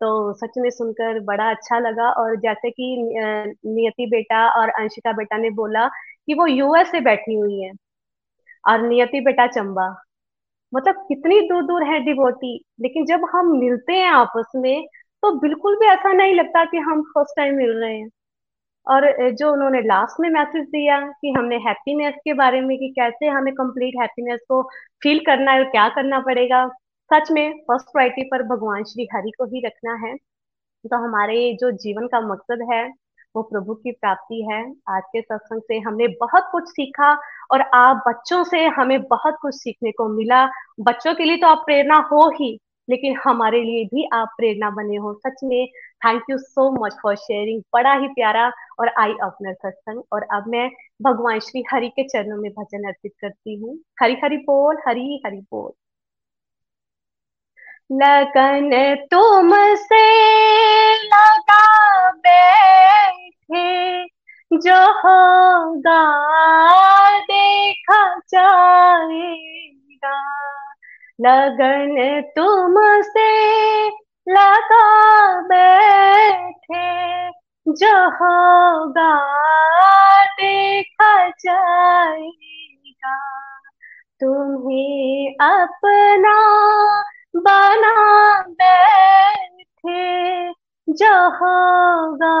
[0.00, 5.36] तो सच में सुनकर बड़ा अच्छा लगा और जैसे कि नियति बेटा और अंशिका बेटा
[5.36, 7.72] ने बोला कि वो यूएस से बैठी हुई है
[8.64, 9.88] और नियति बेटा चंबा।
[10.72, 14.86] मतलब कितनी दूर दूर है डिवोटी लेकिन जब हम मिलते हैं आपस में
[15.22, 18.08] तो बिल्कुल भी ऐसा नहीं लगता कि हम फ़र्स्ट टाइम मिल रहे हैं।
[18.88, 23.26] और जो उन्होंने लास्ट में मैसेज दिया कि हमने हैप्पीनेस के बारे में कि कैसे
[23.28, 24.62] हमें कंप्लीट हैप्पीनेस को
[25.02, 26.66] फील करना है और क्या करना पड़ेगा,
[27.10, 30.14] सच में फ़र्स्ट प्रायोरिटी पर भगवान श्री हरि को ही रखना है।
[30.84, 32.84] तो हमारे जो जीवन का मकसद है,
[33.34, 34.60] वो प्रभु की प्राप्ति है।
[34.90, 37.12] आज के सत्संग से हमने बहुत कुछ सीखा
[37.52, 40.44] और आप बच्चों से हमें बहुत कुछ सीखने को मिला।
[40.80, 42.58] बच्चों के लिए तो आप प्रेरणा हो ही
[42.90, 45.66] लेकिन हमारे लिए भी आप प्रेरणा बने हो। सच में
[46.06, 50.44] thank you so much for sharing बड़ा ही प्यारा और आई अपनर सत्संग और अब
[50.48, 50.70] मैं
[51.02, 55.40] भगवान श्री हरि के चरणों में भजन अर्पित करती हूँ। हरी, हरि बोल, हरी, हरि
[55.52, 55.72] बोल।
[57.92, 60.02] लगन तुम से
[61.04, 64.04] लगा बैठे,
[64.52, 66.00] जो होगा
[67.20, 70.14] देखा जाएगा।
[71.18, 73.28] लगन तुम से
[74.26, 77.30] लगा बैठे
[77.66, 79.14] जो होगा
[80.40, 83.16] देखा जाएगा।
[84.20, 86.38] तुम्हें अपना
[87.36, 90.52] बना बैठे
[90.88, 92.36] जो होगा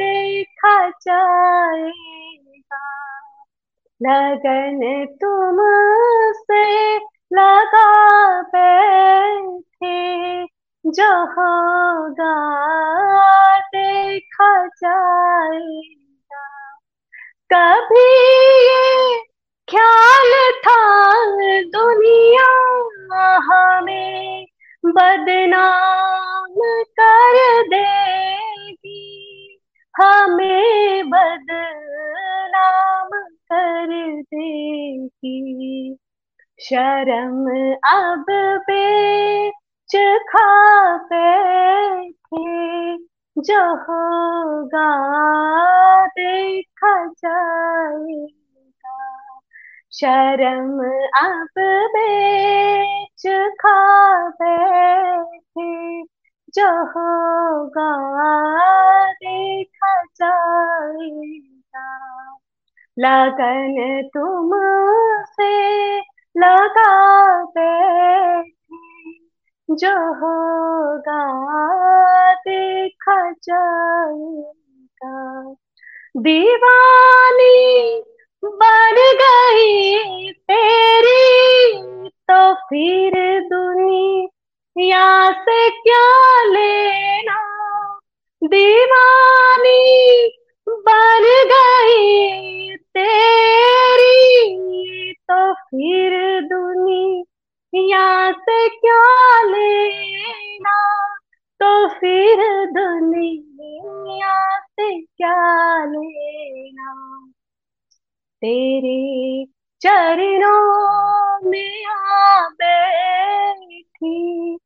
[0.00, 2.78] देखा जाएगा।
[4.00, 5.58] लगन तुम
[6.42, 6.64] से
[7.32, 9.96] लगा बैठे
[10.84, 12.34] जो होगा
[13.74, 16.44] देखा जाएगा।
[17.52, 18.08] कभी
[18.66, 19.16] ये
[19.68, 20.32] ख्याल
[20.66, 20.80] था
[21.76, 22.48] दुनिया
[23.44, 24.46] हमें
[24.84, 26.54] बदनाम
[27.00, 28.07] कर देगी
[36.68, 37.44] शर्म
[37.88, 38.24] अब
[38.70, 39.96] बेच
[40.28, 40.48] खा
[41.12, 42.96] बैठे
[43.36, 44.88] जो होगा
[46.06, 48.96] देखा जाएगा।
[49.92, 50.78] शर्म
[51.16, 51.60] अब
[51.94, 53.26] बेच
[53.60, 53.78] खा
[54.28, 56.02] बैठे
[56.54, 57.90] जो होगा
[59.12, 61.86] देखा जाएगा।
[62.96, 64.50] लगन तुम
[65.24, 65.48] से
[66.38, 69.18] लगा बैठे
[69.70, 75.54] जो होगा देखा जाएगा।
[76.16, 78.02] दीवानी
[78.44, 81.38] बन गई तेरी
[82.30, 87.36] तो फिर दुनिया से क्या लेना?
[88.44, 90.28] दीवानी
[90.68, 92.67] बन गई
[92.98, 101.16] तेरी तो फिर दुनिया से क्या लेना?
[101.62, 107.26] तो फिर दुनिया से क्या लेना?
[108.44, 109.46] तेरे
[109.80, 114.58] चरणों में आ बैठी,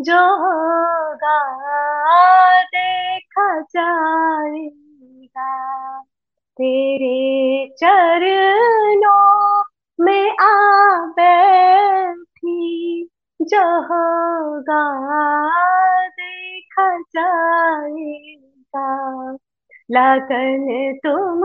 [0.00, 5.70] जो होगा देखा जाएगा।
[6.60, 9.62] तेरे चरणों
[9.98, 13.04] में आ बैठी
[13.40, 13.62] जो
[16.08, 18.86] देखा जाएगा
[19.90, 20.66] लगन
[21.04, 21.40] तुम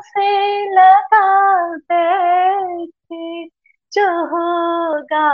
[0.00, 0.30] से
[0.70, 1.26] लगा
[1.76, 3.46] बैठे
[3.92, 5.28] जो होगा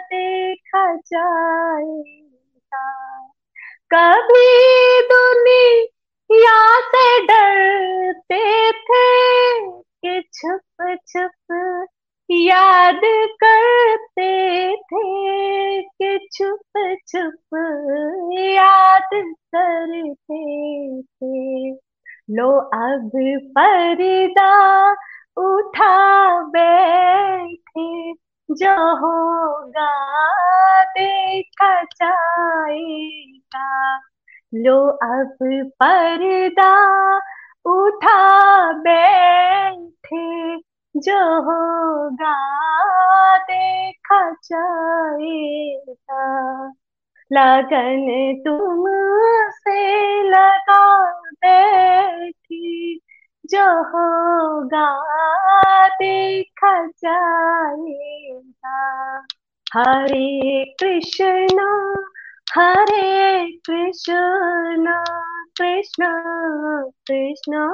[0.00, 2.84] देखा जाएगा
[3.94, 4.46] कभी
[5.12, 6.01] दुनिया
[6.80, 11.34] से डरते थे कि छुप छुप
[12.30, 13.00] याद
[13.44, 17.56] करते थे कि छुप छुप
[18.32, 19.08] याद
[19.54, 21.70] करते थे।
[22.30, 23.10] लो अब
[23.58, 24.92] पर्दा
[25.36, 28.12] उठा बैठे,
[28.50, 29.90] जो होगा
[30.84, 33.21] देखा जाएगा
[34.54, 35.36] लो अब
[35.82, 37.16] पर्दा
[37.66, 40.56] उठा बैठे,
[40.96, 42.34] जो होगा
[43.38, 46.22] देखा जाएगा।
[47.32, 48.84] लगन तुम
[49.50, 53.00] से लगा बैठी,
[53.46, 54.98] जो होगा
[55.88, 58.82] देखा जाएगा।
[59.74, 61.94] हरे कृष्णा
[62.58, 65.04] हरे कृष्णा
[65.60, 66.22] कृष्णा
[66.84, 67.64] कृष्णा।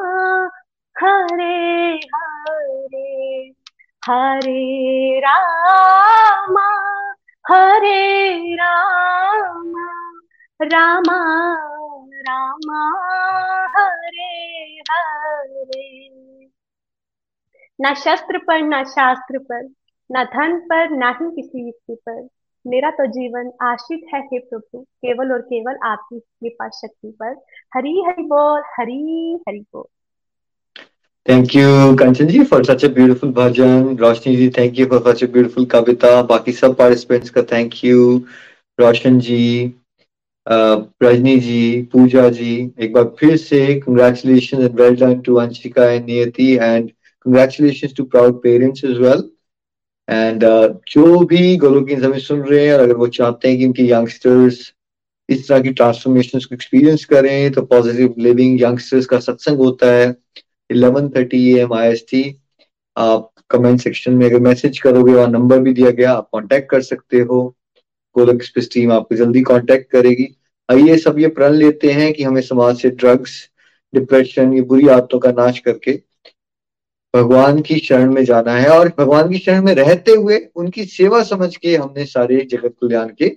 [0.99, 3.47] हरे हरे
[4.07, 7.09] हरे रामा
[7.51, 10.15] हरे रामा।
[10.63, 11.55] रामा
[12.17, 12.97] रामा,
[13.79, 16.09] हरे हरे।
[17.81, 19.63] ना शस्त्र पर, ना शास्त्र पर,
[20.11, 24.81] ना धन पर, ना ही किसी युक्ति पर। मेरा तो जीवन आश्रित है हे प्रभु,
[24.81, 27.35] केवल और केवल आपकी कृपा शक्ति पर।
[27.77, 29.85] हरी, हरि बोल, हरी, हरि बोल।
[31.27, 35.23] Thank you Kanchan ji for such a beautiful bhajan Roshni ji thank you for such
[35.23, 38.05] a beautiful kavita बाकी सब पार्टिसिपेंट्स का थैंक यू
[38.79, 39.43] रोशन जी
[41.03, 46.07] रजनी जी पूजा जी एक बार फिर से congratulation and well done to Anshika and
[46.07, 49.23] Niyati and congratulation to proud parents as well
[50.09, 53.67] and uh, जो भी गोलोकिन हमें सुन रहे हैं और अगर वो चाहते हैं कि
[53.67, 54.73] उनके यंगस्टर्स
[55.29, 60.15] इस तरह की ट्रांसफॉर्मेशन को एक्सपीरियंस करें तो पॉजिटिव लिविंग यंगस्टर्स का सत्संग होता है
[60.71, 62.23] 11:30 एम आईएसटी
[62.97, 66.83] आप कमेंट सेक्शन में अगर मैसेज करोगे वहाँ नंबर भी दिया गया आप कांटेक्ट कर
[66.83, 67.43] सकते हो।
[68.17, 70.29] गोलक एक्सप्रेस टीम आपको जल्दी कांटेक्ट करेगी।
[70.69, 73.39] आइए सब ये प्रण लेते हैं कि हमें समाज से ड्रग्स
[73.95, 75.93] डिप्रेशन ये बुरी आदतों का नाश करके
[77.15, 81.23] भगवान की शरण में जाना है और भगवान की शरण में रहते हुए उनकी सेवा
[81.25, 83.29] समझ के हमने सारे जगत कल्याण के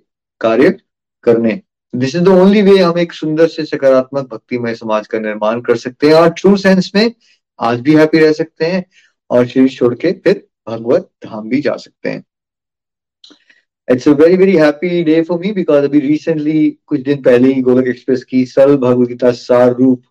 [0.42, 0.78] कार्य
[1.24, 1.60] करने।
[1.94, 5.78] This is the only way हम एक सुंदर से सकारात्मक भक्तिमय समाज का निर्माण कर
[5.78, 7.12] सकते हैं और ट्रू सेंस में
[7.60, 8.84] आज भी हैप्पी रह सकते हैं
[9.30, 12.24] और शरीर छोड़ के फिर भगवत धाम भी जा सकते हैं।
[13.88, 17.62] It's a very very happy day for me because अभी रिसेंटली कुछ दिन पहले ही
[17.62, 20.04] गोलक एक्सप्रेस की सरल भगवदगीता सार रूप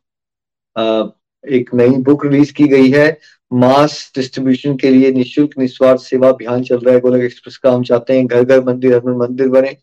[1.44, 3.06] एक नई बुक रिलीज़ की गई है।
[3.52, 7.82] मास डिस्ट्रीब्यूशन के लिए निशुल्क निस्वार्थ सेवा अभियान चल रहा है, गोलक एक्सप्रेस का। हम
[7.85, 9.77] चाहते हैं घर घर मंदिर, हर मंदिर बने।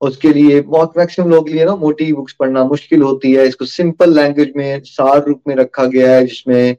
[0.00, 4.14] उसके लिए बहुत मैक्सिमम लोग लिए ना मोटी बुक्स पढ़ना मुश्किल होती है। इसको सिंपल
[4.14, 6.76] लैंग्वेज में, सार रूप में रखा गया है, जिसमें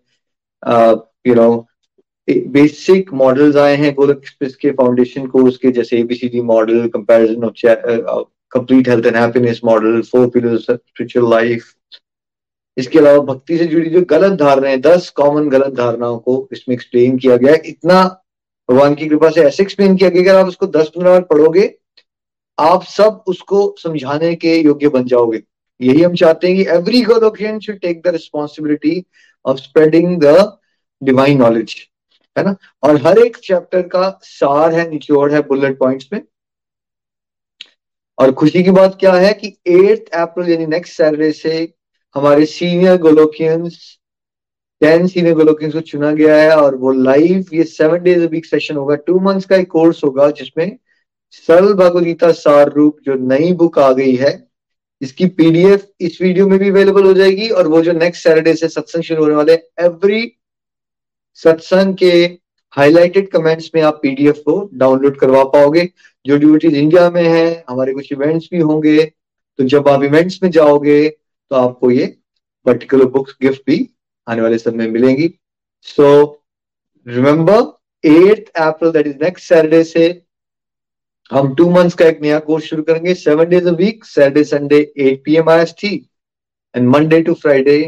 [1.28, 1.66] यू नो
[2.28, 8.24] बेसिक मॉडल्स आए हैं गोलक एक्सप्रेस के फाउंडेशन कोर्स के जैसे ABCD model comparison of
[8.52, 11.74] complete health and happiness model four pillars spiritual life
[12.80, 17.18] इसके अलावा भक्ति से जुड़ी जो गलत धारणाएँ, दस कॉमन गलत धारणाओं को इसमें एक्सप्लेन
[17.18, 18.04] किया गया है। इतना
[18.70, 21.74] भगवान की कृपा से ऐसे एक्सप्लेन किया गया अगर आप उसको दस पंद्रह बार पढ़ोगे,
[22.58, 25.42] आप सब उसको समझाने के योग्य बन जाओगे।
[25.82, 29.04] यही हम चाहते हैं कि every Golokian should take the responsibility
[29.46, 30.58] of spreading the
[31.02, 31.76] divine knowledge
[32.38, 32.56] है ना?
[32.84, 36.22] और हर एक चैप्टर का सार है निचोड़ है बुलेट पॉइंट्स में।
[38.18, 41.74] और खुशी की बात क्या है कि एट्थ अप्रैल यानी नेक्स्ट सैटरडे से
[42.16, 43.78] हमारे senior Golokians
[44.82, 48.76] ten senior Golokians को चुना गया है और वो लाइव ये सेवन डेज़ वीक सेशन
[48.76, 50.78] होगा। टू मंथ्स का एक कोर्स होगा जिसमें
[51.34, 54.32] सरल भगवदगीता सार रूप जो नई बुक आ गई है,
[55.02, 58.68] इसकी पीडीएफ इस वीडियो में भी अवेलेबल हो जाएगी और वो जो नेक्स्ट सैटरडे से
[58.70, 60.32] सत्संग शुरू होने वाले एवरी
[61.40, 62.12] सत्संग के
[62.74, 65.90] हाईलाइटेड कमेंट्स में आप पीडीएफ को डाउनलोड करवा पाओगे।
[66.26, 70.50] जो ड्यूटीज़ इंडिया में है, हमारे कुछ इवेंट्स भी होंगे तो जब आप इवेंट्स में
[70.52, 71.08] जाओगे
[71.52, 72.06] तो आपको ये
[72.66, 73.78] पर्टिकुलर बुक्स गिफ्ट भी
[74.28, 75.30] आने वाले समय में मिलेंगी।
[75.88, 76.08] So
[77.08, 77.62] remember
[78.04, 80.08] eight April that is next Saturday से
[81.32, 84.80] हम टू मंथ्स का एक नया कोर्स शुरू करेंगे। Seven days a week Saturday Sunday
[84.98, 85.96] eight P M I S T
[86.76, 87.82] and Monday to Friday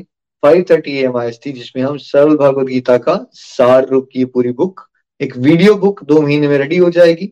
[0.43, 4.25] five thirty M I S T जिसमें हम सरल भगवद गीता का सार रूप की
[4.27, 4.87] पूरी बुक
[5.21, 7.25] एक वीडियो बुक दो महीने में रेडी हो जाएगी,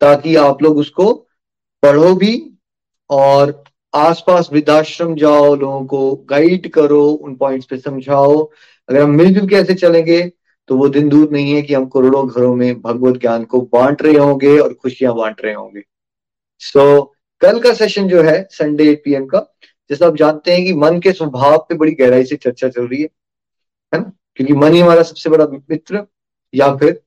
[0.00, 1.12] ताकि आप लोग उसको
[1.82, 2.32] पढ़ो भी
[3.10, 3.52] और
[3.94, 8.38] आसपास वृद्धाश्रम जाओ लोगों को गाइड करो उन पॉइंट्स पे समझाओ।
[8.88, 10.20] अगर हम मिलजुल के ऐसे चलेंगे
[10.68, 14.02] तो वो दिन दूर नहीं है कि हम करोड़ों घरों में भगवत ज्ञान को बांट
[14.02, 15.82] रहे होंगे और खुशियाँ बांट रहे होंगे।
[16.58, 17.06] सो so,
[17.40, 19.40] कल का सेशन जो है संडे एट पी का
[19.90, 23.02] जैसा आप जानते हैं कि मन के स्वभाव पे बड़ी गहराई से चर्चा चल रही
[23.02, 23.08] है
[23.94, 24.12] है ना?
[24.36, 26.04] क्योंकि मन ही हमारा सबसे बड़ा मित्र
[26.54, 27.00] या फिर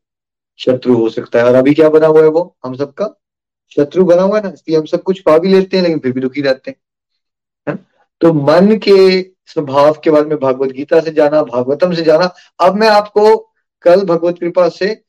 [0.60, 2.56] शत्रु हो सकता है। और अभी क्या बना हुआ है वो?
[2.66, 3.06] हम सबका
[3.76, 6.22] शत्रु बना हुआ ना इसलिए हम सब कुछ पा भी लेते हैं लेकिन फिर भी
[6.22, 6.78] दुखी रहते हैं
[7.68, 7.76] है
[8.22, 12.76] तो मन के स्वभाव के बारे में भागवत गीता से जाना भागवतम से जाना। अब
[12.76, 13.38] मैं आपको
[13.82, 15.04] कल भगवत कृपा से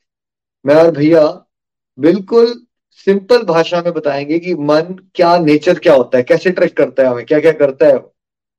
[0.66, 1.47] मैं और भैया
[1.99, 7.03] बिल्कुल सिंपल भाषा में बताएँगे कि मन क्या नेचर क्या होता है कैसे ट्रैक करता
[7.03, 7.97] है हमें क्या क्या करता है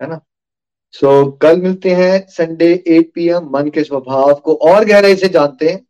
[0.02, 0.19] है ना?
[0.91, 5.30] सो so, कल मिलते हैं संडे 8 पीएम मन के स्वभाव को और गहराई से
[5.30, 5.86] जानते हैं।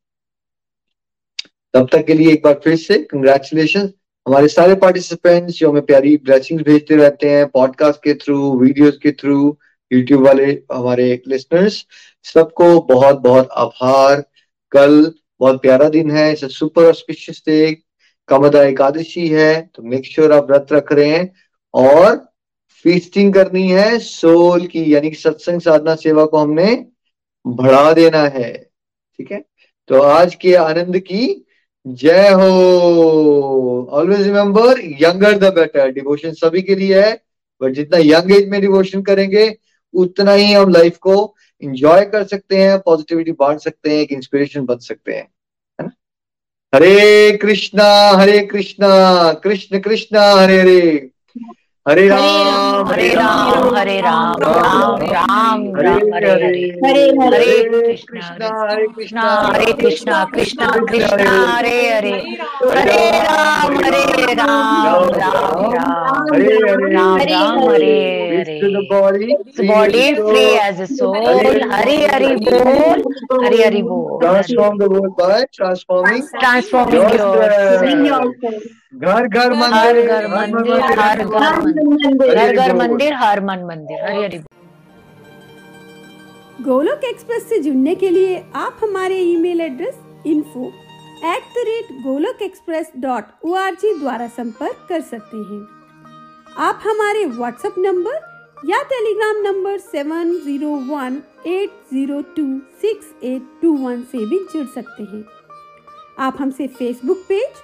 [1.74, 3.92] तब तक के लिए एक बार फिर से कंग्रेचुलेशन
[4.28, 9.12] हमारे सारे पार्टिसिपेंट्स जो हमें प्यारी ब्लेसिंग्स भेजते रहते हैं पॉडकास्ट के थ्रू वीडियोस के
[9.12, 9.58] थ्रू
[9.94, 11.86] यूट्यूब वाले हमारे लिसनर्स
[12.24, 14.24] सबको बहुत बहुत आभार।
[14.72, 17.78] कल बहुत प्यारा दिन है it's super auspicious day
[18.28, 21.32] Kamada Ekadashi है तो मेक श्योर sure आप व्रत रख रहे हैं
[21.74, 22.18] और
[22.86, 26.86] फीस्टिंग करनी है सोल की, यानी कि सत्संग साधना सेवा को हमने
[27.48, 28.54] बढ़ा देना है,
[29.18, 29.46] ठीक है?
[29.88, 31.45] तो आज के आनंद की
[31.86, 37.14] जय हो। Always remember younger the better devotion सभी के लिए है
[37.62, 39.58] बट जितना यंग एज में डिवोशन करेंगे,
[39.94, 44.66] उतना ही हम लाइफ को इंजॉय कर सकते हैं पॉजिटिविटी बांट सकते हैं, एक इंस्पिरेशन
[44.66, 45.28] बन सकते हैं।
[46.74, 51.10] हरे कृष्णा हरे कृष्णा, कृष्ण कृष्णा, हरे हरे।
[51.88, 58.48] हरे राम हरे राम हरे राम राम राम राम हरे हरे हरे हरे कृष्णा कृष्णा
[58.62, 62.14] हरे कृष्णा हरे कृष्णा कृष्णा कृष्णा हरे हरे
[62.72, 67.92] हरे राम हरे राम राम राम हरे हरे राम राम हरे
[68.32, 68.56] हरे
[68.90, 69.36] body
[69.68, 73.04] body free as a soul Hari Hari बोल
[73.44, 77.08] हरि हरि बोल transform the world by transforming transforming
[78.10, 78.85] yourself.
[78.96, 84.38] घर घर मंदिर घर मंदिर हर घर मंदिर घर मंदिर हर मन मंदिर हरि हरि
[86.64, 89.98] गोलोक एक्सप्रेस से जुड़ने के लिए आप हमारे email address
[90.28, 90.68] info
[91.34, 95.62] at the rate Golok Express dot O R G द्वारा संपर्क कर सकते हैं।
[96.66, 98.18] आप हमारे व्हाट्सएप नंबर
[98.70, 102.48] या Telegram number seven zero one eight zero two
[102.82, 105.24] six eight two one से भी जुड़ सकते हैं।
[106.20, 107.64] आप हमसे फेसबुक पेज